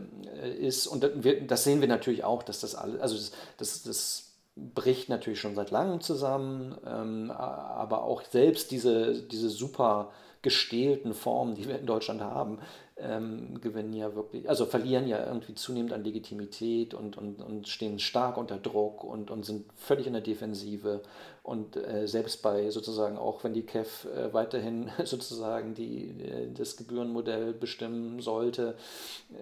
ist. 0.57 0.87
Und 0.87 1.05
das 1.47 1.63
sehen 1.65 1.81
wir 1.81 1.89
natürlich 1.89 2.23
auch, 2.23 2.43
dass 2.43 2.61
das 2.61 2.75
alles, 2.75 3.01
also 3.01 3.15
das, 3.15 3.31
das, 3.57 3.83
das 3.83 4.33
bricht 4.55 5.09
natürlich 5.09 5.39
schon 5.39 5.55
seit 5.55 5.71
langem 5.71 5.99
zusammen, 5.99 6.77
ähm, 6.85 7.31
aber 7.31 8.03
auch 8.03 8.21
selbst 8.23 8.71
diese, 8.71 9.21
diese 9.23 9.49
super 9.49 10.11
gestählten 10.43 11.13
Formen, 11.13 11.55
die 11.55 11.67
wir 11.67 11.79
in 11.79 11.85
Deutschland 11.85 12.21
haben, 12.21 12.59
ähm, 12.97 13.59
gewinnen 13.59 13.93
ja 13.93 14.15
wirklich, 14.15 14.47
also 14.47 14.65
verlieren 14.65 15.07
ja 15.07 15.25
irgendwie 15.25 15.55
zunehmend 15.55 15.93
an 15.93 16.03
Legitimität 16.03 16.93
und, 16.93 17.17
und, 17.17 17.41
und 17.41 17.67
stehen 17.67 17.99
stark 17.99 18.37
unter 18.37 18.57
Druck 18.57 19.03
und, 19.03 19.31
und 19.31 19.45
sind 19.45 19.65
völlig 19.75 20.07
in 20.07 20.13
der 20.13 20.21
Defensive. 20.21 21.01
Und 21.41 21.75
äh, 21.75 22.07
selbst 22.07 22.41
bei 22.41 22.69
sozusagen, 22.69 23.17
auch 23.17 23.43
wenn 23.43 23.53
die 23.53 23.63
KEF 23.63 24.05
äh, 24.05 24.33
weiterhin 24.33 24.89
sozusagen 25.03 25.73
die, 25.73 26.09
äh, 26.21 26.51
das 26.53 26.77
Gebührenmodell 26.77 27.53
bestimmen 27.53 28.21
sollte, 28.21 28.75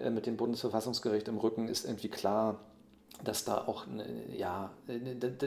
äh, 0.02 0.10
mit 0.10 0.26
dem 0.26 0.36
Bundesverfassungsgericht 0.36 1.28
im 1.28 1.38
Rücken, 1.38 1.68
ist 1.68 1.84
irgendwie 1.84 2.08
klar, 2.08 2.58
dass 3.24 3.44
da 3.44 3.58
auch, 3.66 3.86
ja, 4.36 4.70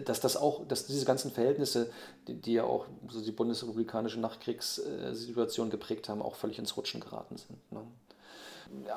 dass 0.05 0.21
das 0.21 0.37
auch, 0.37 0.65
dass 0.67 0.85
diese 0.85 1.05
ganzen 1.05 1.31
Verhältnisse, 1.31 1.91
die, 2.27 2.35
die 2.35 2.53
ja 2.53 2.63
auch 2.63 2.85
so 3.09 3.21
die 3.21 3.31
bundesrepublikanische 3.31 4.19
Nachkriegssituation 4.19 5.69
geprägt 5.69 6.09
haben, 6.09 6.21
auch 6.21 6.35
völlig 6.35 6.59
ins 6.59 6.75
Rutschen 6.77 7.01
geraten 7.01 7.37
sind. 7.37 7.71
Ne? 7.71 7.81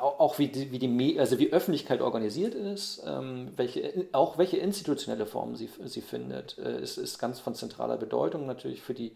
Auch 0.00 0.38
wie 0.38 0.48
die, 0.48 0.72
wie 0.72 0.78
die, 0.78 1.20
also 1.20 1.38
wie 1.38 1.52
Öffentlichkeit 1.52 2.00
organisiert 2.00 2.54
ist, 2.54 3.02
ähm, 3.06 3.52
welche, 3.56 4.06
auch 4.12 4.38
welche 4.38 4.56
institutionelle 4.56 5.26
Form 5.26 5.56
sie, 5.56 5.68
sie 5.84 6.00
findet, 6.00 6.56
äh, 6.58 6.80
ist, 6.80 6.96
ist 6.96 7.18
ganz 7.18 7.38
von 7.38 7.54
zentraler 7.54 7.98
Bedeutung 7.98 8.46
natürlich 8.46 8.80
für, 8.80 8.94
die, 8.94 9.14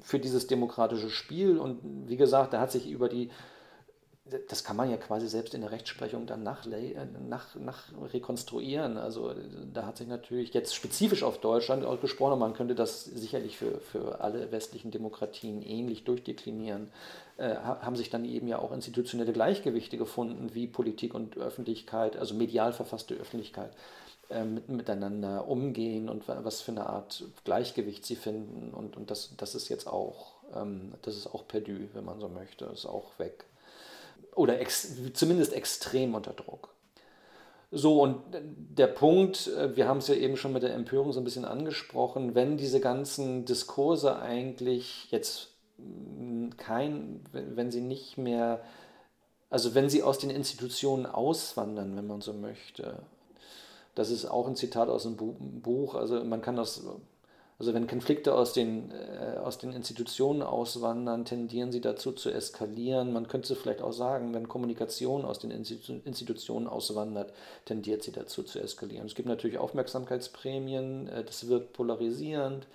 für 0.00 0.18
dieses 0.18 0.48
demokratische 0.48 1.08
Spiel. 1.08 1.58
Und 1.58 1.78
wie 2.08 2.16
gesagt, 2.16 2.52
da 2.52 2.60
hat 2.60 2.72
sich 2.72 2.90
über 2.90 3.08
die 3.08 3.30
das 4.48 4.64
kann 4.64 4.76
man 4.76 4.90
ja 4.90 4.96
quasi 4.96 5.28
selbst 5.28 5.54
in 5.54 5.60
der 5.60 5.70
Rechtsprechung 5.70 6.26
dann 6.26 6.42
nach, 6.42 6.66
nach, 7.28 7.54
nach 7.54 7.84
rekonstruieren. 8.12 8.96
Also 8.96 9.34
da 9.72 9.86
hat 9.86 9.98
sich 9.98 10.08
natürlich 10.08 10.52
jetzt 10.52 10.74
spezifisch 10.74 11.22
auf 11.22 11.38
Deutschland 11.38 11.84
auch 11.84 12.00
gesprochen, 12.00 12.38
man 12.40 12.54
könnte 12.54 12.74
das 12.74 13.04
sicherlich 13.04 13.56
für, 13.56 13.78
für 13.78 14.20
alle 14.20 14.50
westlichen 14.50 14.90
Demokratien 14.90 15.62
ähnlich 15.62 16.04
durchdeklinieren, 16.04 16.90
äh, 17.36 17.54
haben 17.54 17.94
sich 17.94 18.10
dann 18.10 18.24
eben 18.24 18.48
ja 18.48 18.58
auch 18.58 18.72
institutionelle 18.72 19.32
Gleichgewichte 19.32 19.96
gefunden, 19.96 20.50
wie 20.54 20.66
Politik 20.66 21.14
und 21.14 21.36
Öffentlichkeit, 21.36 22.16
also 22.16 22.34
medial 22.34 22.72
verfasste 22.72 23.14
Öffentlichkeit, 23.14 23.70
äh, 24.28 24.44
mit, 24.44 24.68
miteinander 24.68 25.46
umgehen 25.46 26.08
und 26.08 26.26
was 26.26 26.62
für 26.62 26.72
eine 26.72 26.88
Art 26.88 27.22
Gleichgewicht 27.44 28.04
sie 28.04 28.16
finden. 28.16 28.74
Und, 28.74 28.96
und 28.96 29.08
das, 29.12 29.36
das 29.36 29.54
ist 29.54 29.68
jetzt 29.68 29.86
auch, 29.86 30.34
ähm, 30.52 30.94
das 31.02 31.16
ist 31.16 31.32
auch 31.32 31.46
perdu, 31.46 31.88
wenn 31.94 32.04
man 32.04 32.18
so 32.18 32.28
möchte, 32.28 32.64
ist 32.64 32.86
auch 32.86 33.16
weg 33.20 33.44
oder 34.36 34.60
ex, 34.60 34.94
zumindest 35.14 35.52
extrem 35.52 36.14
unter 36.14 36.32
Druck. 36.32 36.76
So, 37.72 38.00
und 38.00 38.22
der 38.32 38.86
Punkt, 38.86 39.48
äh, 39.48 39.74
wir 39.76 39.88
haben 39.88 39.98
es 39.98 40.08
ja 40.08 40.14
eben 40.14 40.36
schon 40.36 40.52
mit 40.52 40.62
der 40.62 40.74
Empörung 40.74 41.12
so 41.12 41.20
ein 41.20 41.24
bisschen 41.24 41.44
angesprochen, 41.44 42.34
wenn 42.34 42.56
diese 42.56 42.80
ganzen 42.80 43.44
Diskurse 43.44 44.18
eigentlich 44.20 45.10
jetzt 45.10 45.48
mm, 45.78 46.50
kein, 46.56 47.20
wenn 47.32 47.72
sie 47.72 47.80
nicht 47.80 48.18
mehr, 48.18 48.62
also 49.50 49.74
wenn 49.74 49.90
sie 49.90 50.02
aus 50.02 50.18
den 50.18 50.30
Institutionen 50.30 51.06
auswandern, 51.06 51.96
wenn 51.96 52.06
man 52.06 52.20
so 52.20 52.32
möchte, 52.32 53.00
das 53.96 54.10
ist 54.10 54.26
auch 54.26 54.46
ein 54.46 54.56
Zitat 54.56 54.88
aus 54.88 55.02
dem 55.02 55.16
Buch, 55.16 55.94
also 55.94 56.22
man 56.22 56.42
kann 56.42 56.54
das 56.54 56.84
also 57.58 57.72
wenn 57.72 57.86
Konflikte 57.86 58.34
aus 58.34 58.52
den, 58.52 58.90
äh, 58.90 59.38
aus 59.38 59.56
den 59.56 59.72
Institutionen 59.72 60.42
auswandern, 60.42 61.24
tendieren 61.24 61.72
sie 61.72 61.80
dazu 61.80 62.12
zu 62.12 62.30
eskalieren. 62.30 63.12
Man 63.12 63.28
könnte 63.28 63.56
vielleicht 63.56 63.80
auch 63.80 63.92
sagen, 63.92 64.34
wenn 64.34 64.46
Kommunikation 64.46 65.24
aus 65.24 65.38
den 65.38 65.50
Institu 65.50 65.94
Institutionen 66.04 66.66
auswandert, 66.66 67.32
tendiert 67.64 68.02
sie 68.02 68.12
dazu 68.12 68.42
zu 68.42 68.58
eskalieren. 68.58 69.06
Es 69.06 69.14
gibt 69.14 69.28
natürlich 69.28 69.58
Aufmerksamkeitsprämien, 69.58 71.08
äh, 71.08 71.24
das 71.24 71.48
wirkt 71.48 71.72
polarisierend 71.72 72.66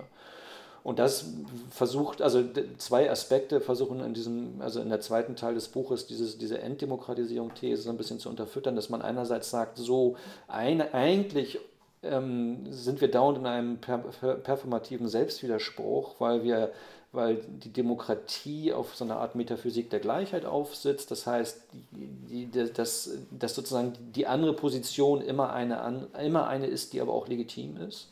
Und 0.83 0.99
das 0.99 1.29
versucht, 1.71 2.21
also 2.21 2.43
zwei 2.77 3.09
Aspekte 3.09 3.59
versuchen 3.59 4.01
in 4.01 4.13
diesem, 4.13 4.61
also 4.61 4.81
in 4.81 4.89
der 4.89 4.99
zweiten 4.99 5.35
Teil 5.35 5.55
des 5.55 5.69
Buches 5.69 6.05
dieses, 6.05 6.37
diese 6.37 6.59
Entdemokratisierung-These 6.59 7.89
ein 7.89 7.97
bisschen 7.97 8.19
zu 8.19 8.29
unterfüttern, 8.29 8.75
dass 8.75 8.89
man 8.89 9.01
einerseits 9.01 9.49
sagt, 9.49 9.77
so 9.77 10.17
eine, 10.47 10.93
eigentlich 10.93 11.59
ähm, 12.03 12.65
sind 12.69 13.01
wir 13.01 13.09
dauernd 13.09 13.39
in 13.39 13.45
einem 13.47 13.77
per, 13.77 13.97
performativen 13.97 15.07
Selbstwiderspruch, 15.07 16.15
weil 16.19 16.43
wir 16.43 16.71
weil 17.13 17.35
die 17.35 17.71
Demokratie 17.71 18.73
auf 18.73 18.95
so 18.95 19.05
einer 19.05 19.17
Art 19.17 19.35
Metaphysik 19.35 19.91
der 19.91 19.99
Gleichheit 19.99 20.45
aufsitzt. 20.45 21.11
Das 21.11 21.27
heißt, 21.27 21.61
die, 21.91 22.47
die, 22.47 22.73
dass, 22.73 23.11
dass 23.29 23.53
sozusagen 23.53 23.93
die 24.13 24.25
andere 24.25 24.53
Position 24.53 25.21
immer 25.21 25.53
eine, 25.53 26.09
immer 26.19 26.47
eine 26.47 26.65
ist, 26.65 26.91
die 26.91 26.99
aber 26.99 27.13
auch 27.13 27.27
legitim 27.27 27.77
ist. 27.77 28.09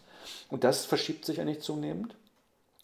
Und 0.51 0.63
das 0.63 0.85
verschiebt 0.85 1.25
sich 1.25 1.41
eigentlich 1.41 1.61
zunehmend. 1.61 2.15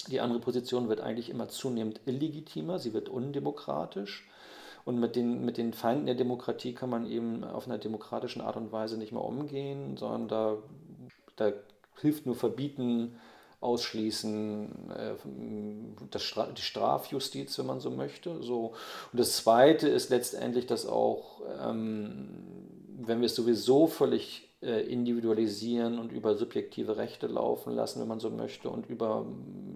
Die 0.07 0.19
andere 0.19 0.39
Position 0.39 0.89
wird 0.89 1.01
eigentlich 1.01 1.29
immer 1.29 1.49
zunehmend 1.49 2.01
illegitimer, 2.05 2.79
sie 2.79 2.93
wird 2.93 3.09
undemokratisch. 3.09 4.27
Und 4.85 4.99
mit 4.99 5.15
den, 5.15 5.45
mit 5.45 5.57
den 5.57 5.73
Feinden 5.73 6.07
der 6.07 6.15
Demokratie 6.15 6.73
kann 6.73 6.89
man 6.89 7.05
eben 7.05 7.43
auf 7.43 7.67
einer 7.67 7.77
demokratischen 7.77 8.41
Art 8.41 8.55
und 8.55 8.71
Weise 8.71 8.97
nicht 8.97 9.11
mehr 9.11 9.23
umgehen, 9.23 9.97
sondern 9.97 10.27
da, 10.29 10.57
da 11.35 11.51
hilft 11.99 12.25
nur 12.25 12.35
Verbieten, 12.35 13.19
Ausschließen, 13.59 14.91
äh, 14.91 16.19
Stra 16.19 16.47
die 16.47 16.61
Strafjustiz, 16.61 17.57
wenn 17.57 17.65
man 17.65 17.79
so 17.79 17.89
möchte. 17.89 18.43
So. 18.43 18.73
Und 19.11 19.19
das 19.19 19.37
Zweite 19.37 19.87
ist 19.87 20.09
letztendlich, 20.09 20.67
dass 20.67 20.85
auch, 20.85 21.41
ähm, 21.61 22.29
wenn 22.99 23.19
wir 23.19 23.25
es 23.25 23.35
sowieso 23.35 23.87
völlig 23.87 24.47
äh, 24.61 24.81
individualisieren 24.81 25.97
und 25.97 26.11
über 26.11 26.35
subjektive 26.35 26.97
Rechte 26.97 27.27
laufen 27.27 27.73
lassen, 27.73 27.99
wenn 28.01 28.07
man 28.07 28.19
so 28.19 28.29
möchte, 28.29 28.69
und 28.69 28.89
über, 28.89 29.25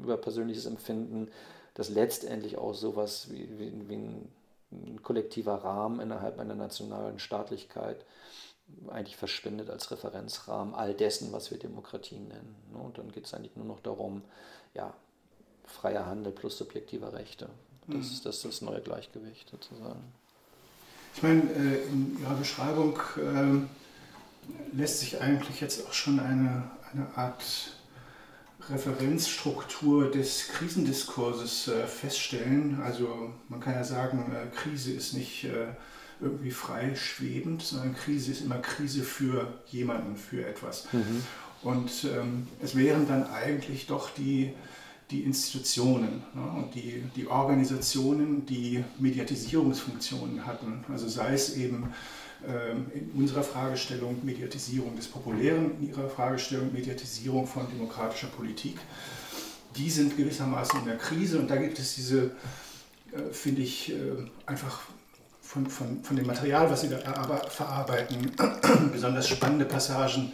über 0.04 0.18
persönliches 0.18 0.66
Empfinden, 0.66 1.30
dass 1.74 1.90
letztendlich 1.90 2.58
auch 2.58 2.74
sowas 2.74 3.30
wie, 3.32 3.48
wie, 3.58 3.72
wie 3.88 3.96
ein, 3.96 4.30
ein 4.72 5.02
kollektiver 5.02 5.56
Rahmen 5.56 6.00
innerhalb 6.00 6.40
einer 6.40 6.56
nationalen 6.56 7.20
Staatlichkeit 7.20 8.06
eigentlich 8.90 9.16
verschwindet 9.16 9.70
als 9.70 9.92
Referenzrahmen 9.92 10.74
all 10.74 10.94
dessen, 10.94 11.32
was 11.32 11.52
wir 11.52 11.60
Demokratie 11.60 12.20
nennen. 12.20 12.56
Ne? 12.74 12.80
Und 12.80 12.98
dann 12.98 13.12
geht 13.12 13.26
es 13.26 13.34
eigentlich 13.34 13.56
nur 13.56 13.66
noch 13.66 13.80
darum, 13.80 14.22
ja, 14.74 14.94
freier 15.66 16.06
Handel 16.06 16.32
plus 16.32 16.58
subjektive 16.58 17.14
Rechte. 17.14 17.50
Das, 17.88 17.96
mhm. 17.96 18.02
ist, 18.02 18.26
das 18.26 18.36
ist 18.38 18.46
das 18.46 18.62
neue 18.62 18.82
Gleichgewicht 18.82 19.50
sozusagen. 19.50 20.02
Ich 21.16 21.24
meine, 21.24 21.42
äh, 21.42 21.84
in 21.88 22.18
Ihrer 22.22 22.36
Beschreibung 22.36 23.00
äh, 23.18 24.76
lässt 24.76 25.00
sich 25.00 25.20
eigentlich 25.22 25.62
jetzt 25.62 25.86
auch 25.88 25.94
schon 25.94 26.20
eine, 26.20 26.72
eine 26.92 27.08
Art 27.16 27.44
Referenzstruktur 28.70 30.12
des 30.12 30.50
Krisendiskurses 30.50 31.68
äh, 31.68 31.88
feststellen. 31.88 32.82
Also 32.84 33.34
man 33.50 33.60
kann 33.60 33.74
ja 33.74 33.84
sagen, 33.84 34.32
Krise 34.56 34.92
ist 34.94 35.14
nicht 35.14 35.48
irgendwie 36.22 36.52
frei 36.52 36.96
schwebend, 36.96 37.62
sondern 37.62 37.96
Krise 37.96 38.32
ist 38.32 38.42
immer 38.42 38.58
Krise 38.60 39.04
für 39.04 39.48
jemanden, 39.68 40.16
für 40.16 40.46
etwas. 40.46 40.88
Mhm. 40.94 41.24
Und 41.64 42.06
ähm, 42.06 42.48
es 42.62 42.76
wären 42.76 43.08
dann 43.08 43.28
eigentlich 43.28 43.88
doch 43.88 44.10
die, 44.12 44.54
die 45.12 45.22
Institutionen 45.22 46.24
ne, 46.34 46.42
und 46.58 46.74
die, 46.74 47.04
die 47.16 47.28
Organisationen, 47.28 48.46
die 48.46 48.84
Mediatisierungsfunktionen 49.00 50.46
hatten. 50.46 50.84
Also 50.90 51.08
sei 51.08 51.34
es 51.34 51.56
eben 51.56 51.94
ähm, 52.48 52.88
in 52.94 53.12
unserer 53.12 53.44
Fragestellung 53.44 54.18
Mediatisierung 54.24 54.96
des 54.96 55.08
Populären, 55.08 55.72
in 55.80 55.90
ihrer 55.90 56.10
Fragestellung 56.10 56.74
Mediatisierung 56.74 57.46
von 57.46 57.68
demokratischer 57.70 58.28
Politik. 58.28 58.78
Die 59.76 59.90
sind 59.90 60.18
gewissermaßen 60.18 60.80
in 60.80 60.86
der 60.86 60.98
Krise 60.98 61.40
und 61.40 61.50
da 61.50 61.56
gibt 61.58 61.78
es 61.78 61.96
diese, 61.96 62.32
äh, 63.12 63.32
finde 63.32 63.62
ich, 63.62 63.92
äh, 63.92 63.96
einfach 64.46 64.82
von, 65.52 65.68
von, 65.68 66.02
von 66.02 66.16
dem 66.16 66.28
Material, 66.28 66.70
was 66.72 66.82
Sie 66.82 66.88
da 66.88 66.98
verarbeiten, 67.50 68.32
besonders 68.94 69.28
spannende 69.28 69.66
Passagen 69.66 70.34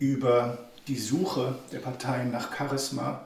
über 0.00 0.58
die 0.88 0.98
Suche 0.98 1.54
der 1.70 1.78
Parteien 1.78 2.32
nach 2.32 2.50
Charisma 2.56 3.20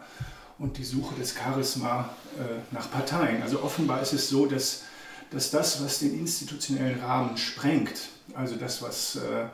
und 0.58 0.76
die 0.76 0.84
Suche 0.84 1.14
des 1.14 1.34
Charisma 1.34 2.10
äh, 2.38 2.60
nach 2.70 2.90
Parteien. 2.90 3.42
Also 3.42 3.62
offenbar 3.62 4.02
ist 4.02 4.12
es 4.12 4.28
so, 4.28 4.44
dass, 4.44 4.82
dass 5.30 5.50
das, 5.50 5.82
was 5.82 6.00
den 6.00 6.18
institutionellen 6.18 7.00
Rahmen 7.00 7.38
sprengt, 7.38 7.98
also 8.34 8.56
das, 8.56 8.82
was 8.82 9.16
äh, 9.16 9.46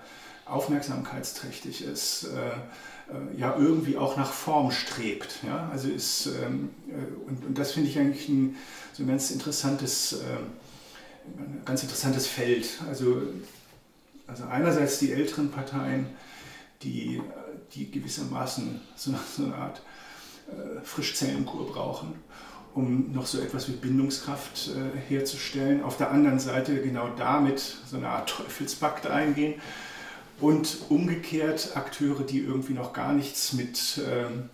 aufmerksamkeitsträchtig 0.46 1.84
ist, 1.84 2.24
äh, 2.24 2.48
äh 2.48 3.38
ja 3.38 3.54
irgendwie 3.56 3.96
auch 3.96 4.16
nach 4.16 4.32
Form 4.32 4.72
strebt. 4.72 5.36
Ja? 5.46 5.68
Also 5.70 5.88
ist, 5.88 6.26
ähm, 6.26 6.70
äh, 6.88 7.28
und, 7.28 7.46
und 7.46 7.56
das 7.56 7.70
finde 7.70 7.88
ich 7.88 8.00
eigentlich 8.00 8.28
ein, 8.28 8.56
so 8.92 9.04
ein 9.04 9.06
ganz 9.06 9.30
interessantes 9.30 10.14
ähm, 10.14 10.48
ein 11.27 11.62
ganz 11.64 11.83
interessantes 11.83 12.27
Feld. 12.27 12.66
Also, 12.89 13.23
also 14.27 14.45
einerseits 14.45 14.99
die 14.99 15.12
älteren 15.12 15.51
Parteien, 15.51 16.07
die, 16.83 17.20
die 17.75 17.91
gewissermaßen 17.91 18.81
so, 18.97 19.14
so 19.37 19.45
eine 19.45 19.55
Art 19.55 19.83
äh, 20.49 20.85
Frischzellenkur 20.85 21.70
brauchen, 21.73 22.14
um 22.75 23.12
noch 23.12 23.27
so 23.27 23.41
etwas 23.41 23.68
wie 23.68 23.73
Bindungskraft 23.73 24.70
äh, 24.70 24.99
herzustellen. 25.09 25.83
Auf 25.83 25.97
der 25.97 26.11
anderen 26.11 26.39
Seite 26.39 26.81
genau 26.83 27.09
damit 27.16 27.77
so 27.89 27.97
eine 27.97 28.09
Art 28.09 28.29
Teufelspakt 28.29 29.07
eingehen. 29.07 29.55
Und 30.41 30.79
umgekehrt 30.89 31.77
Akteure, 31.77 32.25
die 32.25 32.41
irgendwie 32.41 32.73
noch 32.73 32.93
gar 32.93 33.12
nichts 33.12 33.53
mit, 33.53 34.01
ähm, 34.11 34.51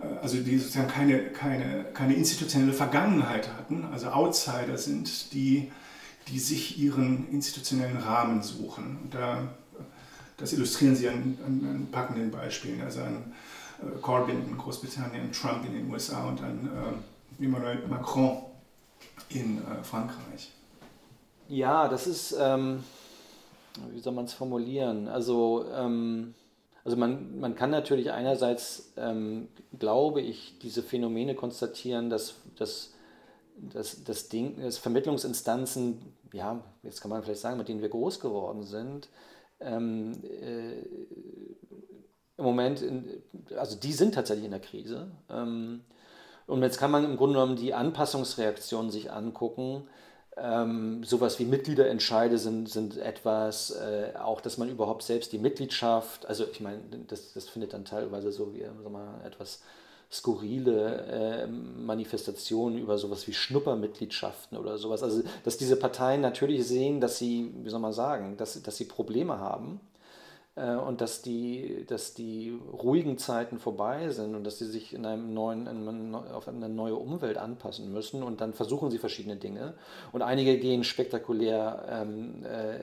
äh, 0.00 0.22
also 0.22 0.36
die 0.36 0.58
sozusagen 0.58 0.88
keine, 0.88 1.18
keine, 1.30 1.86
keine 1.92 2.14
institutionelle 2.14 2.72
Vergangenheit 2.72 3.48
hatten, 3.48 3.84
also 3.92 4.08
Outsider 4.08 4.78
sind, 4.78 5.32
die 5.32 5.72
die 6.30 6.38
sich 6.38 6.78
ihren 6.78 7.30
institutionellen 7.30 7.98
Rahmen 7.98 8.42
suchen. 8.42 8.98
Und 9.02 9.14
da, 9.14 9.48
das 10.36 10.52
illustrieren 10.52 10.96
sie 10.96 11.08
an, 11.08 11.38
an, 11.44 11.68
an 11.68 11.88
packenden 11.90 12.30
Beispielen, 12.30 12.80
also 12.82 13.00
an 13.00 13.32
äh, 13.82 13.98
Corbyn 14.00 14.48
in 14.48 14.56
Großbritannien, 14.56 15.32
Trump 15.32 15.64
in 15.66 15.74
den 15.74 15.90
USA 15.90 16.28
und 16.28 16.40
an 16.42 16.68
äh, 17.40 17.44
Emmanuel 17.44 17.86
Macron 17.88 18.42
in 19.30 19.58
äh, 19.58 19.82
Frankreich. 19.82 20.52
Ja, 21.48 21.88
das 21.88 22.06
ist, 22.06 22.36
ähm, 22.38 22.84
wie 23.92 24.00
soll 24.00 24.12
man 24.12 24.26
es 24.26 24.34
formulieren? 24.34 25.08
Also, 25.08 25.64
ähm, 25.74 26.34
also 26.84 26.96
man, 26.96 27.38
man 27.40 27.54
kann 27.54 27.70
natürlich 27.70 28.10
einerseits, 28.10 28.92
ähm, 28.96 29.48
glaube 29.78 30.20
ich, 30.20 30.58
diese 30.62 30.82
Phänomene 30.82 31.34
konstatieren, 31.34 32.10
dass, 32.10 32.34
dass, 32.56 32.92
dass, 33.56 34.04
dass, 34.04 34.28
Ding, 34.28 34.60
dass 34.60 34.78
Vermittlungsinstanzen 34.78 36.00
ja, 36.32 36.62
jetzt 36.82 37.00
kann 37.00 37.10
man 37.10 37.22
vielleicht 37.22 37.40
sagen, 37.40 37.58
mit 37.58 37.68
denen 37.68 37.82
wir 37.82 37.88
groß 37.88 38.20
geworden 38.20 38.62
sind, 38.64 39.08
ähm, 39.60 40.22
äh, 40.24 40.80
im 42.36 42.44
Moment, 42.44 42.82
in, 42.82 43.22
also 43.56 43.76
die 43.76 43.92
sind 43.92 44.14
tatsächlich 44.14 44.44
in 44.44 44.52
der 44.52 44.60
Krise. 44.60 45.10
Ähm, 45.28 45.82
und 46.46 46.62
jetzt 46.62 46.78
kann 46.78 46.90
man 46.90 47.04
im 47.04 47.16
Grunde 47.16 47.34
genommen 47.34 47.56
die 47.56 47.74
Anpassungsreaktionen 47.74 48.90
sich 48.90 49.10
angucken. 49.10 49.88
Ähm, 50.36 51.02
sowas 51.02 51.38
wie 51.40 51.44
Mitgliederentscheide 51.44 52.38
sind, 52.38 52.68
sind 52.68 52.96
etwas, 52.96 53.72
äh, 53.72 54.12
auch 54.16 54.40
dass 54.40 54.56
man 54.56 54.68
überhaupt 54.68 55.02
selbst 55.02 55.32
die 55.32 55.38
Mitgliedschaft, 55.38 56.26
also 56.26 56.46
ich 56.50 56.60
meine, 56.60 56.80
das, 57.08 57.32
das 57.32 57.48
findet 57.48 57.72
dann 57.72 57.84
teilweise 57.84 58.30
so 58.30 58.54
wie 58.54 58.62
sagen 58.62 58.92
wir, 58.92 59.20
etwas 59.26 59.60
skurrile 60.10 61.04
äh, 61.06 61.46
Manifestationen 61.46 62.78
über 62.78 62.96
sowas 62.96 63.26
wie 63.26 63.34
Schnuppermitgliedschaften 63.34 64.56
oder 64.56 64.78
sowas. 64.78 65.02
Also, 65.02 65.22
dass 65.44 65.58
diese 65.58 65.76
Parteien 65.76 66.20
natürlich 66.20 66.66
sehen, 66.66 67.00
dass 67.00 67.18
sie, 67.18 67.52
wie 67.62 67.68
soll 67.68 67.80
man 67.80 67.92
sagen, 67.92 68.36
dass, 68.36 68.62
dass 68.62 68.76
sie 68.76 68.86
Probleme 68.86 69.38
haben 69.38 69.80
und 70.58 71.00
dass 71.00 71.22
die, 71.22 71.84
dass 71.86 72.14
die 72.14 72.58
ruhigen 72.72 73.18
Zeiten 73.18 73.58
vorbei 73.58 74.10
sind 74.10 74.34
und 74.34 74.44
dass 74.44 74.58
sie 74.58 74.66
sich 74.66 74.92
in 74.92 75.06
einem 75.06 75.32
neuen, 75.32 75.66
in, 75.66 76.14
auf 76.14 76.48
eine 76.48 76.68
neue 76.68 76.96
Umwelt 76.96 77.38
anpassen 77.38 77.92
müssen 77.92 78.22
und 78.22 78.40
dann 78.40 78.52
versuchen 78.52 78.90
sie 78.90 78.98
verschiedene 78.98 79.36
Dinge. 79.36 79.74
Und 80.12 80.22
einige 80.22 80.58
gehen 80.58 80.84
spektakulär 80.84 81.84
ähm, 81.90 82.44
äh, 82.44 82.78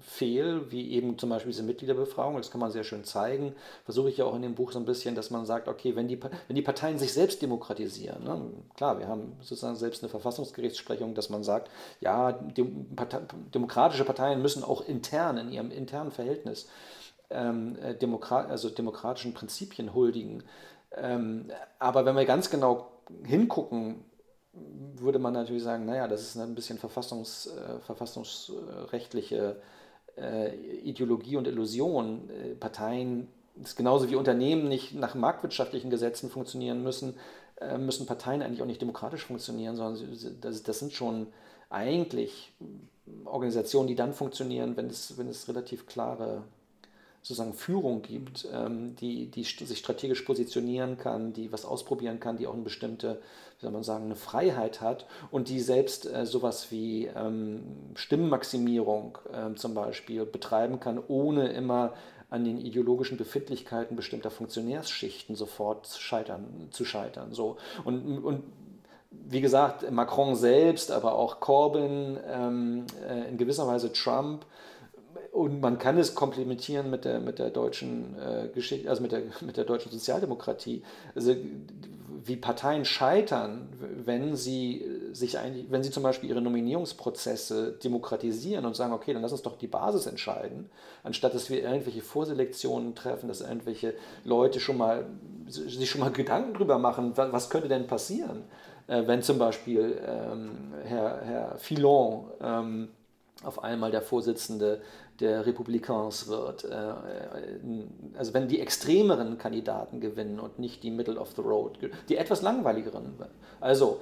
fehl, 0.00 0.70
wie 0.70 0.92
eben 0.92 1.18
zum 1.18 1.30
Beispiel 1.30 1.52
diese 1.52 1.62
Mitgliederbefragung, 1.62 2.36
das 2.36 2.50
kann 2.50 2.60
man 2.60 2.70
sehr 2.70 2.84
schön 2.84 3.04
zeigen, 3.04 3.54
versuche 3.84 4.08
ich 4.08 4.16
ja 4.16 4.24
auch 4.24 4.34
in 4.34 4.42
dem 4.42 4.54
Buch 4.54 4.72
so 4.72 4.78
ein 4.78 4.84
bisschen, 4.84 5.14
dass 5.14 5.30
man 5.30 5.46
sagt, 5.46 5.68
okay, 5.68 5.96
wenn 5.96 6.08
die, 6.08 6.18
wenn 6.22 6.56
die 6.56 6.62
Parteien 6.62 6.98
sich 6.98 7.12
selbst 7.12 7.42
demokratisieren, 7.42 8.24
ne, 8.24 8.40
klar, 8.74 8.98
wir 8.98 9.08
haben 9.08 9.36
sozusagen 9.40 9.76
selbst 9.76 10.02
eine 10.02 10.10
Verfassungsgerichtssprechung, 10.10 11.14
dass 11.14 11.30
man 11.30 11.42
sagt, 11.42 11.70
ja, 12.00 12.32
die 12.32 12.64
Partei, 12.64 13.20
demokratische 13.54 14.04
Parteien 14.04 14.40
müssen 14.40 14.64
auch 14.64 14.86
intern 14.86 15.36
in 15.38 15.52
ihrem 15.52 15.70
internen 15.70 16.10
Verhältnis 16.10 16.37
Verhältnis 16.38 16.68
ähm, 17.30 17.76
äh, 17.82 17.94
Demokrat, 17.94 18.48
also 18.50 18.70
demokratischen 18.70 19.34
Prinzipien 19.34 19.94
huldigen. 19.94 20.44
Ähm, 20.96 21.50
aber 21.78 22.04
wenn 22.06 22.16
wir 22.16 22.24
ganz 22.24 22.50
genau 22.50 22.88
hingucken, 23.24 24.04
würde 24.52 25.18
man 25.18 25.34
natürlich 25.34 25.62
sagen, 25.62 25.84
naja, 25.84 26.08
das 26.08 26.22
ist 26.22 26.36
ein 26.36 26.54
bisschen 26.54 26.78
verfassungs, 26.78 27.46
äh, 27.48 27.78
verfassungsrechtliche 27.80 29.56
äh, 30.16 30.54
Ideologie 30.80 31.36
und 31.36 31.46
Illusion. 31.46 32.30
Äh, 32.30 32.54
Parteien, 32.54 33.28
ist 33.62 33.76
genauso 33.76 34.08
wie 34.08 34.16
Unternehmen 34.16 34.68
nicht 34.68 34.94
nach 34.94 35.14
marktwirtschaftlichen 35.14 35.90
Gesetzen 35.90 36.30
funktionieren 36.30 36.82
müssen, 36.82 37.14
äh, 37.60 37.76
müssen 37.76 38.06
Parteien 38.06 38.40
eigentlich 38.40 38.62
auch 38.62 38.66
nicht 38.66 38.80
demokratisch 38.80 39.26
funktionieren, 39.26 39.76
sondern 39.76 40.16
das, 40.40 40.62
das 40.62 40.78
sind 40.78 40.92
schon 40.92 41.26
eigentlich 41.70 42.52
Organisationen, 43.24 43.88
die 43.88 43.94
dann 43.94 44.12
funktionieren, 44.12 44.76
wenn 44.76 44.86
es, 44.86 45.16
wenn 45.18 45.28
es 45.28 45.48
relativ 45.48 45.86
klare 45.86 46.42
sozusagen 47.22 47.52
Führung 47.52 48.02
gibt, 48.02 48.48
ähm, 48.52 48.96
die, 48.96 49.26
die 49.26 49.44
sich 49.44 49.78
strategisch 49.78 50.22
positionieren 50.22 50.96
kann, 50.96 51.32
die 51.32 51.52
was 51.52 51.64
ausprobieren 51.64 52.20
kann, 52.20 52.38
die 52.38 52.46
auch 52.46 52.54
eine 52.54 52.62
bestimmte, 52.62 53.20
wie 53.58 53.62
soll 53.62 53.72
man 53.72 53.82
sagen, 53.82 54.06
eine 54.06 54.16
Freiheit 54.16 54.80
hat 54.80 55.06
und 55.30 55.48
die 55.48 55.60
selbst 55.60 56.06
äh, 56.06 56.24
sowas 56.24 56.70
wie 56.70 57.06
ähm, 57.06 57.62
Stimmenmaximierung 57.94 59.18
äh, 59.32 59.54
zum 59.56 59.74
Beispiel 59.74 60.24
betreiben 60.24 60.80
kann, 60.80 61.02
ohne 61.06 61.48
immer 61.48 61.92
an 62.30 62.44
den 62.44 62.58
ideologischen 62.58 63.18
Befindlichkeiten 63.18 63.96
bestimmter 63.96 64.30
Funktionärsschichten 64.30 65.34
sofort 65.34 65.88
scheitern, 65.88 66.68
zu 66.70 66.84
scheitern. 66.84 67.32
So. 67.32 67.56
Und, 67.84 68.22
und 68.22 68.42
wie 69.26 69.40
gesagt, 69.40 69.90
Macron 69.90 70.36
selbst, 70.36 70.90
aber 70.90 71.14
auch 71.14 71.40
Corbyn, 71.40 72.18
ähm, 72.30 72.84
äh, 73.08 73.28
in 73.28 73.38
gewisser 73.38 73.66
Weise 73.66 73.92
Trump, 73.92 74.44
und 75.32 75.60
man 75.60 75.78
kann 75.78 75.98
es 75.98 76.14
komplementieren 76.14 76.90
mit 76.90 77.04
der, 77.04 77.20
mit 77.20 77.38
der 77.38 77.50
deutschen 77.50 78.16
äh, 78.18 78.48
Geschichte, 78.48 78.88
also 78.88 79.02
mit 79.02 79.12
der, 79.12 79.22
mit 79.40 79.56
der 79.56 79.64
deutschen 79.64 79.92
Sozialdemokratie. 79.92 80.82
Also 81.14 81.36
wie 82.24 82.36
Parteien 82.36 82.84
scheitern, 82.84 83.68
wenn 84.04 84.34
sie 84.34 84.84
sich 85.12 85.38
eigentlich, 85.38 85.70
wenn 85.70 85.82
sie 85.82 85.90
zum 85.90 86.02
Beispiel 86.02 86.28
ihre 86.28 86.42
Nominierungsprozesse 86.42 87.78
demokratisieren 87.82 88.66
und 88.66 88.74
sagen, 88.74 88.92
okay, 88.92 89.12
dann 89.12 89.22
lass 89.22 89.32
uns 89.32 89.42
doch 89.42 89.56
die 89.56 89.66
Basis 89.66 90.06
entscheiden, 90.06 90.68
anstatt 91.04 91.34
dass 91.34 91.48
wir 91.48 91.62
irgendwelche 91.62 92.02
Vorselektionen 92.02 92.94
treffen, 92.94 93.28
dass 93.28 93.40
irgendwelche 93.40 93.94
Leute 94.24 94.60
schon 94.60 94.76
mal 94.76 95.06
sich 95.46 95.88
schon 95.88 96.00
mal 96.00 96.10
Gedanken 96.10 96.54
drüber 96.54 96.78
machen, 96.78 97.12
was 97.16 97.48
könnte 97.48 97.68
denn 97.68 97.86
passieren, 97.86 98.44
äh, 98.88 99.06
wenn 99.06 99.22
zum 99.22 99.38
Beispiel 99.38 100.00
ähm, 100.04 100.72
Herr, 100.82 101.20
Herr 101.22 101.58
Filon 101.58 102.24
ähm, 102.40 102.88
auf 103.44 103.62
einmal 103.62 103.92
der 103.92 104.02
Vorsitzende 104.02 104.80
der 105.20 105.46
Republikans 105.46 106.26
wird. 106.26 106.64
Äh, 106.64 106.68
äh, 106.70 106.94
also 108.16 108.34
wenn 108.34 108.48
die 108.48 108.60
extremeren 108.60 109.38
Kandidaten 109.38 110.00
gewinnen 110.00 110.40
und 110.40 110.58
nicht 110.58 110.82
die 110.82 110.90
Middle 110.90 111.20
of 111.20 111.32
the 111.36 111.42
Road, 111.42 111.78
die 112.08 112.16
etwas 112.16 112.42
langweiligeren. 112.42 113.14
Also 113.60 114.00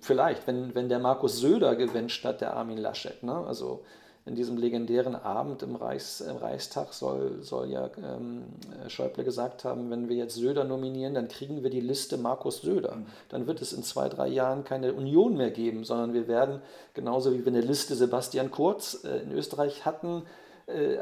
vielleicht, 0.00 0.46
wenn, 0.46 0.74
wenn 0.76 0.88
der 0.88 1.00
Markus 1.00 1.40
Söder 1.40 1.74
gewinnt 1.74 2.12
statt 2.12 2.40
der 2.40 2.54
Armin 2.54 2.78
Laschet. 2.78 3.22
Ne? 3.22 3.34
Also 3.34 3.82
in 4.26 4.34
diesem 4.34 4.56
legendären 4.56 5.14
Abend 5.14 5.62
im, 5.62 5.76
Reichs, 5.76 6.22
im 6.22 6.36
Reichstag 6.36 6.94
soll, 6.94 7.42
soll 7.42 7.70
ja 7.70 7.90
ähm, 8.02 8.44
Schäuble 8.88 9.22
gesagt 9.22 9.64
haben, 9.64 9.90
wenn 9.90 10.08
wir 10.08 10.16
jetzt 10.16 10.36
Söder 10.36 10.64
nominieren, 10.64 11.12
dann 11.12 11.28
kriegen 11.28 11.62
wir 11.62 11.68
die 11.68 11.80
Liste 11.80 12.16
Markus 12.16 12.62
Söder. 12.62 12.96
Mhm. 12.96 13.06
Dann 13.28 13.46
wird 13.46 13.60
es 13.60 13.74
in 13.74 13.82
zwei, 13.82 14.08
drei 14.08 14.28
Jahren 14.28 14.64
keine 14.64 14.94
Union 14.94 15.36
mehr 15.36 15.50
geben, 15.50 15.84
sondern 15.84 16.14
wir 16.14 16.26
werden, 16.26 16.62
genauso 16.94 17.34
wie 17.34 17.44
wir 17.44 17.52
eine 17.52 17.60
Liste 17.60 17.94
Sebastian 17.94 18.50
Kurz 18.50 19.04
äh, 19.04 19.18
in 19.18 19.32
Österreich 19.32 19.84
hatten, 19.84 20.22
äh, 20.66 20.96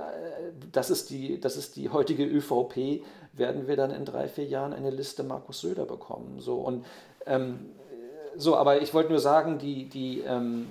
das, 0.72 0.90
ist 0.90 1.10
die, 1.10 1.38
das 1.38 1.56
ist 1.56 1.76
die 1.76 1.90
heutige 1.90 2.24
ÖVP, 2.24 3.04
werden 3.34 3.68
wir 3.68 3.76
dann 3.76 3.92
in 3.92 4.04
drei, 4.04 4.26
vier 4.26 4.46
Jahren 4.46 4.72
eine 4.72 4.90
Liste 4.90 5.22
Markus 5.22 5.60
Söder 5.60 5.84
bekommen. 5.84 6.40
So, 6.40 6.56
und, 6.56 6.84
ähm, 7.26 7.70
so 8.36 8.56
aber 8.56 8.82
ich 8.82 8.92
wollte 8.94 9.10
nur 9.10 9.20
sagen, 9.20 9.58
die, 9.58 9.88
die 9.88 10.20
ähm, 10.20 10.66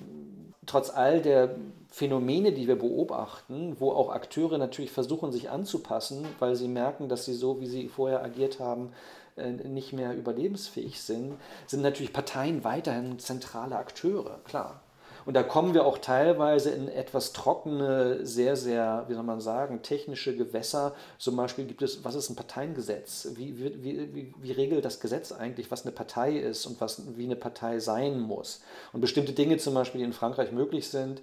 trotz 0.66 0.89
all 0.89 1.22
der 1.22 1.56
Phänomene, 1.92 2.54
die 2.54 2.68
wir 2.68 2.80
beobachten, 2.80 3.76
wo 3.80 3.92
auch 3.92 4.10
Akteure 4.10 4.58
natürlich 4.58 4.92
versuchen, 4.92 5.34
sich 5.34 5.50
anzupassen, 5.50 6.26
weil 6.39 6.56
sie 6.56 6.70
merken, 6.70 7.10
dass 7.10 7.26
sie 7.26 7.34
so, 7.34 7.60
wie 7.60 7.68
sie 7.68 7.89
vorher 7.89 8.24
agiert 8.24 8.62
haben, 8.62 8.94
äh, 9.36 9.52
nicht 9.52 9.92
mehr 9.92 10.16
überlebensfähig 10.16 11.02
sind, 11.02 11.36
sind 11.68 11.82
natürlich 11.82 12.14
Parteien 12.14 12.64
weiterhin 12.64 13.20
zentrale 13.20 13.76
Akteure, 13.76 14.39
klar. 14.46 14.82
Und 15.26 15.36
da 15.36 15.44
kommen 15.44 15.74
wir 15.74 15.86
auch 15.86 15.98
teilweise 16.00 16.72
in 16.72 16.88
etwas 16.88 17.32
trockene, 17.34 18.26
sehr, 18.26 18.56
sehr, 18.56 19.06
wie 19.08 19.14
soll 19.14 19.24
man 19.24 19.39
sagen, 19.39 19.82
technische 19.84 20.36
Gewässer. 20.36 20.96
Zum 21.18 21.36
Beispiel 21.36 21.66
gibt 21.66 21.82
es, 21.82 22.04
was 22.04 22.16
ist 22.16 22.30
ein 22.30 22.36
Parteiengesetz? 22.36 23.28
Wie, 23.36 23.60
wie, 23.60 24.14
wie, 24.16 24.34
wie 24.36 24.52
regelt 24.52 24.84
das 24.84 25.00
Gesetz 25.00 25.32
eigentlich, 25.32 25.70
was 25.70 25.84
eine 25.84 25.92
Partei 25.92 26.38
ist 26.38 26.66
und 26.66 26.82
was, 26.82 27.04
wie 27.18 27.26
eine 27.26 27.36
Partei 27.36 27.80
sein 27.80 28.20
muss? 28.20 28.62
Und 28.94 29.02
bestimmte 29.02 29.34
Dinge 29.34 29.58
zum 29.58 29.74
Beispiel, 29.74 30.00
die 30.00 30.06
in 30.06 30.14
Frankreich 30.14 30.52
möglich 30.52 30.89
sind, 30.89 31.22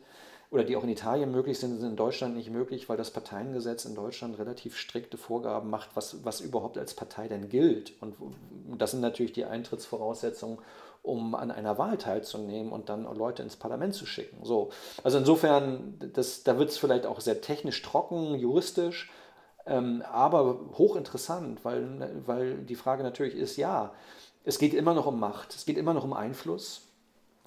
oder 0.50 0.64
die 0.64 0.76
auch 0.76 0.82
in 0.82 0.88
Italien 0.88 1.30
möglich 1.30 1.58
sind, 1.58 1.78
sind 1.78 1.90
in 1.90 1.96
Deutschland 1.96 2.34
nicht 2.34 2.50
möglich, 2.50 2.88
weil 2.88 2.96
das 2.96 3.10
Parteiengesetz 3.10 3.84
in 3.84 3.94
Deutschland 3.94 4.38
relativ 4.38 4.76
strikte 4.76 5.18
Vorgaben 5.18 5.68
macht, 5.68 5.90
was, 5.94 6.24
was 6.24 6.40
überhaupt 6.40 6.78
als 6.78 6.94
Partei 6.94 7.28
denn 7.28 7.50
gilt. 7.50 7.92
Und 8.00 8.16
das 8.78 8.92
sind 8.92 9.00
natürlich 9.00 9.32
die 9.32 9.44
Eintrittsvoraussetzungen, 9.44 10.58
um 11.02 11.34
an 11.34 11.50
einer 11.50 11.76
Wahl 11.76 11.98
teilzunehmen 11.98 12.72
und 12.72 12.88
dann 12.88 13.04
Leute 13.16 13.42
ins 13.42 13.56
Parlament 13.56 13.94
zu 13.94 14.06
schicken. 14.06 14.44
So. 14.44 14.70
Also 15.02 15.18
insofern, 15.18 15.98
das, 16.14 16.44
da 16.44 16.58
wird 16.58 16.70
es 16.70 16.78
vielleicht 16.78 17.04
auch 17.04 17.20
sehr 17.20 17.40
technisch 17.42 17.82
trocken, 17.82 18.34
juristisch, 18.34 19.10
ähm, 19.66 20.02
aber 20.10 20.58
hochinteressant, 20.78 21.64
weil, 21.64 22.22
weil 22.26 22.56
die 22.58 22.74
Frage 22.74 23.02
natürlich 23.02 23.34
ist, 23.34 23.56
ja, 23.58 23.92
es 24.44 24.58
geht 24.58 24.72
immer 24.72 24.94
noch 24.94 25.06
um 25.06 25.20
Macht, 25.20 25.54
es 25.54 25.66
geht 25.66 25.76
immer 25.76 25.92
noch 25.92 26.04
um 26.04 26.14
Einfluss, 26.14 26.82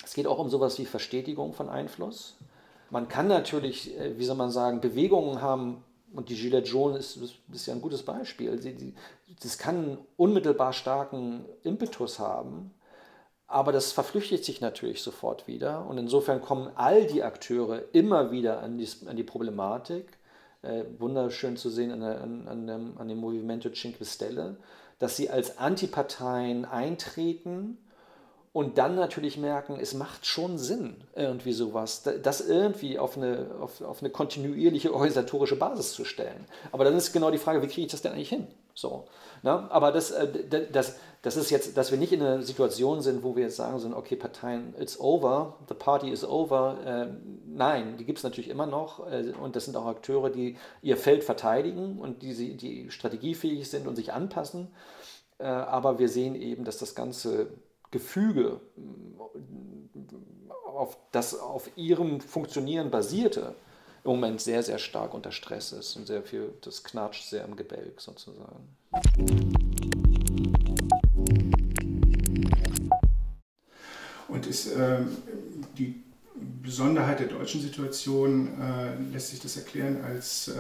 es 0.04 0.14
geht 0.14 0.28
auch 0.28 0.38
um 0.38 0.49
sowas 0.49 0.78
wie 0.78 0.86
Verstetigung 0.86 1.54
von 1.54 1.68
Einfluss. 1.68 2.38
Man 2.91 3.07
kann 3.07 3.27
natürlich, 3.27 3.97
äh, 3.97 4.19
wie 4.19 4.25
soll 4.25 4.35
man 4.35 4.51
sagen, 4.51 4.81
Bewegungen 4.81 5.41
haben, 5.41 5.83
und 6.13 6.27
die 6.27 6.35
Gilets 6.35 6.69
jaunes 6.69 7.15
ist, 7.15 7.35
ist 7.53 7.65
ja 7.67 7.73
ein 7.73 7.81
gutes 7.81 8.03
Beispiel. 8.03 8.93
das 9.41 9.57
kann 9.57 9.75
einen 9.75 9.97
unmittelbar 10.17 10.73
starken 10.73 11.45
Impetus 11.63 12.19
haben, 12.19 12.73
aber 13.47 13.71
das 13.71 13.93
verflüchtigt 13.93 14.43
sich 14.43 14.61
natürlich 14.61 15.01
sofort 15.01 15.47
wieder. 15.47 15.85
Und 15.85 15.97
insofern 15.97 16.41
kommen 16.41 16.69
all 16.75 17.05
die 17.05 17.23
Akteure 17.23 17.83
immer 17.93 18.31
wieder 18.31 18.61
an 18.61 18.77
die, 18.77 18.87
an 19.05 19.15
die 19.15 19.23
Problematik. 19.23 20.17
Äh, 20.61 20.83
wunderschön 20.99 21.57
zu 21.57 21.69
sehen 21.69 21.91
an, 21.91 22.03
an, 22.03 22.47
an, 22.47 22.67
dem, 22.67 22.97
an 22.97 23.07
dem 23.07 23.17
Movimento 23.17 23.69
Cinque 23.71 24.05
Stelle, 24.05 24.57
dass 24.99 25.17
sie 25.17 25.29
als 25.29 25.57
Antiparteien 25.57 26.65
eintreten 26.65 27.77
und 28.54 28.78
dann 28.78 28.95
natürlich 28.95 29.38
merken, 29.38 29.78
es 29.80 29.93
macht 29.93 30.26
schon 30.26 30.58
Sinn, 30.58 30.97
irgendwie 31.16 31.54
sowas, 31.54 32.04
das 32.04 32.41
irgendwie 32.41 32.99
auf 32.99 33.16
eine, 33.16 33.52
auf, 33.62 33.82
auf 33.82 34.02
eine 34.02 34.10
kontinuierliche 34.10 34.93
organisatorische 34.93 35.56
Basis 35.56 35.93
zu 35.93 36.04
stellen. 36.04 36.45
Aber 36.74 36.84
dann 36.84 36.95
ist 36.97 37.14
genau 37.14 37.32
die 37.32 37.38
Frage, 37.38 37.62
wie 37.62 37.68
kriege 37.68 37.86
ich 37.86 37.91
das 37.91 38.02
denn 38.02 38.12
eigentlich 38.12 38.30
hin? 38.30 38.47
So, 38.74 39.06
ne? 39.41 39.72
Aber 39.72 39.93
das, 39.93 40.12
äh, 40.12 40.28
das, 40.72 40.97
das 41.22 41.38
ist 41.38 41.49
jetzt, 41.49 41.78
dass 41.78 41.91
wir 41.91 41.97
nicht 41.97 42.12
in 42.12 42.22
einer 42.22 42.41
Situation 42.41 43.02
sind, 43.02 43.24
wo 43.24 43.38
wir 43.38 43.43
jetzt 43.43 43.56
sagen 43.56 43.80
sind, 43.80 43.93
okay, 43.93 44.18
Parteien, 44.18 44.74
it's 44.78 44.99
over, 44.99 45.58
the 45.70 45.74
party 45.74 46.10
is 46.10 46.26
over. 46.26 46.78
Äh, 46.86 47.08
nein, 47.45 47.95
die 47.97 48.06
gibt 48.06 48.18
es 48.18 48.24
natürlich 48.24 48.49
immer 48.49 48.66
noch 48.66 49.10
äh, 49.10 49.32
und 49.41 49.56
das 49.56 49.64
sind 49.64 49.78
auch 49.78 49.86
Akteure, 49.86 50.30
die 50.30 50.58
ihr 50.82 50.97
Feld 50.97 51.24
verteidigen 51.24 51.99
und 51.99 52.22
die, 52.22 52.58
die 52.58 52.91
strategiefähig 52.91 53.70
sind 53.70 53.88
und 53.88 53.95
sich 53.95 54.12
anpassen. 54.12 54.68
Äh, 55.38 55.45
aber 55.45 55.99
wir 55.99 56.10
sehen 56.10 56.36
eben, 56.36 56.66
dass 56.66 56.78
das 56.78 56.95
Ganze 56.95 57.52
Gefüge, 57.91 58.61
auf 60.65 60.97
das 61.11 61.37
auf 61.37 61.69
ihrem 61.75 62.21
Funktionieren 62.21 62.89
basierte, 62.89 63.53
im 64.03 64.11
Moment 64.11 64.41
sehr, 64.41 64.63
sehr 64.63 64.79
stark 64.79 65.13
unter 65.13 65.31
Stress 65.31 65.73
ist 65.73 65.95
und 65.95 66.07
sehr 66.07 66.23
viel, 66.23 66.53
das 66.61 66.83
knatscht 66.83 67.29
sehr 67.29 67.45
im 67.45 67.55
Gebälk 67.55 68.01
sozusagen. 68.01 68.75
Und 74.27 74.47
ist 74.47 74.67
äh, 74.67 75.01
die 75.77 76.01
Besonderheit 76.63 77.19
der 77.19 77.27
deutschen 77.27 77.61
Situation, 77.61 78.59
äh, 78.59 78.95
lässt 79.11 79.29
sich 79.29 79.41
das 79.41 79.57
erklären 79.57 80.03
als, 80.03 80.47
äh, 80.47 80.53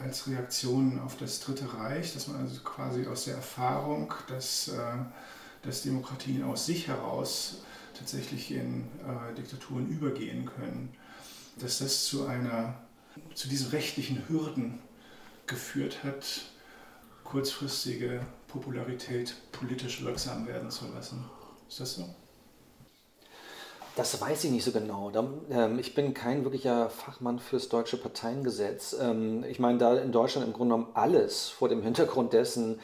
als 0.00 0.28
Reaktion 0.28 1.00
auf 1.00 1.16
das 1.16 1.40
Dritte 1.40 1.64
Reich, 1.74 2.12
dass 2.12 2.28
man 2.28 2.42
also 2.42 2.60
quasi 2.62 3.06
aus 3.06 3.24
der 3.24 3.36
Erfahrung, 3.36 4.12
dass 4.28 4.68
äh, 4.68 4.72
dass 5.62 5.82
Demokratien 5.82 6.44
aus 6.44 6.66
sich 6.66 6.88
heraus 6.88 7.62
tatsächlich 7.96 8.50
in 8.50 8.88
äh, 9.00 9.34
Diktaturen 9.34 9.88
übergehen 9.88 10.46
können, 10.46 10.94
dass 11.58 11.78
das 11.78 12.04
zu 12.04 12.26
einer, 12.26 12.74
zu 13.34 13.48
diesen 13.48 13.70
rechtlichen 13.70 14.28
Hürden 14.28 14.80
geführt 15.46 16.04
hat, 16.04 16.42
kurzfristige 17.24 18.20
Popularität 18.48 19.34
politisch 19.52 20.04
wirksam 20.04 20.46
werden 20.46 20.70
zu 20.70 20.86
lassen. 20.94 21.24
Ist 21.68 21.80
das 21.80 21.94
so? 21.94 22.08
Das 23.96 24.20
weiß 24.20 24.44
ich 24.44 24.50
nicht 24.50 24.64
so 24.64 24.72
genau. 24.72 25.10
Ähm, 25.50 25.78
ich 25.78 25.94
bin 25.94 26.12
kein 26.12 26.44
wirklicher 26.44 26.90
Fachmann 26.90 27.38
fürs 27.38 27.70
deutsche 27.70 27.96
Parteiengesetz. 27.96 28.94
Ähm, 29.00 29.42
ich 29.48 29.58
meine, 29.58 29.78
da 29.78 29.96
in 29.96 30.12
Deutschland 30.12 30.46
im 30.46 30.52
Grunde 30.52 30.74
genommen 30.74 30.92
alles 30.94 31.48
vor 31.48 31.70
dem 31.70 31.82
Hintergrund 31.82 32.34
dessen, 32.34 32.78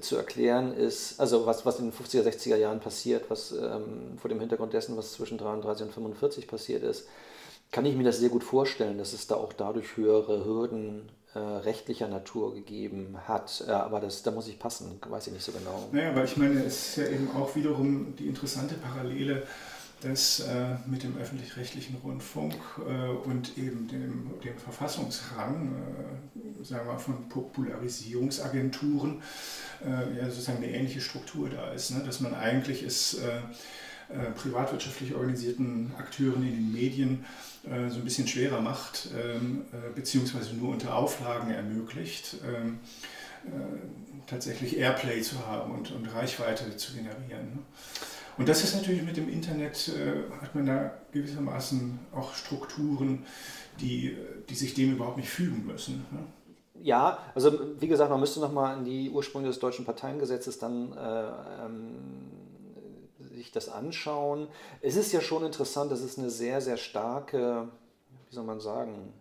zu 0.00 0.16
erklären 0.16 0.72
ist, 0.72 1.18
also 1.18 1.46
was, 1.46 1.66
was 1.66 1.78
in 1.80 1.90
den 1.90 1.92
50er, 1.92 2.22
60er 2.22 2.56
Jahren 2.56 2.80
passiert, 2.80 3.28
was 3.28 3.52
ähm, 3.52 4.18
vor 4.20 4.28
dem 4.28 4.40
Hintergrund 4.40 4.72
dessen, 4.72 4.96
was 4.96 5.12
zwischen 5.12 5.38
33 5.38 5.86
und 5.86 5.92
45 5.92 6.46
passiert 6.46 6.82
ist, 6.82 7.08
kann 7.72 7.86
ich 7.86 7.96
mir 7.96 8.04
das 8.04 8.18
sehr 8.18 8.28
gut 8.28 8.44
vorstellen, 8.44 8.98
dass 8.98 9.12
es 9.12 9.26
da 9.26 9.36
auch 9.36 9.52
dadurch 9.52 9.96
höhere 9.96 10.44
Hürden 10.44 11.08
äh, 11.34 11.38
rechtlicher 11.38 12.08
Natur 12.08 12.54
gegeben 12.54 13.16
hat. 13.28 13.64
Äh, 13.66 13.70
aber 13.70 14.00
das, 14.00 14.22
da 14.22 14.30
muss 14.30 14.48
ich 14.48 14.58
passen, 14.58 15.00
weiß 15.08 15.28
ich 15.28 15.32
nicht 15.32 15.44
so 15.44 15.52
genau. 15.52 15.88
Naja, 15.92 16.10
aber 16.10 16.24
ich 16.24 16.36
meine, 16.36 16.64
es 16.64 16.88
ist 16.88 16.96
ja 16.96 17.06
eben 17.06 17.30
auch 17.36 17.54
wiederum 17.54 18.14
die 18.16 18.26
interessante 18.26 18.74
Parallele 18.74 19.44
dass 20.00 20.40
äh, 20.40 20.76
mit 20.86 21.02
dem 21.02 21.16
öffentlich-rechtlichen 21.18 21.96
Rundfunk 22.02 22.54
äh, 22.78 23.08
und 23.28 23.56
eben 23.58 23.86
dem, 23.88 24.30
dem 24.42 24.58
Verfassungsrang, 24.58 25.74
äh, 25.74 26.64
sagen 26.64 26.88
wir 26.88 26.98
von 26.98 27.28
Popularisierungsagenturen, 27.28 29.22
äh, 29.84 30.18
ja 30.18 30.30
sozusagen 30.30 30.58
eine 30.58 30.72
ähnliche 30.72 31.00
Struktur 31.00 31.50
da 31.50 31.72
ist. 31.72 31.90
Ne? 31.90 32.02
Dass 32.04 32.20
man 32.20 32.34
eigentlich 32.34 32.82
es 32.82 33.14
äh, 33.14 33.40
äh, 34.08 34.30
privatwirtschaftlich 34.36 35.14
organisierten 35.14 35.92
Akteuren 35.98 36.42
in 36.42 36.54
den 36.54 36.72
Medien 36.72 37.24
so 37.62 37.96
ein 37.98 38.04
bisschen 38.04 38.26
schwerer 38.26 38.62
macht, 38.62 39.10
ähm, 39.14 39.66
beziehungsweise 39.94 40.54
nur 40.54 40.70
unter 40.70 40.94
Auflagen 40.94 41.50
ermöglicht. 41.50 42.36
Ähm, 42.42 42.78
tatsächlich 44.26 44.78
Airplay 44.78 45.20
zu 45.20 45.46
haben 45.46 45.72
und, 45.72 45.90
und 45.92 46.06
Reichweite 46.06 46.74
zu 46.78 46.94
generieren. 46.94 47.54
Ne? 47.54 47.58
Und 48.40 48.48
das 48.48 48.64
ist 48.64 48.74
natürlich 48.74 49.02
mit 49.02 49.18
dem 49.18 49.28
Internet, 49.28 49.88
äh, 49.88 50.32
hat 50.40 50.54
man 50.54 50.64
da 50.64 50.94
gewissermaßen 51.12 51.98
auch 52.14 52.32
Strukturen, 52.32 53.26
die, 53.82 54.16
die 54.48 54.54
sich 54.54 54.72
dem 54.72 54.94
überhaupt 54.94 55.18
nicht 55.18 55.28
fügen 55.28 55.66
müssen. 55.66 56.06
Ne? 56.10 56.24
Ja, 56.82 57.18
also 57.34 57.60
wie 57.78 57.86
gesagt, 57.86 58.10
man 58.10 58.18
müsste 58.18 58.40
nochmal 58.40 58.76
an 58.76 58.86
die 58.86 59.10
Ursprünge 59.10 59.48
des 59.48 59.58
deutschen 59.58 59.84
Parteiengesetzes 59.84 60.58
dann 60.58 60.96
äh, 60.96 61.66
ähm, 61.66 61.96
sich 63.34 63.52
das 63.52 63.68
anschauen. 63.68 64.48
Es 64.80 64.96
ist 64.96 65.12
ja 65.12 65.20
schon 65.20 65.44
interessant, 65.44 65.92
dass 65.92 66.00
es 66.00 66.18
eine 66.18 66.30
sehr, 66.30 66.62
sehr 66.62 66.78
starke, 66.78 67.68
wie 68.30 68.34
soll 68.34 68.44
man 68.44 68.60
sagen, 68.60 69.12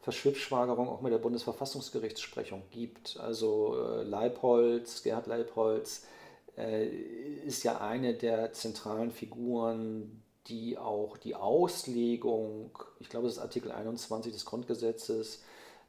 Verschwibschwagerung 0.00 0.88
auch 0.88 1.00
mit 1.00 1.12
der 1.12 1.18
Bundesverfassungsgerichtssprechung 1.18 2.64
gibt. 2.72 3.20
Also 3.20 3.76
äh, 3.80 4.02
Leibholz, 4.02 5.04
Gerhard 5.04 5.28
Leibholz, 5.28 6.02
ist 6.56 7.64
ja 7.64 7.80
eine 7.80 8.14
der 8.14 8.52
zentralen 8.52 9.10
Figuren, 9.10 10.22
die 10.48 10.78
auch 10.78 11.16
die 11.16 11.34
Auslegung, 11.34 12.70
ich 13.00 13.08
glaube, 13.08 13.26
das 13.26 13.36
ist 13.36 13.42
Artikel 13.42 13.72
21 13.72 14.32
des 14.32 14.44
Grundgesetzes, 14.44 15.42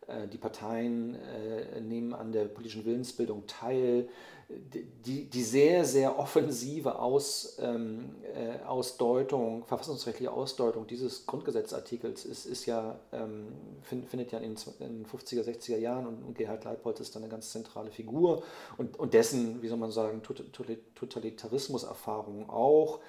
äh, 0.07 0.27
die 0.27 0.37
Parteien 0.37 1.15
äh, 1.15 1.79
nehmen 1.81 2.13
an 2.13 2.31
der 2.31 2.45
politischen 2.45 2.85
Willensbildung 2.85 3.45
teil. 3.47 4.09
Die, 4.49 5.25
die 5.25 5.43
sehr, 5.43 5.83
sehr 5.83 6.17
offensive 6.17 6.99
Aus, 6.99 7.57
ähm, 7.59 8.15
äh, 8.33 8.63
Ausdeutung, 8.65 9.65
verfassungsrechtliche 9.65 10.31
Ausdeutung 10.31 10.87
dieses 10.87 11.25
Grundgesetzartikels 11.25 12.23
ist, 12.23 12.45
ist 12.45 12.65
ja, 12.65 12.97
ähm, 13.11 13.49
find, 13.81 14.07
findet 14.07 14.31
ja 14.31 14.39
in 14.39 14.55
den 14.55 15.05
50er, 15.05 15.43
60er 15.43 15.77
Jahren 15.77 16.07
und, 16.07 16.23
und 16.23 16.37
Gerhard 16.37 16.63
Leipold 16.63 17.01
ist 17.01 17.13
dann 17.13 17.23
eine 17.23 17.31
ganz 17.31 17.51
zentrale 17.51 17.91
Figur 17.91 18.41
und, 18.77 18.97
und 18.97 19.13
dessen, 19.13 19.61
wie 19.61 19.67
soll 19.67 19.79
man 19.79 19.91
sagen, 19.91 20.23
Totalitarismuserfahrungen 20.23 22.49
auch. 22.49 23.01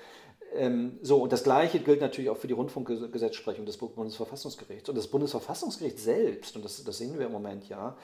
Ähm, 0.54 0.98
so, 1.02 1.22
und 1.22 1.32
das 1.32 1.44
Gleiche 1.44 1.80
gilt 1.80 2.00
natürlich 2.00 2.30
auch 2.30 2.36
für 2.36 2.46
die 2.46 2.54
Rundfunkgesetzsprechung 2.54 3.66
des 3.66 3.76
Bundesverfassungsgerichts. 3.76 4.88
Und 4.88 4.96
das 4.96 5.08
Bundesverfassungsgericht 5.08 5.98
selbst, 5.98 6.56
und 6.56 6.64
das, 6.64 6.82
das 6.82 6.98
sehen 6.98 7.18
wir 7.18 7.26
im 7.26 7.32
Moment 7.32 7.68
ja, 7.68 7.96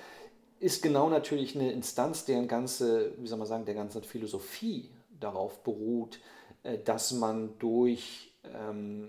ist 0.61 0.83
genau 0.83 1.09
natürlich 1.09 1.55
eine 1.55 1.73
Instanz, 1.73 2.25
deren 2.25 2.49
ganze, 2.49 3.13
wie 3.19 3.27
soll 3.27 3.39
man 3.39 3.47
sagen, 3.47 3.65
der 3.65 3.75
ganze 3.75 4.03
Philosophie 4.03 4.91
darauf 5.21 5.63
beruht, 5.63 6.21
äh, 6.63 6.79
dass 6.79 7.13
man 7.13 7.59
durch 7.59 8.33
ähm, 8.45 9.09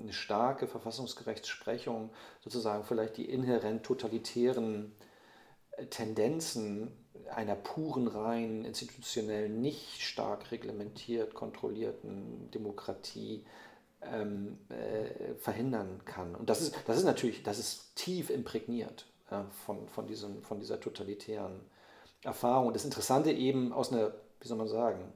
eine 0.00 0.12
starke 0.12 0.66
Verfassungsgerechtsprechung 0.66 2.10
sozusagen 2.40 2.84
vielleicht 2.84 3.16
die 3.16 3.26
inhärent 3.30 3.84
totalitären 3.84 4.92
äh, 5.72 5.86
Tendenzen 5.86 6.92
einer 7.34 7.56
puren, 7.56 8.08
rein 8.08 8.64
institutionell 8.64 9.48
nicht 9.50 10.00
stark 10.00 10.50
reglementiert, 10.50 11.34
kontrollierten 11.34 12.50
Demokratie 12.52 13.44
ähm, 14.00 14.58
äh, 14.70 15.34
verhindern 15.34 16.00
kann. 16.04 16.34
Und 16.34 16.48
das 16.48 16.62
ist, 16.62 16.74
das 16.86 16.98
ist 16.98 17.04
natürlich, 17.04 17.42
das 17.42 17.58
ist 17.58 17.96
tief 17.96 18.30
imprägniert 18.30 19.06
von, 19.64 19.88
von, 19.88 20.06
diesem, 20.06 20.42
von 20.42 20.58
dieser 20.58 20.80
totalitären 20.80 21.60
Erfahrung. 22.22 22.72
Das 22.72 22.84
Interessante 22.84 23.32
eben 23.32 23.72
aus 23.72 23.92
einer, 23.92 24.12
wie 24.40 24.48
soll 24.48 24.58
man 24.58 24.68
sagen, 24.68 25.12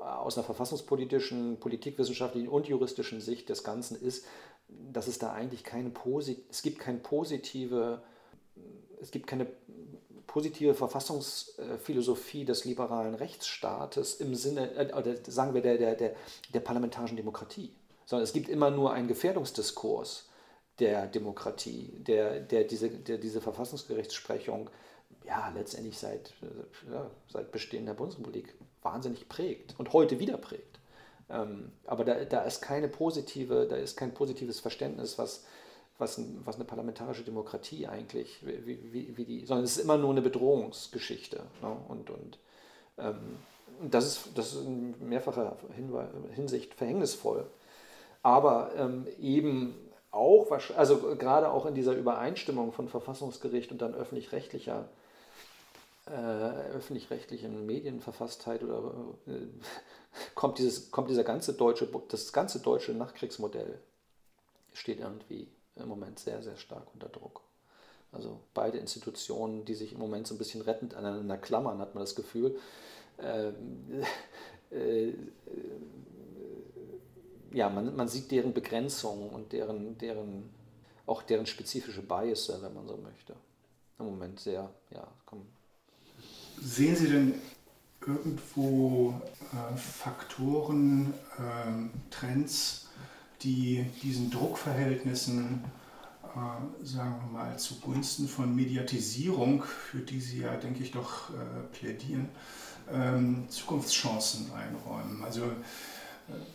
aus 0.00 0.36
einer 0.36 0.44
verfassungspolitischen, 0.44 1.58
politikwissenschaftlichen 1.58 2.48
und 2.48 2.68
juristischen 2.68 3.20
Sicht 3.20 3.48
des 3.48 3.64
Ganzen 3.64 4.00
ist, 4.00 4.24
dass 4.68 5.08
es 5.08 5.18
da 5.18 5.32
eigentlich 5.32 5.64
keine 5.64 5.90
Posit 5.90 6.44
es 6.50 6.62
gibt 6.62 6.78
keine 6.78 6.98
positive, 6.98 8.02
es 9.00 9.10
gibt 9.10 9.26
keine 9.26 9.46
positive 10.26 10.74
Verfassungsphilosophie 10.74 12.44
des 12.44 12.64
liberalen 12.64 13.14
Rechtsstaates 13.14 14.16
im 14.20 14.34
Sinne, 14.34 14.70
äh, 14.74 15.30
sagen 15.30 15.54
wir, 15.54 15.62
der, 15.62 15.78
der, 15.78 15.94
der, 15.94 16.14
der 16.52 16.60
parlamentarischen 16.60 17.16
Demokratie, 17.16 17.72
sondern 18.04 18.24
es 18.24 18.32
gibt 18.32 18.48
immer 18.48 18.70
nur 18.70 18.92
einen 18.92 19.08
Gefährdungsdiskurs 19.08 20.27
der 20.78 21.06
Demokratie, 21.06 21.92
der, 21.98 22.40
der, 22.40 22.64
diese, 22.64 22.90
der 22.90 23.18
diese 23.18 23.40
Verfassungsgerichtsprechung 23.40 24.70
ja, 25.26 25.52
letztendlich 25.54 25.98
seit, 25.98 26.32
ja, 26.90 27.10
seit 27.28 27.52
Bestehen 27.52 27.86
der 27.86 27.94
Bundesrepublik 27.94 28.54
wahnsinnig 28.82 29.28
prägt 29.28 29.74
und 29.78 29.92
heute 29.92 30.18
wieder 30.18 30.38
prägt. 30.38 30.78
Ähm, 31.28 31.72
aber 31.86 32.04
da, 32.04 32.24
da 32.24 32.42
ist 32.42 32.62
keine 32.62 32.88
positive, 32.88 33.66
da 33.68 33.76
ist 33.76 33.96
kein 33.96 34.14
positives 34.14 34.60
Verständnis, 34.60 35.18
was, 35.18 35.44
was, 35.98 36.20
was 36.44 36.54
eine 36.56 36.64
parlamentarische 36.64 37.24
Demokratie 37.24 37.86
eigentlich, 37.86 38.38
wie, 38.42 38.92
wie, 38.92 39.16
wie 39.16 39.24
die, 39.24 39.44
sondern 39.44 39.64
es 39.64 39.76
ist 39.76 39.84
immer 39.84 39.98
nur 39.98 40.10
eine 40.10 40.22
Bedrohungsgeschichte. 40.22 41.42
Ne? 41.60 41.76
Und, 41.88 42.08
und 42.08 42.38
ähm, 42.96 43.36
das, 43.90 44.06
ist, 44.06 44.28
das 44.34 44.54
ist 44.54 44.64
in 44.64 44.94
mehrfacher 45.08 45.56
Hinsicht 46.34 46.74
verhängnisvoll. 46.74 47.46
Aber 48.22 48.72
ähm, 48.76 49.06
eben 49.20 49.74
auch, 50.10 50.50
also 50.76 51.16
gerade 51.16 51.50
auch 51.50 51.66
in 51.66 51.74
dieser 51.74 51.94
Übereinstimmung 51.94 52.72
von 52.72 52.88
Verfassungsgericht 52.88 53.72
und 53.72 53.82
dann 53.82 53.94
öffentlich-rechtlicher 53.94 54.88
äh, 56.06 56.72
öffentlich-rechtlichen 56.74 57.66
Medienverfasstheit 57.66 58.62
oder 58.62 58.94
äh, 59.26 59.32
kommt 60.34 60.58
dieses 60.58 60.90
kommt 60.90 61.10
dieser 61.10 61.24
ganze 61.24 61.52
deutsche 61.52 61.86
das 62.08 62.32
ganze 62.32 62.60
deutsche 62.60 62.92
Nachkriegsmodell 62.92 63.78
steht 64.72 65.00
irgendwie 65.00 65.48
im 65.76 65.88
Moment 65.88 66.18
sehr, 66.18 66.42
sehr 66.42 66.56
stark 66.56 66.86
unter 66.94 67.08
Druck. 67.08 67.42
Also 68.10 68.40
beide 68.54 68.78
Institutionen, 68.78 69.64
die 69.64 69.74
sich 69.74 69.92
im 69.92 69.98
Moment 69.98 70.26
so 70.26 70.34
ein 70.34 70.38
bisschen 70.38 70.62
rettend 70.62 70.94
aneinander 70.94 71.36
klammern, 71.36 71.78
hat 71.78 71.94
man 71.94 72.02
das 72.02 72.14
Gefühl. 72.14 72.58
Ähm, 73.20 74.02
äh, 74.70 75.12
ja, 77.52 77.68
man, 77.68 77.94
man 77.96 78.08
sieht 78.08 78.30
deren 78.30 78.52
Begrenzungen 78.52 79.30
und 79.30 79.52
deren, 79.52 79.96
deren, 79.98 80.50
auch 81.06 81.22
deren 81.22 81.46
spezifische 81.46 82.02
Bias, 82.02 82.52
wenn 82.60 82.74
man 82.74 82.86
so 82.86 82.96
möchte. 82.96 83.34
Im 83.98 84.06
Moment 84.06 84.40
sehr, 84.40 84.70
ja, 84.90 85.06
komm. 85.26 85.46
Sehen 86.60 86.96
Sie 86.96 87.08
denn 87.08 87.34
irgendwo 88.06 89.14
äh, 89.52 89.76
Faktoren, 89.76 91.14
äh, 91.38 92.10
Trends, 92.10 92.88
die 93.42 93.84
diesen 94.02 94.30
Druckverhältnissen, 94.30 95.64
äh, 96.24 96.84
sagen 96.84 97.16
wir 97.20 97.38
mal, 97.38 97.58
zugunsten 97.58 98.28
von 98.28 98.54
Mediatisierung, 98.54 99.62
für 99.62 99.98
die 99.98 100.20
Sie 100.20 100.40
ja, 100.40 100.56
denke 100.56 100.82
ich, 100.82 100.92
doch 100.92 101.30
äh, 101.30 101.76
plädieren, 101.76 102.28
ähm, 102.90 103.46
Zukunftschancen 103.48 104.50
einräumen. 104.52 105.22
Also, 105.24 105.44
äh, 105.44 105.52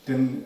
denn 0.08 0.44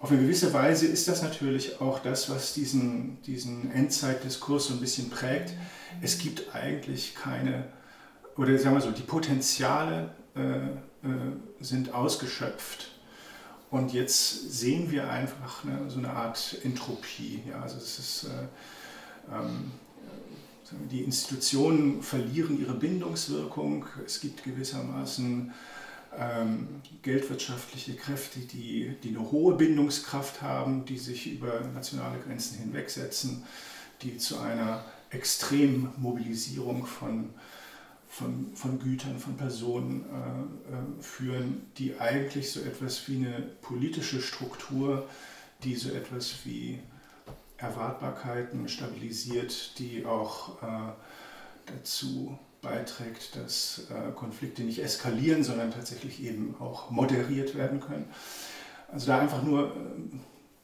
auf 0.00 0.10
eine 0.10 0.20
gewisse 0.20 0.52
Weise 0.52 0.86
ist 0.86 1.08
das 1.08 1.22
natürlich 1.22 1.80
auch 1.80 2.00
das, 2.00 2.28
was 2.28 2.52
diesen, 2.52 3.20
diesen 3.22 3.70
Endzeitdiskurs 3.70 4.66
so 4.66 4.74
ein 4.74 4.80
bisschen 4.80 5.08
prägt. 5.08 5.54
Es 6.02 6.18
gibt 6.18 6.54
eigentlich 6.54 7.14
keine, 7.14 7.64
oder 8.36 8.58
sagen 8.58 8.76
wir 8.76 8.82
so, 8.82 8.90
die 8.90 9.02
Potenziale 9.02 10.14
äh, 10.34 10.66
äh, 10.66 10.72
sind 11.60 11.94
ausgeschöpft 11.94 12.90
und 13.70 13.92
jetzt 13.92 14.52
sehen 14.52 14.90
wir 14.90 15.10
einfach 15.10 15.64
eine, 15.64 15.90
so 15.90 15.98
eine 15.98 16.10
Art 16.10 16.58
Entropie. 16.62 17.42
Ja, 17.48 17.62
also 17.62 17.78
es 17.78 17.98
ist, 17.98 18.24
äh, 18.24 19.34
ähm, 19.34 19.72
die 20.90 21.02
Institutionen 21.02 22.02
verlieren 22.02 22.60
ihre 22.60 22.74
Bindungswirkung. 22.74 23.86
Es 24.04 24.20
gibt 24.20 24.44
gewissermaßen 24.44 25.52
ähm, 26.18 26.68
geldwirtschaftliche 27.02 27.94
Kräfte, 27.94 28.40
die, 28.40 28.94
die 29.02 29.08
eine 29.08 29.30
hohe 29.30 29.54
Bindungskraft 29.56 30.42
haben, 30.42 30.84
die 30.84 30.98
sich 30.98 31.32
über 31.32 31.60
nationale 31.74 32.18
Grenzen 32.20 32.58
hinwegsetzen, 32.58 33.44
die 34.02 34.18
zu 34.18 34.38
einer 34.38 34.84
extremen 35.10 35.92
Mobilisierung 35.96 36.86
von 36.86 37.30
von, 38.16 38.52
von 38.54 38.78
Gütern, 38.78 39.18
von 39.18 39.36
Personen 39.36 40.04
äh, 40.04 40.72
äh, 40.72 41.02
führen, 41.02 41.70
die 41.76 42.00
eigentlich 42.00 42.50
so 42.50 42.60
etwas 42.60 43.06
wie 43.08 43.16
eine 43.16 43.42
politische 43.60 44.22
Struktur, 44.22 45.06
die 45.62 45.74
so 45.74 45.90
etwas 45.90 46.34
wie 46.44 46.78
Erwartbarkeiten 47.58 48.68
stabilisiert, 48.68 49.78
die 49.78 50.06
auch 50.06 50.62
äh, 50.62 50.92
dazu 51.66 52.38
beiträgt, 52.68 53.36
dass 53.36 53.82
äh, 53.90 54.12
Konflikte 54.12 54.62
nicht 54.62 54.82
eskalieren, 54.82 55.44
sondern 55.44 55.70
tatsächlich 55.70 56.22
eben 56.22 56.54
auch 56.58 56.90
moderiert 56.90 57.56
werden 57.56 57.80
können. 57.80 58.06
Also 58.92 59.06
da 59.08 59.18
einfach 59.18 59.42
nur 59.42 59.68
äh, 59.68 59.70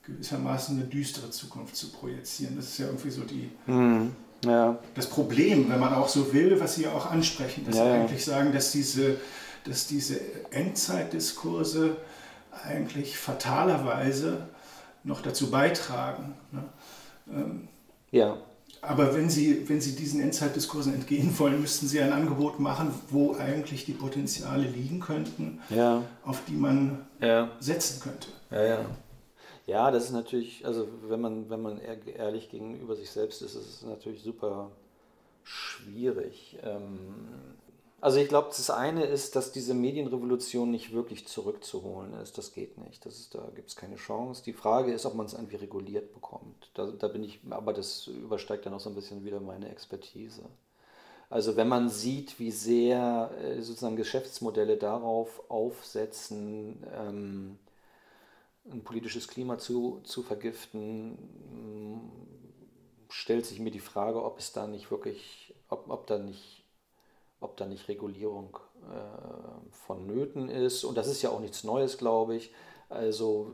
gewissermaßen 0.05 0.77
eine 0.77 0.87
düstere 0.87 1.31
Zukunft 1.31 1.77
zu 1.77 1.91
projizieren. 1.93 2.57
Das 2.57 2.67
ist 2.67 2.79
ja 2.79 2.87
irgendwie 2.87 3.11
so 3.11 3.23
die, 3.23 3.51
mhm. 3.67 4.13
ja. 4.45 4.79
das 4.95 5.09
Problem, 5.09 5.71
wenn 5.71 5.81
man 5.81 5.95
auch 5.95 6.09
so 6.09 6.33
will, 6.33 6.59
was 6.61 6.75
Sie 6.75 6.87
auch 6.87 7.11
ansprechen, 7.11 7.65
dass 7.65 7.77
Ja, 7.77 7.85
Sie 7.85 7.89
ja. 7.89 7.95
eigentlich 8.01 8.25
sagen, 8.25 8.53
dass 8.53 8.73
diese, 8.73 9.17
dass 9.65 9.87
diese 9.87 10.21
Endzeitdiskurse 10.51 11.97
eigentlich 12.65 13.17
fatalerweise 13.17 14.47
noch 15.05 15.23
dazu 15.23 15.51
beitragen. 15.51 16.35
Ne? 16.51 16.65
Ähm, 17.31 17.69
Ja, 18.11 18.37
aber 18.83 19.15
wenn 19.15 19.31
Sie, 19.31 19.69
wenn 19.69 19.81
Sie 19.81 19.95
diesen 19.95 20.21
Endzeitdiskursen 20.21 20.93
entgehen 20.93 21.33
wollen, 21.39 21.61
müssten 21.61 21.87
Sie 21.87 22.01
ein 22.01 22.13
Angebot 22.13 22.61
machen, 22.61 22.93
wo 23.09 23.35
eigentlich 23.37 23.85
die 23.85 23.93
Potenziale 23.93 24.65
liegen 24.67 25.01
könnten, 25.01 25.61
ja, 25.71 26.03
auf 26.25 26.45
die 26.47 26.57
man 26.57 27.07
ja. 27.21 27.51
setzen 27.61 28.01
könnte. 28.03 28.29
Ja, 28.51 28.65
ja. 28.65 28.85
Ja, 29.67 29.91
das 29.93 30.07
ist 30.07 30.13
natürlich, 30.13 30.67
also 30.67 30.89
wenn 31.09 31.21
man, 31.21 31.49
wenn 31.49 31.63
man 31.63 31.79
ehr- 31.79 32.17
ehrlich 32.17 32.51
gegenüber 32.51 32.97
sich 32.97 33.09
selbst 33.11 33.41
ist, 33.43 33.55
ist 33.55 33.69
es 33.69 33.83
natürlich 33.83 34.23
super 34.23 34.73
schwierig. 35.45 36.59
Ähm, 36.65 36.99
Also 38.03 38.19
ich 38.19 38.29
glaube, 38.29 38.49
das 38.49 38.69
eine 38.71 39.05
ist, 39.05 39.37
dass 39.37 39.53
diese 39.53 39.75
Medienrevolution 39.75 40.71
nicht 40.71 40.93
wirklich 40.93 41.27
zurückzuholen 41.29 42.15
ist. 42.15 42.37
Das 42.37 42.53
geht 42.53 42.77
nicht. 42.79 43.07
Das 43.07 43.19
ist, 43.19 43.35
da 43.35 43.49
gibt 43.55 43.71
es 43.71 43.77
keine 43.77 43.97
Chance. 43.97 44.43
Die 44.45 44.53
Frage 44.53 44.93
ist, 44.93 45.07
ob 45.07 45.15
man 45.15 45.27
es 45.27 45.35
irgendwie 45.35 45.57
reguliert 45.57 46.13
bekommt. 46.13 46.71
Da, 46.75 46.87
da 46.89 47.09
bin 47.09 47.23
ich, 47.25 47.41
aber 47.51 47.73
das 47.73 48.09
übersteigt 48.09 48.67
dann 48.67 48.75
auch 48.75 48.81
so 48.81 48.91
ein 48.91 48.97
bisschen 48.97 49.25
wieder 49.25 49.41
meine 49.41 49.71
Expertise. 49.71 50.43
Also 51.31 51.57
wenn 51.57 51.69
man 51.69 51.91
sieht, 51.91 52.39
wie 52.41 52.53
sehr 52.53 53.31
äh, 53.43 53.63
sozusagen 53.63 53.97
Geschäftsmodelle 53.97 54.79
darauf 54.79 55.51
aufsetzen, 55.51 56.85
ähm, 56.95 57.59
ein 58.71 58.83
politisches 58.85 59.29
Klima 59.29 59.59
zu, 59.59 60.01
zu 60.05 60.23
vergiften, 60.23 61.13
mh, 61.53 62.01
stellt 63.11 63.47
sich 63.47 63.61
mir 63.61 63.71
die 63.71 63.81
Frage, 63.81 64.25
ob 64.25 64.39
es 64.39 64.53
da 64.53 64.67
nicht 64.67 64.91
wirklich, 64.91 65.55
ob, 65.69 65.91
ob 65.91 66.07
da 66.07 66.19
nicht, 66.19 66.62
ob 67.43 67.57
da 67.57 67.67
nicht 67.67 67.89
Regulierung 67.89 68.59
äh, 68.91 69.71
vonnöten 69.71 70.49
ist. 70.49 70.85
Und 70.85 70.97
das 70.97 71.09
ist 71.09 71.23
ja 71.23 71.31
auch 71.31 71.41
nichts 71.41 71.65
Neues, 71.65 71.99
glaube 71.99 72.37
ich. 72.37 72.53
Also 72.89 73.53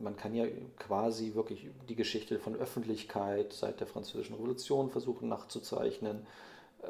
man 0.00 0.16
kann 0.16 0.34
ja 0.34 0.46
quasi 0.78 1.34
wirklich 1.34 1.68
die 1.88 1.96
Geschichte 1.96 2.38
von 2.38 2.56
Öffentlichkeit 2.56 3.52
seit 3.52 3.80
der 3.80 3.86
Französischen 3.86 4.34
Revolution 4.34 4.90
versuchen 4.90 5.28
nachzuzeichnen. 5.28 6.26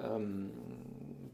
Ähm, 0.03 0.51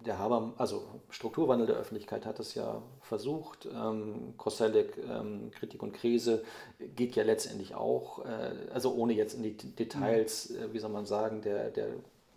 der 0.04 0.18
Haber, 0.18 0.54
also 0.58 0.84
Strukturwandel 1.10 1.66
der 1.66 1.76
Öffentlichkeit 1.76 2.26
hat 2.26 2.40
es 2.40 2.54
ja 2.54 2.82
versucht. 3.00 3.68
Ähm, 3.72 4.34
Koselleck, 4.36 4.98
ähm, 5.08 5.50
Kritik 5.52 5.82
und 5.82 5.92
Krise 5.92 6.44
geht 6.96 7.14
ja 7.16 7.24
letztendlich 7.24 7.74
auch, 7.74 8.24
äh, 8.24 8.70
also 8.72 8.94
ohne 8.94 9.12
jetzt 9.12 9.34
in 9.34 9.42
die 9.42 9.54
Details, 9.54 10.50
äh, 10.50 10.72
wie 10.72 10.78
soll 10.78 10.90
man 10.90 11.06
sagen, 11.06 11.42
der, 11.42 11.70
der 11.70 11.88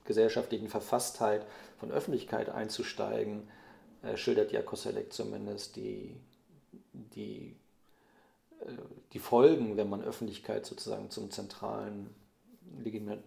gesellschaftlichen 0.05 0.67
Verfasstheit 0.67 1.45
von 1.79 1.91
Öffentlichkeit 1.91 2.49
einzusteigen, 2.49 3.47
äh, 4.03 4.17
schildert 4.17 4.51
ja 4.51 4.61
Koselleck 4.61 5.13
zumindest 5.13 5.75
die, 5.75 6.15
die, 6.93 7.55
äh, 8.61 8.71
die 9.13 9.19
Folgen, 9.19 9.77
wenn 9.77 9.89
man 9.89 10.03
Öffentlichkeit 10.03 10.65
sozusagen 10.65 11.09
zum 11.09 11.31
zentralen 11.31 12.09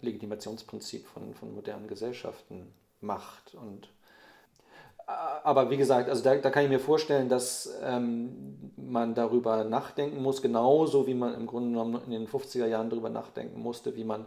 Legitimationsprinzip 0.01 1.05
von, 1.05 1.33
von 1.33 1.53
modernen 1.53 1.87
Gesellschaften 1.87 2.73
macht. 2.99 3.55
Und, 3.55 3.85
äh, 5.07 5.11
aber 5.43 5.69
wie 5.69 5.77
gesagt, 5.77 6.09
also 6.09 6.23
da, 6.23 6.35
da 6.35 6.49
kann 6.49 6.63
ich 6.63 6.69
mir 6.69 6.79
vorstellen, 6.79 7.29
dass 7.29 7.73
ähm, 7.81 8.71
man 8.75 9.15
darüber 9.15 9.63
nachdenken 9.63 10.21
muss, 10.21 10.41
genauso 10.41 11.07
wie 11.07 11.13
man 11.13 11.33
im 11.35 11.47
Grunde 11.47 11.69
genommen 11.69 12.01
in 12.05 12.11
den 12.11 12.27
50er 12.27 12.65
Jahren 12.65 12.89
darüber 12.89 13.09
nachdenken 13.09 13.61
musste, 13.61 13.95
wie 13.95 14.03
man, 14.03 14.25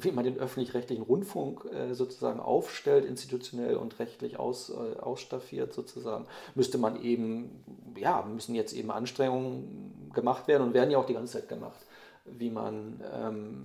wie 0.00 0.12
man 0.12 0.24
den 0.24 0.38
öffentlich-rechtlichen 0.38 1.02
Rundfunk 1.02 1.64
äh, 1.72 1.94
sozusagen 1.94 2.40
aufstellt, 2.40 3.04
institutionell 3.04 3.76
und 3.76 3.98
rechtlich 3.98 4.38
aus, 4.38 4.70
äh, 4.70 4.98
ausstaffiert 4.98 5.72
sozusagen, 5.72 6.26
müsste 6.54 6.78
man 6.78 7.02
eben, 7.02 7.64
ja, 7.96 8.22
müssen 8.22 8.54
jetzt 8.54 8.72
eben 8.72 8.90
Anstrengungen 8.90 10.10
gemacht 10.12 10.48
werden 10.48 10.62
und 10.62 10.74
werden 10.74 10.90
ja 10.90 10.98
auch 10.98 11.06
die 11.06 11.14
ganze 11.14 11.34
Zeit 11.34 11.48
gemacht, 11.48 11.86
wie 12.24 12.50
man 12.50 13.00
ähm, 13.12 13.64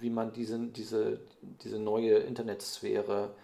wie 0.00 0.10
man 0.10 0.32
diese, 0.32 0.58
diese, 0.58 1.20
diese 1.62 1.78
neue 1.78 2.18
Internetsphäre 2.18 3.34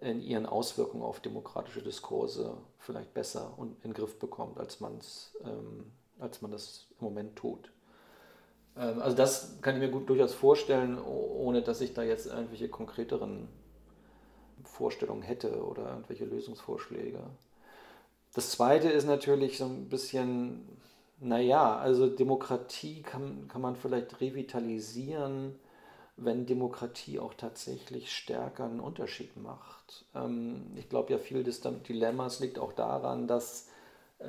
in 0.00 0.20
ihren 0.20 0.46
Auswirkungen 0.46 1.02
auf 1.02 1.20
demokratische 1.20 1.82
Diskurse 1.82 2.56
vielleicht 2.78 3.14
besser 3.14 3.54
und 3.56 3.76
in 3.84 3.90
den 3.90 3.94
Griff 3.94 4.18
bekommt, 4.18 4.58
als, 4.58 4.80
man's, 4.80 5.34
ähm, 5.44 5.92
als 6.18 6.42
man 6.42 6.50
das 6.50 6.86
im 7.00 7.06
Moment 7.06 7.36
tut. 7.36 7.70
Ähm, 8.76 9.00
also 9.02 9.16
das 9.16 9.60
kann 9.62 9.74
ich 9.76 9.80
mir 9.80 9.90
gut 9.90 10.08
durchaus 10.08 10.34
vorstellen, 10.34 10.98
oh- 10.98 11.44
ohne 11.46 11.62
dass 11.62 11.80
ich 11.80 11.94
da 11.94 12.02
jetzt 12.02 12.26
irgendwelche 12.26 12.68
konkreteren 12.68 13.48
Vorstellungen 14.64 15.22
hätte 15.22 15.64
oder 15.64 15.90
irgendwelche 15.90 16.24
Lösungsvorschläge. 16.24 17.20
Das 18.34 18.50
Zweite 18.50 18.88
ist 18.90 19.06
natürlich 19.06 19.58
so 19.58 19.66
ein 19.66 19.88
bisschen, 19.88 20.66
naja, 21.20 21.76
also 21.76 22.06
Demokratie 22.08 23.02
kann, 23.02 23.48
kann 23.48 23.60
man 23.62 23.76
vielleicht 23.76 24.20
revitalisieren, 24.20 25.54
wenn 26.16 26.46
Demokratie 26.46 27.18
auch 27.18 27.34
tatsächlich 27.34 28.12
stärker 28.12 28.64
einen 28.64 28.80
Unterschied 28.80 29.36
macht. 29.36 30.04
Ähm, 30.14 30.72
ich 30.76 30.88
glaube 30.88 31.12
ja, 31.12 31.18
viel 31.18 31.44
des 31.44 31.60
Dilemmas 31.60 32.40
liegt 32.40 32.58
auch 32.58 32.72
daran, 32.72 33.28
dass 33.28 33.68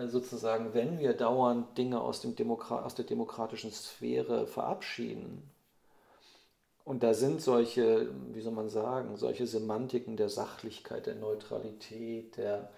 sozusagen, 0.07 0.73
wenn 0.73 0.99
wir 0.99 1.13
dauernd 1.13 1.77
Dinge 1.77 2.01
aus, 2.01 2.21
dem 2.21 2.35
Demokra 2.35 2.83
aus 2.83 2.95
der 2.95 3.05
demokratischen 3.05 3.71
Sphäre 3.71 4.47
verabschieden, 4.47 5.49
und 6.85 7.01
da 7.01 7.15
sind 7.15 7.41
solche, 7.41 8.09
wie 8.31 8.41
soll 8.41 8.53
man 8.53 8.69
sagen, 8.69 9.17
solche 9.17 9.47
Semantiken 9.47 10.17
der 10.17 10.29
Sachlichkeit, 10.29 11.07
der 11.07 11.15
Neutralität, 11.15 12.37
der, 12.37 12.69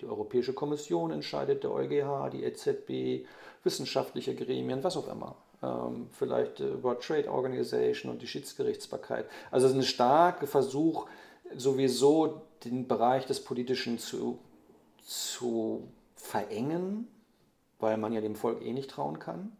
die 0.00 0.06
Europäische 0.06 0.52
Kommission 0.52 1.10
entscheidet, 1.10 1.64
der 1.64 1.72
EuGH, 1.72 2.30
die 2.30 2.44
EZB, 2.44 3.26
wissenschaftliche 3.64 4.34
Gremien, 4.34 4.84
was 4.84 4.96
auch 4.96 5.08
immer. 5.08 5.36
Ähm, 5.62 6.08
vielleicht 6.12 6.60
äh, 6.60 6.82
World 6.82 7.00
Trade 7.00 7.30
Organization 7.30 8.12
und 8.12 8.20
die 8.20 8.28
Schiedsgerichtsbarkeit. 8.28 9.26
Also 9.50 9.66
es 9.66 9.72
ist 9.72 9.78
ein 9.78 9.84
starker 9.84 10.46
Versuch, 10.46 11.08
sowieso 11.54 12.42
den 12.64 12.88
Bereich 12.88 13.26
des 13.26 13.42
Politischen 13.42 13.98
zu, 13.98 14.38
zu 15.02 15.88
verengen, 16.14 17.08
weil 17.78 17.96
man 17.96 18.12
ja 18.12 18.20
dem 18.20 18.34
Volk 18.34 18.62
eh 18.62 18.72
nicht 18.72 18.90
trauen 18.90 19.18
kann 19.18 19.56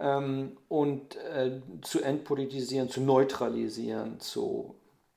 ähm, 0.00 0.56
und 0.68 1.16
äh, 1.16 1.60
zu 1.82 2.02
entpolitisieren, 2.02 2.88
zu 2.88 3.00
neutralisieren, 3.00 4.20
zu 4.20 4.74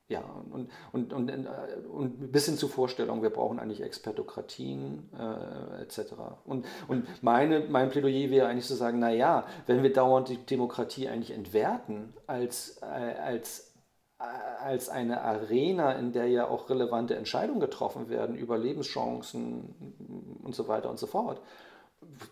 ja, 0.10 0.24
und, 0.52 0.70
und, 0.94 1.12
und, 1.12 1.30
äh, 1.30 1.46
und 1.92 2.32
bis 2.32 2.46
hin 2.46 2.56
zu 2.58 2.70
Vorstellungen, 2.70 3.22
wir 3.22 3.30
brauchen 3.30 3.60
eigentlich 3.60 3.82
Expertokratien 3.82 5.10
äh, 5.20 5.82
etc. 5.82 6.14
Und, 6.46 6.66
und 6.88 7.06
meine, 7.22 7.66
mein 7.70 7.90
Plädoyer 7.90 8.30
wäre 8.30 8.48
eigentlich 8.48 8.68
zu 8.68 8.76
sagen, 8.76 9.00
naja, 9.00 9.46
wenn 9.66 9.84
wir 9.84 9.92
dauernd 9.92 10.30
die 10.30 10.38
Demokratie 10.38 11.10
eigentlich 11.10 11.32
entwerten 11.32 12.14
als, 12.26 12.78
äh, 12.82 12.86
als, 12.86 13.74
als 14.20 14.90
eine 14.90 15.22
Arena, 15.22 15.94
in 15.94 16.12
der 16.12 16.28
ja 16.28 16.48
auch 16.48 16.70
relevante 16.70 17.16
Entscheidungen 17.16 17.60
getroffen 17.60 18.10
werden 18.10 18.36
über 18.36 18.58
Lebenschancen 18.58 20.40
und 20.44 20.56
so 20.56 20.68
weiter 20.68 20.90
und 20.90 20.98
so 20.98 21.06
fort, 21.08 21.40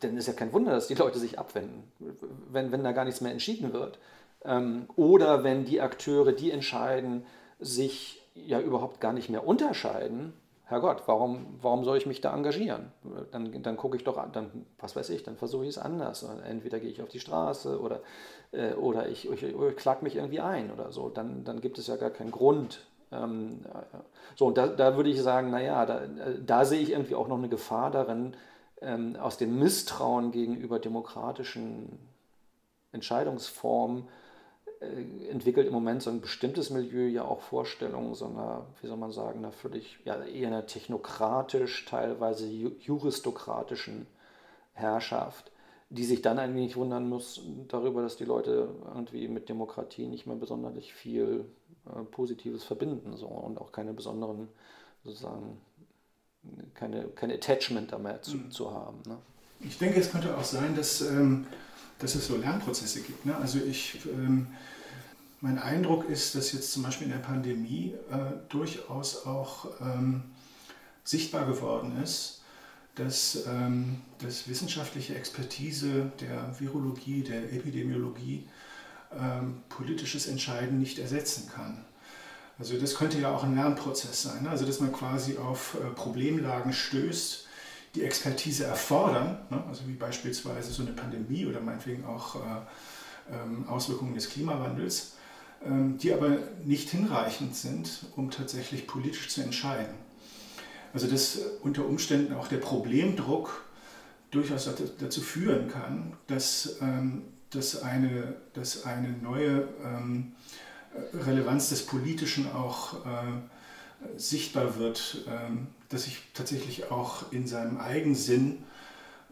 dann 0.02 0.18
ist 0.18 0.28
ja 0.28 0.34
kein 0.34 0.54
Wunder, 0.54 0.72
dass 0.72 0.88
die 0.88 0.96
Leute 0.96 1.20
sich 1.20 1.38
abwenden, 1.38 1.84
wenn, 2.52 2.72
wenn 2.72 2.84
da 2.84 2.92
gar 2.92 3.06
nichts 3.06 3.22
mehr 3.22 3.32
entschieden 3.32 3.74
wird. 3.74 4.00
Ähm, 4.44 4.88
oder 4.96 5.44
wenn 5.44 5.66
die 5.66 5.82
Akteure, 5.82 6.32
die 6.32 6.52
entscheiden, 6.52 7.26
sich 7.60 8.22
ja 8.36 8.60
überhaupt 8.60 9.00
gar 9.00 9.14
nicht 9.14 9.30
mehr 9.30 9.48
unterscheiden. 9.48 10.34
Herrgott, 10.66 11.04
warum, 11.06 11.58
warum 11.62 11.84
soll 11.84 11.98
ich 11.98 12.08
mich 12.08 12.22
da 12.22 12.36
engagieren? 12.36 12.92
Dann, 13.32 13.62
dann 13.62 13.78
gucke 13.78 13.98
ich 13.98 14.04
doch 14.04 14.18
an, 14.18 14.32
dann, 14.32 14.66
was 14.80 14.96
weiß 14.96 15.12
ich, 15.12 15.22
dann 15.22 15.38
versuche 15.38 15.64
ich 15.64 15.70
es 15.70 15.78
anders. 15.78 16.24
Entweder 16.24 16.80
gehe 16.80 16.90
ich 16.90 17.04
auf 17.04 17.10
die 17.10 17.20
Straße 17.20 17.80
oder, 17.80 18.02
äh, 18.56 18.74
oder 18.74 19.08
ich, 19.10 19.30
ich, 19.30 19.44
ich 19.44 19.76
klag 19.76 20.02
mich 20.02 20.16
irgendwie 20.16 20.40
ein 20.40 20.72
oder 20.72 20.92
so. 20.92 21.10
Dann, 21.10 21.44
dann 21.44 21.62
gibt 21.62 21.78
es 21.78 21.88
ja 21.88 21.96
gar 21.96 22.10
keinen 22.10 22.32
Grund. 22.32 22.86
Ähm, 23.12 23.60
äh, 23.66 23.98
so, 24.36 24.48
und 24.48 24.58
da, 24.58 24.68
da 24.68 24.96
würde 24.96 25.10
ich 25.10 25.22
sagen, 25.22 25.52
naja, 25.52 25.86
da, 25.86 26.04
äh, 26.04 26.42
da 26.46 26.66
sehe 26.66 26.82
ich 26.82 26.92
irgendwie 26.92 27.16
auch 27.16 27.28
noch 27.28 27.38
eine 27.38 27.50
Gefahr 27.50 27.92
darin, 27.92 28.36
ähm, 28.82 29.16
aus 29.16 29.38
dem 29.38 29.58
Misstrauen 29.60 30.32
gegenüber 30.32 30.80
demokratischen 30.80 32.00
Entscheidungsformen 32.92 34.08
äh, 34.80 35.30
entwickelt 35.30 35.68
im 35.68 35.74
Moment 35.74 36.02
so 36.02 36.10
ein 36.10 36.22
bestimmtes 36.22 36.70
Milieu 36.70 37.08
ja 37.08 37.24
auch 37.24 37.42
Vorstellungen 37.42 38.16
so 38.16 38.26
einer, 38.26 38.66
wie 38.82 38.88
soll 38.88 38.98
man 38.98 39.12
sagen, 39.12 39.40
einer 39.40 39.52
völlig, 39.52 40.00
ja, 40.06 40.22
eher 40.24 40.48
einer 40.48 40.66
technokratisch, 40.66 41.86
teilweise 41.86 42.48
juristokratischen 42.48 44.08
Herrschaft, 44.74 45.52
die 45.96 46.04
sich 46.04 46.22
dann 46.22 46.40
eigentlich 46.40 46.66
nicht 46.66 46.76
wundern 46.76 47.08
muss 47.08 47.42
darüber, 47.68 48.02
dass 48.02 48.18
die 48.18 48.26
Leute 48.26 48.70
irgendwie 48.94 49.28
mit 49.28 49.50
Demokratie 49.50 50.08
nicht 50.08 50.28
mehr 50.28 50.36
besonders 50.36 50.74
viel 50.86 51.46
äh, 51.86 52.04
Positives 52.04 52.64
verbinden 52.64 53.16
so, 53.16 53.28
und 53.28 53.60
auch 53.60 53.72
keine 53.72 53.94
besonderen, 53.94 54.50
sozusagen, 55.04 55.62
keine, 56.74 57.06
kein 57.10 57.32
Attachment 57.32 57.92
da 57.92 57.98
mehr 57.98 58.22
zu, 58.22 58.38
mhm. 58.38 58.52
zu 58.52 58.72
haben. 58.72 58.98
Ne? 59.08 59.18
Ich 59.62 59.78
denke, 59.78 60.00
es 60.00 60.12
könnte 60.12 60.36
auch 60.38 60.44
sein, 60.44 60.76
dass, 60.76 61.02
ähm, 61.02 61.48
dass 62.00 62.16
es 62.16 62.28
so 62.28 62.36
Lernprozesse 62.36 63.02
gibt. 63.02 63.26
Ne? 63.26 63.36
Also 63.38 63.60
ich, 63.60 64.00
ähm, 64.06 64.48
mein 65.42 65.60
Eindruck 65.60 66.10
ist, 66.10 66.36
dass 66.36 66.52
jetzt 66.52 66.74
zum 66.74 66.84
Beispiel 66.84 67.08
in 67.08 67.14
der 67.14 67.20
Pandemie 67.20 67.94
äh, 68.12 68.50
durchaus 68.50 69.26
auch 69.26 69.68
ähm, 69.80 70.24
sichtbar 71.04 71.46
geworden 71.46 72.02
ist, 72.04 72.42
dass, 72.96 73.46
ähm, 73.48 74.02
dass 74.20 74.48
wissenschaftliche 74.48 75.16
Expertise 75.16 76.12
der 76.20 76.60
Virologie, 76.60 77.24
der 77.24 77.54
Epidemiologie 77.54 78.48
ähm, 79.18 79.58
politisches 79.70 80.28
Entscheiden 80.28 80.80
nicht 80.80 81.00
ersetzen 81.00 81.50
kann. 81.54 81.86
Also 82.58 82.80
das 82.80 82.96
könnte 82.96 83.20
ja 83.20 83.36
auch 83.36 83.44
ein 83.44 83.56
Lernprozess 83.56 84.24
sein, 84.24 84.44
ne? 84.44 84.50
also 84.50 84.66
dass 84.66 84.80
man 84.80 84.94
quasi 84.94 85.38
auf 85.38 85.76
äh, 85.76 85.90
Problemlagen 85.94 86.72
stößt, 86.72 87.48
die 87.96 88.04
Expertise 88.04 88.66
erfordern, 88.66 89.40
ne? 89.50 89.64
also 89.68 89.88
wie 89.88 89.94
beispielsweise 89.94 90.72
so 90.72 90.84
eine 90.84 90.94
Pandemie 90.94 91.46
oder 91.46 91.60
meinetwegen 91.60 92.06
auch 92.06 92.36
äh, 92.36 92.40
ähm, 93.34 93.68
Auswirkungen 93.68 94.14
des 94.14 94.30
Klimawandels, 94.30 95.16
ähm, 95.66 95.98
die 95.98 96.14
aber 96.14 96.38
nicht 96.64 96.90
hinreichend 96.90 97.56
sind, 97.56 98.06
um 98.16 98.32
tatsächlich 98.32 98.88
politisch 98.88 99.30
zu 99.30 99.42
entscheiden. 99.42 100.05
Also 100.96 101.08
dass 101.08 101.38
unter 101.62 101.86
Umständen 101.86 102.34
auch 102.34 102.48
der 102.48 102.58
Problemdruck 102.58 103.66
durchaus 104.32 104.70
dazu 104.98 105.22
führen 105.22 105.68
kann, 105.70 106.14
dass, 106.28 106.78
ähm, 106.82 107.24
dass, 107.52 107.84
eine, 107.84 108.36
dass 108.54 108.86
eine 108.86 109.10
neue 109.10 109.68
Relevanz 111.14 111.70
des 111.70 111.86
Politischen 111.86 112.52
auch 112.52 113.06
äh, 113.06 114.18
sichtbar 114.18 114.78
wird, 114.78 115.26
ähm, 115.28 115.68
dass 115.90 116.04
sich 116.04 116.22
tatsächlich 116.34 116.92
auch 116.92 117.32
in 117.32 117.48
seinem 117.48 117.78
Eigensinn 117.78 118.64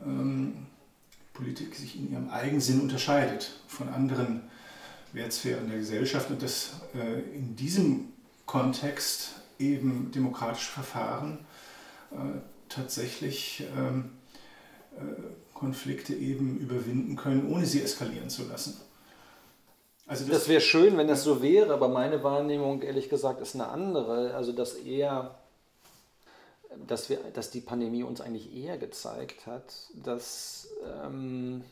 ähm, 0.04 0.68
Politik 1.34 1.76
sich 1.76 1.96
in 1.96 2.12
ihrem 2.12 2.30
Eigensinn 2.30 2.82
unterscheidet 2.82 3.60
von 3.68 3.90
anderen 3.90 4.42
Wertsphären 5.14 5.68
der 5.68 5.80
Gesellschaft 5.80 6.30
und 6.30 6.42
dass 6.42 6.82
äh, 6.94 7.22
in 7.36 7.56
diesem 7.56 8.10
Kontext 8.46 9.30
eben 9.58 10.12
demokratische 10.12 10.72
Verfahren 10.72 11.40
tatsächlich 12.70 13.64
ähm, 13.78 14.12
äh, 14.96 15.00
Konflikte 15.54 16.14
eben 16.14 16.58
überwinden 16.58 17.16
können, 17.16 17.52
ohne 17.52 17.66
sie 17.66 17.82
eskalieren 17.82 18.30
zu 18.30 18.44
lassen. 18.48 18.82
Also 20.06 20.26
das, 20.26 20.40
das 20.40 20.48
wäre 20.50 20.62
schön, 20.62 20.98
wenn 20.98 21.08
das 21.08 21.24
so 21.24 21.42
wäre, 21.42 21.74
aber 21.74 21.88
meine 21.88 22.24
Wahrnehmung, 22.24 22.82
ehrlich 22.82 23.10
gesagt, 23.10 23.40
ist 23.42 23.56
eine 23.56 23.68
andere. 23.68 24.34
Also, 24.36 24.52
dass 24.52 24.74
eher, 24.74 25.40
dass, 26.88 27.10
wir, 27.10 27.20
dass 27.34 27.52
die 27.52 27.62
Pandemie 27.62 28.04
uns 28.04 28.20
eigentlich 28.20 28.54
eher 28.54 28.78
gezeigt 28.78 29.48
hat, 29.48 29.74
dass, 29.94 30.68
ähm, 31.06 31.64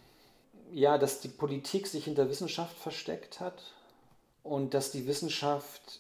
ja, 0.71 0.97
dass 0.97 1.19
die 1.19 1.27
Politik 1.27 1.87
sich 1.87 2.05
hinter 2.05 2.29
Wissenschaft 2.29 2.77
versteckt 2.77 3.41
hat 3.41 3.73
und 4.43 4.73
dass 4.73 4.91
die 4.91 5.07
Wissenschaft 5.07 5.99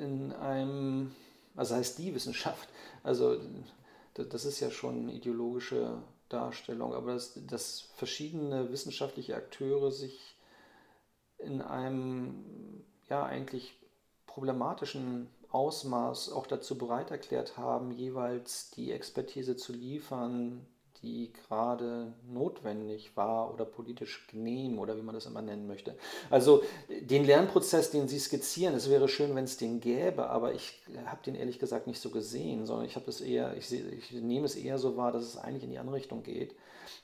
in 0.00 0.32
einem, 0.32 1.14
was 1.54 1.70
heißt 1.70 1.98
die 1.98 2.12
Wissenschaft? 2.14 2.68
Also, 3.04 3.38
das 4.24 4.44
ist 4.44 4.60
ja 4.60 4.70
schon 4.70 5.02
eine 5.02 5.12
ideologische 5.12 6.02
Darstellung, 6.28 6.94
aber 6.94 7.14
dass, 7.14 7.38
dass 7.46 7.80
verschiedene 7.94 8.70
wissenschaftliche 8.70 9.36
Akteure 9.36 9.90
sich 9.90 10.36
in 11.38 11.62
einem 11.62 12.84
ja 13.08 13.24
eigentlich 13.24 13.74
problematischen 14.26 15.28
Ausmaß 15.50 16.30
auch 16.32 16.46
dazu 16.46 16.76
bereit 16.76 17.10
erklärt 17.10 17.56
haben, 17.56 17.90
jeweils 17.92 18.70
die 18.70 18.92
Expertise 18.92 19.56
zu 19.56 19.72
liefern, 19.72 20.66
die 21.02 21.32
gerade 21.32 22.12
notwendig 22.30 23.16
war 23.16 23.52
oder 23.52 23.64
politisch 23.64 24.26
genehm 24.28 24.78
oder 24.78 24.96
wie 24.96 25.02
man 25.02 25.14
das 25.14 25.26
immer 25.26 25.42
nennen 25.42 25.66
möchte. 25.66 25.96
Also 26.30 26.62
den 26.88 27.24
Lernprozess, 27.24 27.90
den 27.90 28.08
Sie 28.08 28.18
skizzieren, 28.18 28.74
es 28.74 28.90
wäre 28.90 29.08
schön, 29.08 29.34
wenn 29.34 29.44
es 29.44 29.56
den 29.56 29.80
gäbe, 29.80 30.28
aber 30.30 30.54
ich 30.54 30.80
habe 31.06 31.22
den 31.24 31.34
ehrlich 31.34 31.58
gesagt 31.58 31.86
nicht 31.86 32.00
so 32.00 32.10
gesehen, 32.10 32.66
sondern 32.66 32.86
ich 32.86 32.96
habe 32.96 33.06
das 33.06 33.20
eher, 33.20 33.56
ich, 33.56 33.72
ich 33.72 34.12
nehme 34.12 34.46
es 34.46 34.56
eher 34.56 34.78
so 34.78 34.96
wahr, 34.96 35.12
dass 35.12 35.22
es 35.22 35.36
eigentlich 35.36 35.64
in 35.64 35.70
die 35.70 35.78
andere 35.78 35.96
Richtung 35.96 36.22
geht 36.22 36.54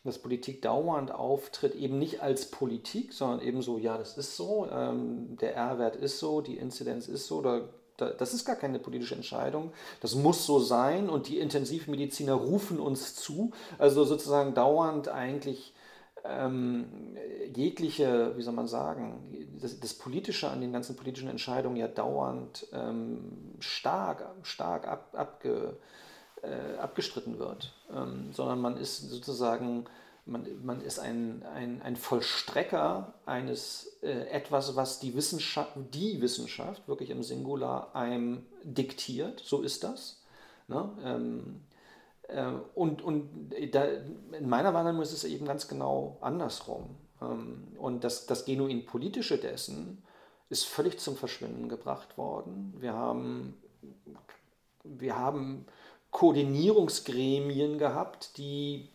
dass 0.05 0.19
Politik 0.19 0.63
dauernd 0.63 1.11
auftritt, 1.13 1.75
eben 1.75 1.99
nicht 1.99 2.23
als 2.23 2.51
Politik, 2.51 3.13
sondern 3.13 3.41
eben 3.41 3.63
so, 3.63 3.79
ja, 3.79 3.97
das 3.97 4.17
ist 4.19 4.37
so, 4.37 4.69
ähm, 4.71 5.37
der 5.41 5.57
R-Wert 5.57 5.97
ist 5.97 6.19
so, 6.19 6.41
die 6.41 6.59
Inzidenz 6.59 7.09
ist 7.09 7.27
so, 7.27 7.41
da, 7.41 7.69
das 7.97 8.35
ist 8.35 8.45
gar 8.45 8.57
keine 8.57 8.79
politische 8.79 9.15
Entscheidung, 9.15 9.73
das 10.01 10.15
muss 10.15 10.47
so 10.47 10.59
sein 10.59 11.09
und 11.09 11.29
die 11.29 11.39
Intensivmediziner 11.39 12.35
rufen 12.35 12.81
uns 12.81 13.15
zu, 13.15 13.53
also 13.79 14.05
sozusagen 14.05 14.55
dauernd 14.55 15.09
eigentlich 15.09 15.75
ähm, 16.25 17.17
jegliche, 17.55 18.37
wie 18.37 18.43
soll 18.43 18.55
man 18.55 18.67
sagen, 18.67 19.49
das, 19.61 19.79
das, 19.79 19.95
Politische 19.95 20.49
an 20.49 20.61
den 20.61 20.73
ganzen 20.73 20.97
politischen 20.97 21.29
Entscheidungen 21.29 21.77
ja 21.77 21.87
dauernd 21.87 22.67
ähm, 22.73 23.55
stark, 23.61 24.25
stark 24.43 24.89
ab, 24.89 25.11
abge 25.13 25.77
äh, 26.43 26.79
abgestritten 26.79 27.39
wird, 27.39 27.73
ähm, 27.95 28.33
sondern 28.33 28.61
man 28.61 28.77
ist 28.77 29.11
sozusagen, 29.11 29.85
man, 30.27 30.47
man 30.64 30.81
ist 30.81 30.99
ein, 30.99 31.43
ein, 31.55 31.83
ein 31.83 31.97
Vollstrecker 31.97 33.14
eines 33.27 33.99
äh, 34.03 34.29
etwas, 34.29 34.75
was 34.77 35.01
die 35.01 35.14
Wissenschaft, 35.14 35.72
die 35.93 36.20
Wissenschaft 36.20 36.89
wirklich 36.89 37.11
im 37.11 37.22
Singular 37.22 37.95
einem 37.95 38.47
diktiert, 38.62 39.41
so 39.45 39.62
ist 39.62 39.85
das. 39.85 40.22
Ne? 40.68 40.89
Ähm, 41.05 41.61
äh, 42.29 42.53
und 42.75 43.03
und 43.03 43.51
da, 43.72 43.85
in 43.85 44.49
meiner 44.49 44.72
Wahrnehmung 44.72 45.03
ist 45.03 45.12
es 45.12 45.25
eben 45.25 45.45
ganz 45.45 45.68
genau 45.68 46.16
andersrum. 46.20 46.97
Ähm, 47.20 47.68
und 47.79 48.05
das, 48.05 48.27
das 48.27 48.45
genuin 48.45 48.87
Politische 48.87 49.39
dessen 49.39 50.03
ist 50.49 50.64
völlig 50.64 51.01
zum 51.01 51.16
Verschwinden 51.16 51.68
gebracht 51.68 52.16
worden. 52.16 52.75
Wir 52.79 52.95
haben, 52.95 53.55
wir 54.85 55.18
haben 55.18 55.66
Koordinierungsgremien 56.11 57.77
gehabt, 57.79 58.39
die 58.39 58.89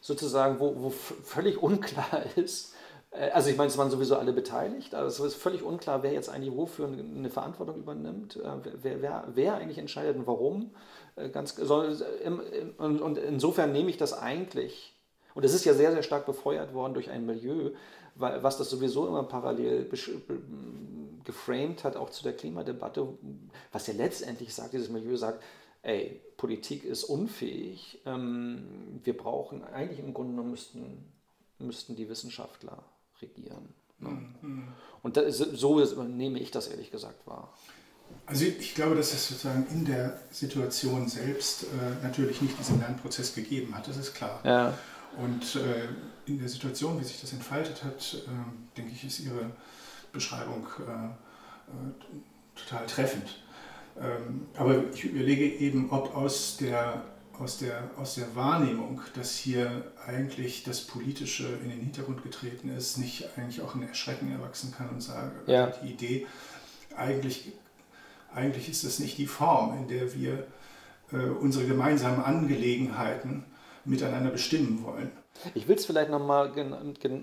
sozusagen, 0.00 0.60
wo, 0.60 0.74
wo 0.76 0.90
völlig 0.90 1.62
unklar 1.62 2.22
ist, 2.36 2.74
äh, 3.10 3.30
also 3.30 3.50
ich 3.50 3.56
meine, 3.56 3.68
es 3.68 3.78
waren 3.78 3.90
sowieso 3.90 4.16
alle 4.16 4.32
beteiligt, 4.32 4.94
aber 4.94 5.06
es 5.06 5.18
ist 5.18 5.34
völlig 5.34 5.62
unklar, 5.62 6.02
wer 6.02 6.12
jetzt 6.12 6.28
eigentlich 6.28 6.54
wofür 6.54 6.86
eine 6.88 7.30
Verantwortung 7.30 7.76
übernimmt, 7.76 8.36
äh, 8.36 8.48
wer, 8.82 9.02
wer, 9.02 9.24
wer 9.34 9.54
eigentlich 9.54 9.78
entscheidet 9.78 10.16
und 10.16 10.26
warum. 10.26 10.70
Äh, 11.16 11.30
ganz, 11.30 11.58
und 11.58 13.18
insofern 13.18 13.72
nehme 13.72 13.90
ich 13.90 13.96
das 13.96 14.12
eigentlich, 14.12 14.94
und 15.34 15.44
es 15.44 15.54
ist 15.54 15.64
ja 15.64 15.74
sehr, 15.74 15.92
sehr 15.92 16.02
stark 16.02 16.26
befeuert 16.26 16.74
worden 16.74 16.94
durch 16.94 17.10
ein 17.10 17.26
Milieu, 17.26 17.70
was 18.16 18.58
das 18.58 18.68
sowieso 18.68 19.06
immer 19.06 19.22
parallel 19.22 19.88
geframed 21.22 21.84
hat, 21.84 21.94
auch 21.96 22.10
zu 22.10 22.24
der 22.24 22.32
Klimadebatte, 22.32 23.06
was 23.70 23.86
ja 23.86 23.94
letztendlich 23.94 24.52
sagt, 24.52 24.72
dieses 24.72 24.88
Milieu 24.88 25.14
sagt, 25.14 25.40
ey, 25.82 26.20
Politik 26.38 26.84
ist 26.84 27.04
unfähig, 27.04 28.00
ähm, 28.06 29.00
wir 29.02 29.16
brauchen, 29.16 29.64
eigentlich 29.64 29.98
im 29.98 30.14
Grunde 30.14 30.30
genommen 30.30 30.52
müssten, 30.52 31.12
müssten 31.58 31.96
die 31.96 32.08
Wissenschaftler 32.08 32.84
regieren. 33.20 33.74
Ne? 33.98 34.22
Mhm. 34.40 34.68
Und 35.02 35.16
ist, 35.16 35.38
so 35.38 35.80
nehme 36.04 36.38
ich 36.38 36.52
das 36.52 36.68
ehrlich 36.68 36.92
gesagt 36.92 37.26
wahr. 37.26 37.52
Also 38.24 38.44
ich 38.44 38.74
glaube, 38.74 38.94
dass 38.94 39.12
es 39.12 39.28
sozusagen 39.28 39.66
in 39.70 39.84
der 39.84 40.20
Situation 40.30 41.08
selbst 41.08 41.64
äh, 41.64 42.04
natürlich 42.04 42.40
nicht 42.40 42.58
diesen 42.58 42.78
Lernprozess 42.78 43.34
gegeben 43.34 43.74
hat, 43.74 43.88
das 43.88 43.96
ist 43.96 44.14
klar. 44.14 44.40
Ja. 44.44 44.78
Und 45.16 45.56
äh, 45.56 45.88
in 46.26 46.38
der 46.38 46.48
Situation, 46.48 47.00
wie 47.00 47.04
sich 47.04 47.20
das 47.20 47.32
entfaltet 47.32 47.82
hat, 47.82 48.14
äh, 48.14 48.76
denke 48.76 48.92
ich, 48.92 49.04
ist 49.04 49.20
Ihre 49.20 49.50
Beschreibung 50.12 50.66
total 52.54 52.86
treffend. 52.86 53.42
Ähm, 54.00 54.46
aber 54.56 54.84
ich 54.92 55.04
überlege 55.04 55.44
eben, 55.44 55.90
ob 55.90 56.16
aus 56.16 56.56
der, 56.58 57.02
aus, 57.38 57.58
der, 57.58 57.90
aus 57.96 58.14
der 58.14 58.34
Wahrnehmung, 58.36 59.00
dass 59.14 59.36
hier 59.36 59.92
eigentlich 60.06 60.62
das 60.64 60.82
Politische 60.82 61.46
in 61.62 61.70
den 61.70 61.80
Hintergrund 61.80 62.22
getreten 62.22 62.68
ist, 62.76 62.98
nicht 62.98 63.28
eigentlich 63.36 63.60
auch 63.60 63.74
ein 63.74 63.82
Erschrecken 63.82 64.30
erwachsen 64.30 64.72
kann 64.76 64.88
und 64.90 65.02
sage, 65.02 65.32
ja. 65.46 65.66
die 65.66 65.92
Idee, 65.92 66.26
eigentlich, 66.96 67.52
eigentlich 68.32 68.68
ist 68.68 68.84
das 68.84 68.98
nicht 68.98 69.18
die 69.18 69.26
Form, 69.26 69.76
in 69.78 69.88
der 69.88 70.14
wir 70.14 70.46
äh, 71.12 71.28
unsere 71.28 71.66
gemeinsamen 71.66 72.22
Angelegenheiten 72.22 73.44
miteinander 73.84 74.30
bestimmen 74.30 74.84
wollen. 74.84 75.10
Ich 75.54 75.68
will 75.68 75.76
es 75.76 75.86
vielleicht 75.86 76.10
nochmal, 76.10 76.52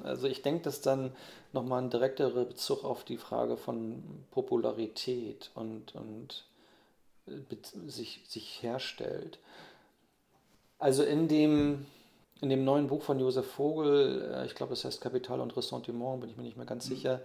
also 0.04 0.28
ich 0.28 0.42
denke, 0.42 0.64
dass 0.64 0.82
dann 0.82 1.12
nochmal 1.52 1.84
ein 1.84 1.90
direkterer 1.90 2.46
Bezug 2.46 2.84
auf 2.84 3.04
die 3.04 3.18
Frage 3.18 3.58
von 3.58 4.02
Popularität 4.32 5.52
und, 5.54 5.96
und 5.96 6.46
sich, 7.88 8.22
sich 8.28 8.62
herstellt. 8.62 9.40
Also 10.80 11.04
in 11.04 11.28
dem, 11.28 11.86
in 12.42 12.50
dem 12.50 12.64
neuen 12.64 12.88
Buch 12.88 13.02
von 13.02 13.20
Josef 13.20 13.46
Vogel, 13.46 14.34
äh, 14.34 14.46
ich 14.46 14.56
glaube, 14.56 14.72
das 14.72 14.86
heißt 14.86 15.02
Kapital 15.02 15.40
und 15.40 15.56
Ressentiment, 15.56 16.22
bin 16.22 16.30
ich 16.30 16.38
mir 16.38 16.44
nicht 16.44 16.58
mehr 16.58 16.66
ganz 16.66 16.90
mhm. 16.90 16.96
sicher, 16.96 17.22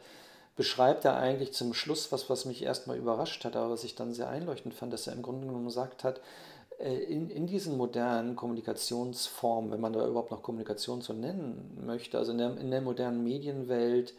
beschreibt 0.57 1.05
er 1.05 1.17
eigentlich 1.17 1.53
zum 1.53 1.75
Schluss 1.75 2.13
was, 2.13 2.29
was 2.29 2.45
mich 2.45 2.63
erstmal 2.63 2.97
überrascht 2.97 3.45
hat, 3.45 3.57
aber 3.57 3.71
was 3.71 3.85
ich 3.85 3.95
dann 3.95 4.13
sehr 4.15 4.29
einleuchtend 4.29 4.75
fand, 4.75 4.93
dass 4.93 5.07
er 5.07 5.15
im 5.15 5.23
Grunde 5.23 5.47
genommen 5.47 5.67
gesagt 5.67 6.05
hat, 6.05 6.21
äh, 6.79 6.95
in, 6.95 7.31
in 7.31 7.47
diesen 7.47 7.77
modernen 7.77 8.37
Kommunikationsformen, 8.37 9.71
wenn 9.71 9.81
man 9.81 9.93
da 9.93 10.07
überhaupt 10.07 10.31
noch 10.31 10.43
Kommunikation 10.43 11.03
so 11.03 11.13
nennen 11.13 11.83
möchte, 11.85 12.19
also 12.19 12.33
in 12.33 12.39
der, 12.39 12.57
in 12.57 12.71
der 12.71 12.81
modernen 12.81 13.23
Medienwelt 13.23 14.15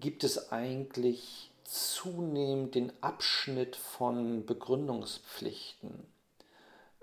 gibt 0.00 0.24
es 0.24 0.52
eigentlich 0.52 1.47
zunehmend 1.68 2.74
den 2.74 2.92
Abschnitt 3.02 3.76
von 3.76 4.46
Begründungspflichten. 4.46 6.06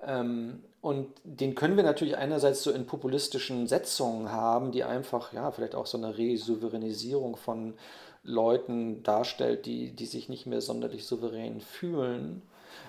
Ähm, 0.02 0.64
und 0.82 1.10
den 1.24 1.56
können 1.56 1.78
wir 1.78 1.84
natürlich 1.84 2.18
einerseits 2.18 2.64
so 2.64 2.72
in 2.72 2.88
populistischen 2.88 3.68
Setzungen 3.68 4.32
haben, 4.32 4.72
die 4.72 4.84
einfach, 4.84 5.34
ja, 5.34 5.52
vielleicht 5.52 5.76
auch 5.76 5.86
so 5.86 5.98
eine 5.98 6.18
Resouveränisierung 6.18 7.38
von 7.38 7.76
Leuten 8.24 9.04
darstellt, 9.04 9.68
die, 9.68 9.92
die 9.92 10.06
sich 10.08 10.30
nicht 10.30 10.48
mehr 10.48 10.62
sonderlich 10.62 11.06
souverän 11.06 11.62
fühlen. 11.62 12.42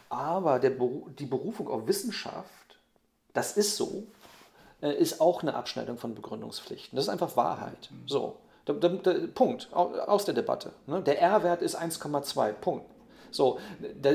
Aber 0.08 0.58
der, 0.58 0.72
die 1.18 1.26
Berufung 1.26 1.68
auf 1.68 1.86
Wissenschaft, 1.86 2.78
das 3.34 3.56
ist 3.56 3.76
so, 3.76 4.04
äh, 4.80 4.94
ist 4.94 5.20
auch 5.20 5.42
eine 5.42 5.54
Abschneidung 5.54 5.98
von 5.98 6.14
Begründungspflichten. 6.14 6.96
Das 6.96 7.04
ist 7.04 7.10
einfach 7.10 7.36
Wahrheit. 7.36 7.90
So. 8.06 8.36
Der, 8.66 8.74
der, 8.74 8.90
der, 8.90 9.14
Punkt 9.28 9.68
aus 9.72 10.24
der 10.24 10.34
Debatte. 10.34 10.72
Ne? 10.86 11.00
Der 11.02 11.20
R-Wert 11.20 11.62
ist 11.62 11.78
1,2. 11.80 12.52
Punkt. 12.52 12.86
So, 13.30 13.58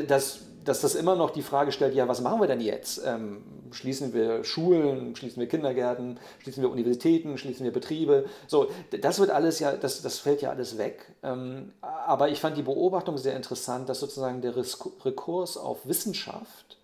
das, 0.08 0.39
dass 0.64 0.82
das 0.82 0.95
immer 0.95 1.16
noch 1.16 1.32
die 1.32 1.41
Frage 1.41 1.72
stellt, 1.72 1.95
ja, 1.95 2.08
was 2.08 2.22
machen 2.22 2.39
wir 2.41 2.47
denn 2.47 2.62
jetzt? 2.62 3.02
Ähm, 3.06 3.43
schließen 3.72 4.14
wir 4.14 4.43
Schulen, 4.43 5.16
schließen 5.16 5.39
wir 5.39 5.47
Kindergärten, 5.47 6.20
schließen 6.39 6.62
wir 6.62 6.70
Universitäten, 6.70 7.38
schließen 7.38 7.64
wir 7.64 7.74
Betriebe? 7.74 8.26
So, 8.47 8.70
das 9.02 9.20
wird 9.20 9.30
alles 9.30 9.60
ja, 9.60 9.74
das, 9.74 10.02
das 10.02 10.20
fällt 10.20 10.41
ja 10.41 10.49
alles 10.49 10.78
weg. 10.78 11.06
Ähm, 11.24 11.74
aber 11.82 12.30
ich 12.30 12.39
fand 12.39 12.58
die 12.58 12.64
Beobachtung 12.64 13.18
sehr 13.18 13.36
interessant, 13.36 13.89
dass 13.89 13.99
sozusagen 13.99 14.41
der 14.41 14.56
Rekurs 14.56 15.58
auf 15.58 15.86
Wissenschaft 15.86 16.78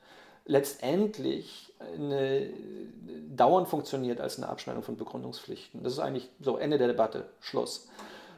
letztendlich 0.45 1.66
eine, 1.80 2.49
dauernd 3.36 3.67
funktioniert 3.67 4.21
als 4.21 4.38
eine 4.38 4.49
Abschneidung 4.49 4.84
von 4.84 4.97
Begründungspflichten. 4.97 5.84
Das 5.84 5.93
ist 5.93 5.99
eigentlich 5.99 6.30
so 6.39 6.57
Ende 6.57 6.78
der 6.78 6.88
Debatte, 6.88 7.25
Schluss. 7.39 7.88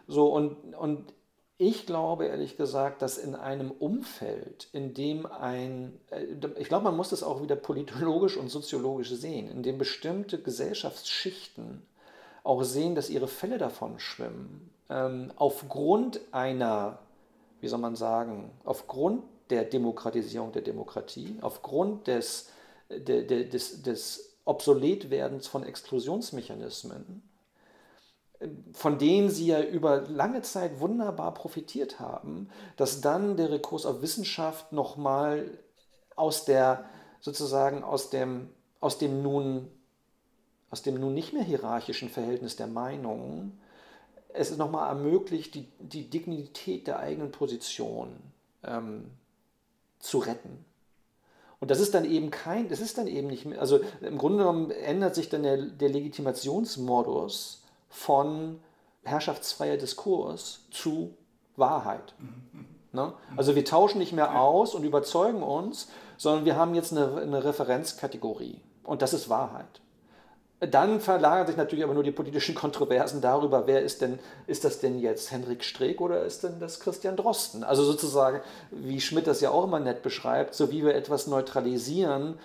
So, 0.08 0.34
und, 0.34 0.76
und 0.76 1.14
ich 1.62 1.86
glaube 1.86 2.26
ehrlich 2.26 2.56
gesagt, 2.56 3.02
dass 3.02 3.18
in 3.18 3.36
einem 3.36 3.70
Umfeld, 3.72 4.70
in 4.72 4.94
dem 4.94 5.26
ein, 5.26 6.00
äh, 6.10 6.24
ich 6.58 6.70
glaube, 6.70 6.86
man 6.86 6.96
muss 6.96 7.10
das 7.10 7.22
auch 7.22 7.42
wieder 7.42 7.58
politologisch 7.58 8.38
und 8.38 8.50
soziologisch 8.50 9.12
sehen, 9.12 9.52
in 9.52 9.62
dem 9.62 9.78
bestimmte 9.78 10.42
Gesellschaftsschichten 10.42 11.86
auch 12.44 12.64
sehen, 12.64 12.96
dass 12.96 13.10
ihre 13.10 13.28
Fälle 13.28 13.58
davon 13.58 14.00
schwimmen, 14.00 14.72
ähm, 14.90 15.32
aufgrund 15.36 16.22
einer, 16.32 17.00
wie 17.60 17.68
soll 17.68 17.80
man 17.80 17.98
sagen, 17.98 18.52
aufgrund 18.64 19.24
der 19.50 19.66
Demokratisierung 19.66 20.54
der 20.54 20.62
Demokratie, 20.62 21.38
aufgrund 21.42 22.08
des, 22.08 22.52
de, 22.90 23.26
de, 23.26 23.48
des, 23.48 23.82
des 23.82 24.38
Obsoletwerdens 24.46 25.48
von 25.48 25.64
Exklusionsmechanismen, 25.64 27.24
von 28.74 28.98
denen 28.98 29.30
sie 29.30 29.48
ja 29.48 29.62
über 29.62 30.02
lange 30.02 30.42
Zeit 30.42 30.80
wunderbar 30.80 31.34
profitiert 31.34 32.00
haben, 32.00 32.50
dass 32.78 33.02
dann 33.02 33.38
der 33.38 33.52
Rekurs 33.52 33.86
auf 33.86 34.02
Wissenschaft 34.02 34.72
nochmal 34.72 35.60
aus 36.16 36.46
der, 36.46 36.86
sozusagen 37.20 37.84
aus 37.84 38.10
dem, 38.10 38.50
aus 38.80 38.98
dem 38.98 39.22
nun, 39.22 39.70
aus 40.72 40.82
dem 40.82 41.00
nun 41.00 41.14
nicht 41.14 41.34
mehr 41.34 41.44
hierarchischen 41.44 42.10
Verhältnis 42.10 42.56
der 42.56 42.68
Meinungen, 42.68 43.60
es 44.30 44.56
nochmal 44.56 44.90
ermöglicht, 44.90 45.56
die, 45.56 45.68
die 45.80 46.10
Dignität 46.10 46.88
der 46.88 47.00
eigenen 47.00 47.32
Position 47.32 48.16
ähm, 48.64 49.12
zu 50.00 50.20
retten. 50.20 50.66
Und 51.60 51.72
das 51.72 51.80
ist 51.80 51.94
dann 51.94 52.06
eben 52.06 52.32
kein, 52.32 52.70
das 52.70 52.80
ist 52.80 52.98
dann 52.98 53.08
eben 53.08 53.28
nicht 53.28 53.46
mehr, 53.46 53.60
also 53.60 53.80
im 54.02 54.18
Grunde 54.18 54.40
genommen 54.40 54.72
ändert 54.72 55.16
sich 55.16 55.30
dann 55.30 55.44
der, 55.44 55.58
der 55.58 55.90
Legitimationsmodus 55.90 57.64
von 57.90 58.60
herrschaftsfreier 59.04 59.78
Diskurs 59.78 60.66
zu 60.72 61.14
Wahrheit. 61.58 62.14
Ne? 62.94 63.14
Also 63.36 63.56
wir 63.56 63.66
tauschen 63.66 64.00
nicht 64.00 64.14
mehr 64.14 64.40
aus 64.40 64.74
und 64.74 64.84
überzeugen 64.84 65.44
uns, 65.44 65.90
sondern 66.18 66.46
wir 66.46 66.56
haben 66.56 66.76
jetzt 66.76 66.92
eine, 66.92 67.18
eine 67.18 67.44
Referenzkategorie 67.44 68.62
und 68.84 69.02
das 69.02 69.14
ist 69.14 69.30
Wahrheit. 69.30 69.82
Dann 70.60 71.00
verlagern 71.00 71.48
sich 71.48 71.56
natürlich 71.56 71.86
aber 71.86 71.94
nur 71.94 72.04
die 72.04 72.12
politischen 72.12 72.54
Kontroversen 72.54 73.22
darüber, 73.22 73.66
wer 73.66 73.82
ist 73.82 74.02
denn, 74.02 74.20
ist 74.46 74.66
das 74.66 74.80
denn 74.80 75.00
jetzt 75.00 75.32
Henrik 75.32 75.64
Streeck 75.64 76.02
oder 76.02 76.24
ist 76.26 76.44
denn 76.44 76.60
das 76.60 76.82
Christian 76.82 77.16
Drosten? 77.16 77.64
Also 77.64 77.84
sozusagen, 77.84 78.42
wie 78.72 79.00
Schmidt 79.00 79.28
das 79.28 79.40
ja 79.40 79.52
auch 79.52 79.64
immer 79.64 79.80
nett 79.80 80.02
beschreibt, 80.02 80.54
so 80.54 80.70
wie 80.70 80.84
wir 80.84 80.96
etwas 80.96 81.28
neutralisieren, 81.28 82.38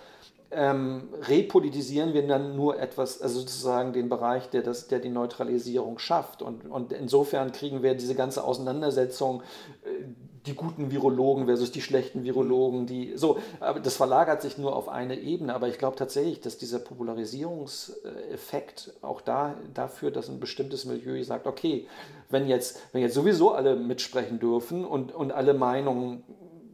ähm, 0.52 1.08
repolitisieren 1.22 2.14
wir 2.14 2.24
dann 2.26 2.54
nur 2.54 2.78
etwas, 2.78 3.20
also 3.20 3.40
sozusagen 3.40 3.92
den 3.92 4.08
Bereich, 4.08 4.48
der, 4.50 4.62
das, 4.62 4.86
der 4.86 5.00
die 5.00 5.08
Neutralisierung 5.08 5.98
schafft. 5.98 6.40
Und, 6.40 6.70
und 6.70 6.92
insofern 6.92 7.50
kriegen 7.50 7.82
wir 7.82 7.96
diese 7.96 8.14
ganze 8.14 8.44
Auseinandersetzung, 8.44 9.42
äh, 9.84 10.04
die 10.46 10.54
guten 10.54 10.90
Virologen 10.90 11.46
versus 11.46 11.72
die 11.72 11.80
schlechten 11.80 12.24
Virologen, 12.24 12.84
die 12.86 13.16
so, 13.16 13.38
aber 13.60 13.80
das 13.80 13.96
verlagert 13.96 14.42
sich 14.42 14.58
nur 14.58 14.76
auf 14.76 14.90
eine 14.90 15.18
Ebene. 15.18 15.54
Aber 15.54 15.68
ich 15.68 15.78
glaube 15.78 15.96
tatsächlich, 15.96 16.40
dass 16.40 16.58
dieser 16.58 16.80
Popularisierungseffekt 16.80 18.92
auch 19.00 19.22
da 19.22 19.56
dafür, 19.72 20.10
dass 20.10 20.28
ein 20.28 20.40
bestimmtes 20.40 20.84
Milieu 20.84 21.24
sagt, 21.24 21.46
okay, 21.46 21.88
wenn 22.28 22.46
jetzt, 22.46 22.78
wenn 22.92 23.00
jetzt 23.00 23.14
sowieso 23.14 23.52
alle 23.52 23.74
mitsprechen 23.76 24.38
dürfen 24.38 24.84
und, 24.84 25.14
und 25.14 25.32
alle 25.32 25.54
Meinungen, 25.54 26.22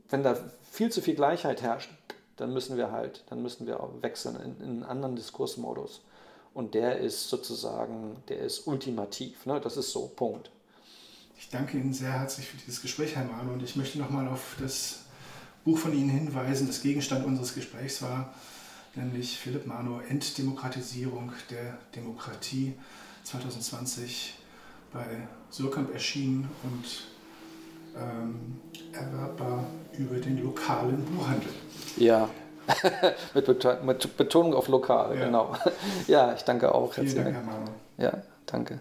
wenn 0.08 0.24
da 0.24 0.36
viel 0.62 0.90
zu 0.90 1.00
viel 1.00 1.14
Gleichheit 1.14 1.62
herrscht, 1.62 1.92
dann 2.36 2.52
müssen 2.52 2.76
wir 2.76 2.90
halt, 2.90 3.22
dann 3.28 3.40
müssen 3.42 3.68
wir 3.68 3.80
auch 3.80 3.90
wechseln 4.00 4.34
in, 4.36 4.56
in 4.64 4.70
einen 4.70 4.82
anderen 4.82 5.14
Diskursmodus. 5.14 6.02
Und 6.54 6.74
der 6.74 6.98
ist 6.98 7.28
sozusagen, 7.28 8.16
der 8.28 8.40
ist 8.40 8.66
ultimativ. 8.66 9.46
Ne? 9.46 9.60
Das 9.60 9.76
ist 9.76 9.92
so, 9.92 10.08
Punkt. 10.08 10.50
Ich 11.40 11.48
danke 11.48 11.78
Ihnen 11.78 11.94
sehr 11.94 12.12
herzlich 12.12 12.46
für 12.46 12.58
dieses 12.58 12.82
Gespräch, 12.82 13.16
Herr 13.16 13.24
Mahler. 13.24 13.54
Und 13.54 13.62
ich 13.62 13.74
möchte 13.74 13.98
nochmal 13.98 14.28
auf 14.28 14.56
das 14.60 15.04
Buch 15.64 15.78
von 15.78 15.94
Ihnen 15.94 16.10
hinweisen, 16.10 16.66
das 16.66 16.82
Gegenstand 16.82 17.24
unseres 17.24 17.54
Gesprächs 17.54 18.02
war, 18.02 18.34
nämlich 18.94 19.38
Philipp 19.38 19.66
Mano, 19.66 20.00
Entdemokratisierung 20.06 21.32
der 21.50 21.78
Demokratie, 21.96 22.74
2020 23.24 24.34
bei 24.92 25.26
Surkamp 25.48 25.94
erschienen 25.94 26.46
und 26.62 27.06
ähm, 27.96 28.60
erwerbbar 28.92 29.64
über 29.96 30.16
den 30.16 30.44
lokalen 30.44 31.02
Buchhandel. 31.06 31.48
Ja, 31.96 32.28
mit, 33.34 34.16
Betonung 34.18 34.52
auf 34.52 34.68
lokal, 34.68 35.16
ja. 35.16 35.24
genau. 35.24 35.56
Ja, 36.06 36.34
ich 36.34 36.42
danke 36.42 36.74
auch. 36.74 36.92
Vielen 36.92 37.14
Dank, 37.14 37.34
Herr 37.34 37.42
Mahler. 37.42 37.70
Ja, 37.96 38.22
danke. 38.44 38.78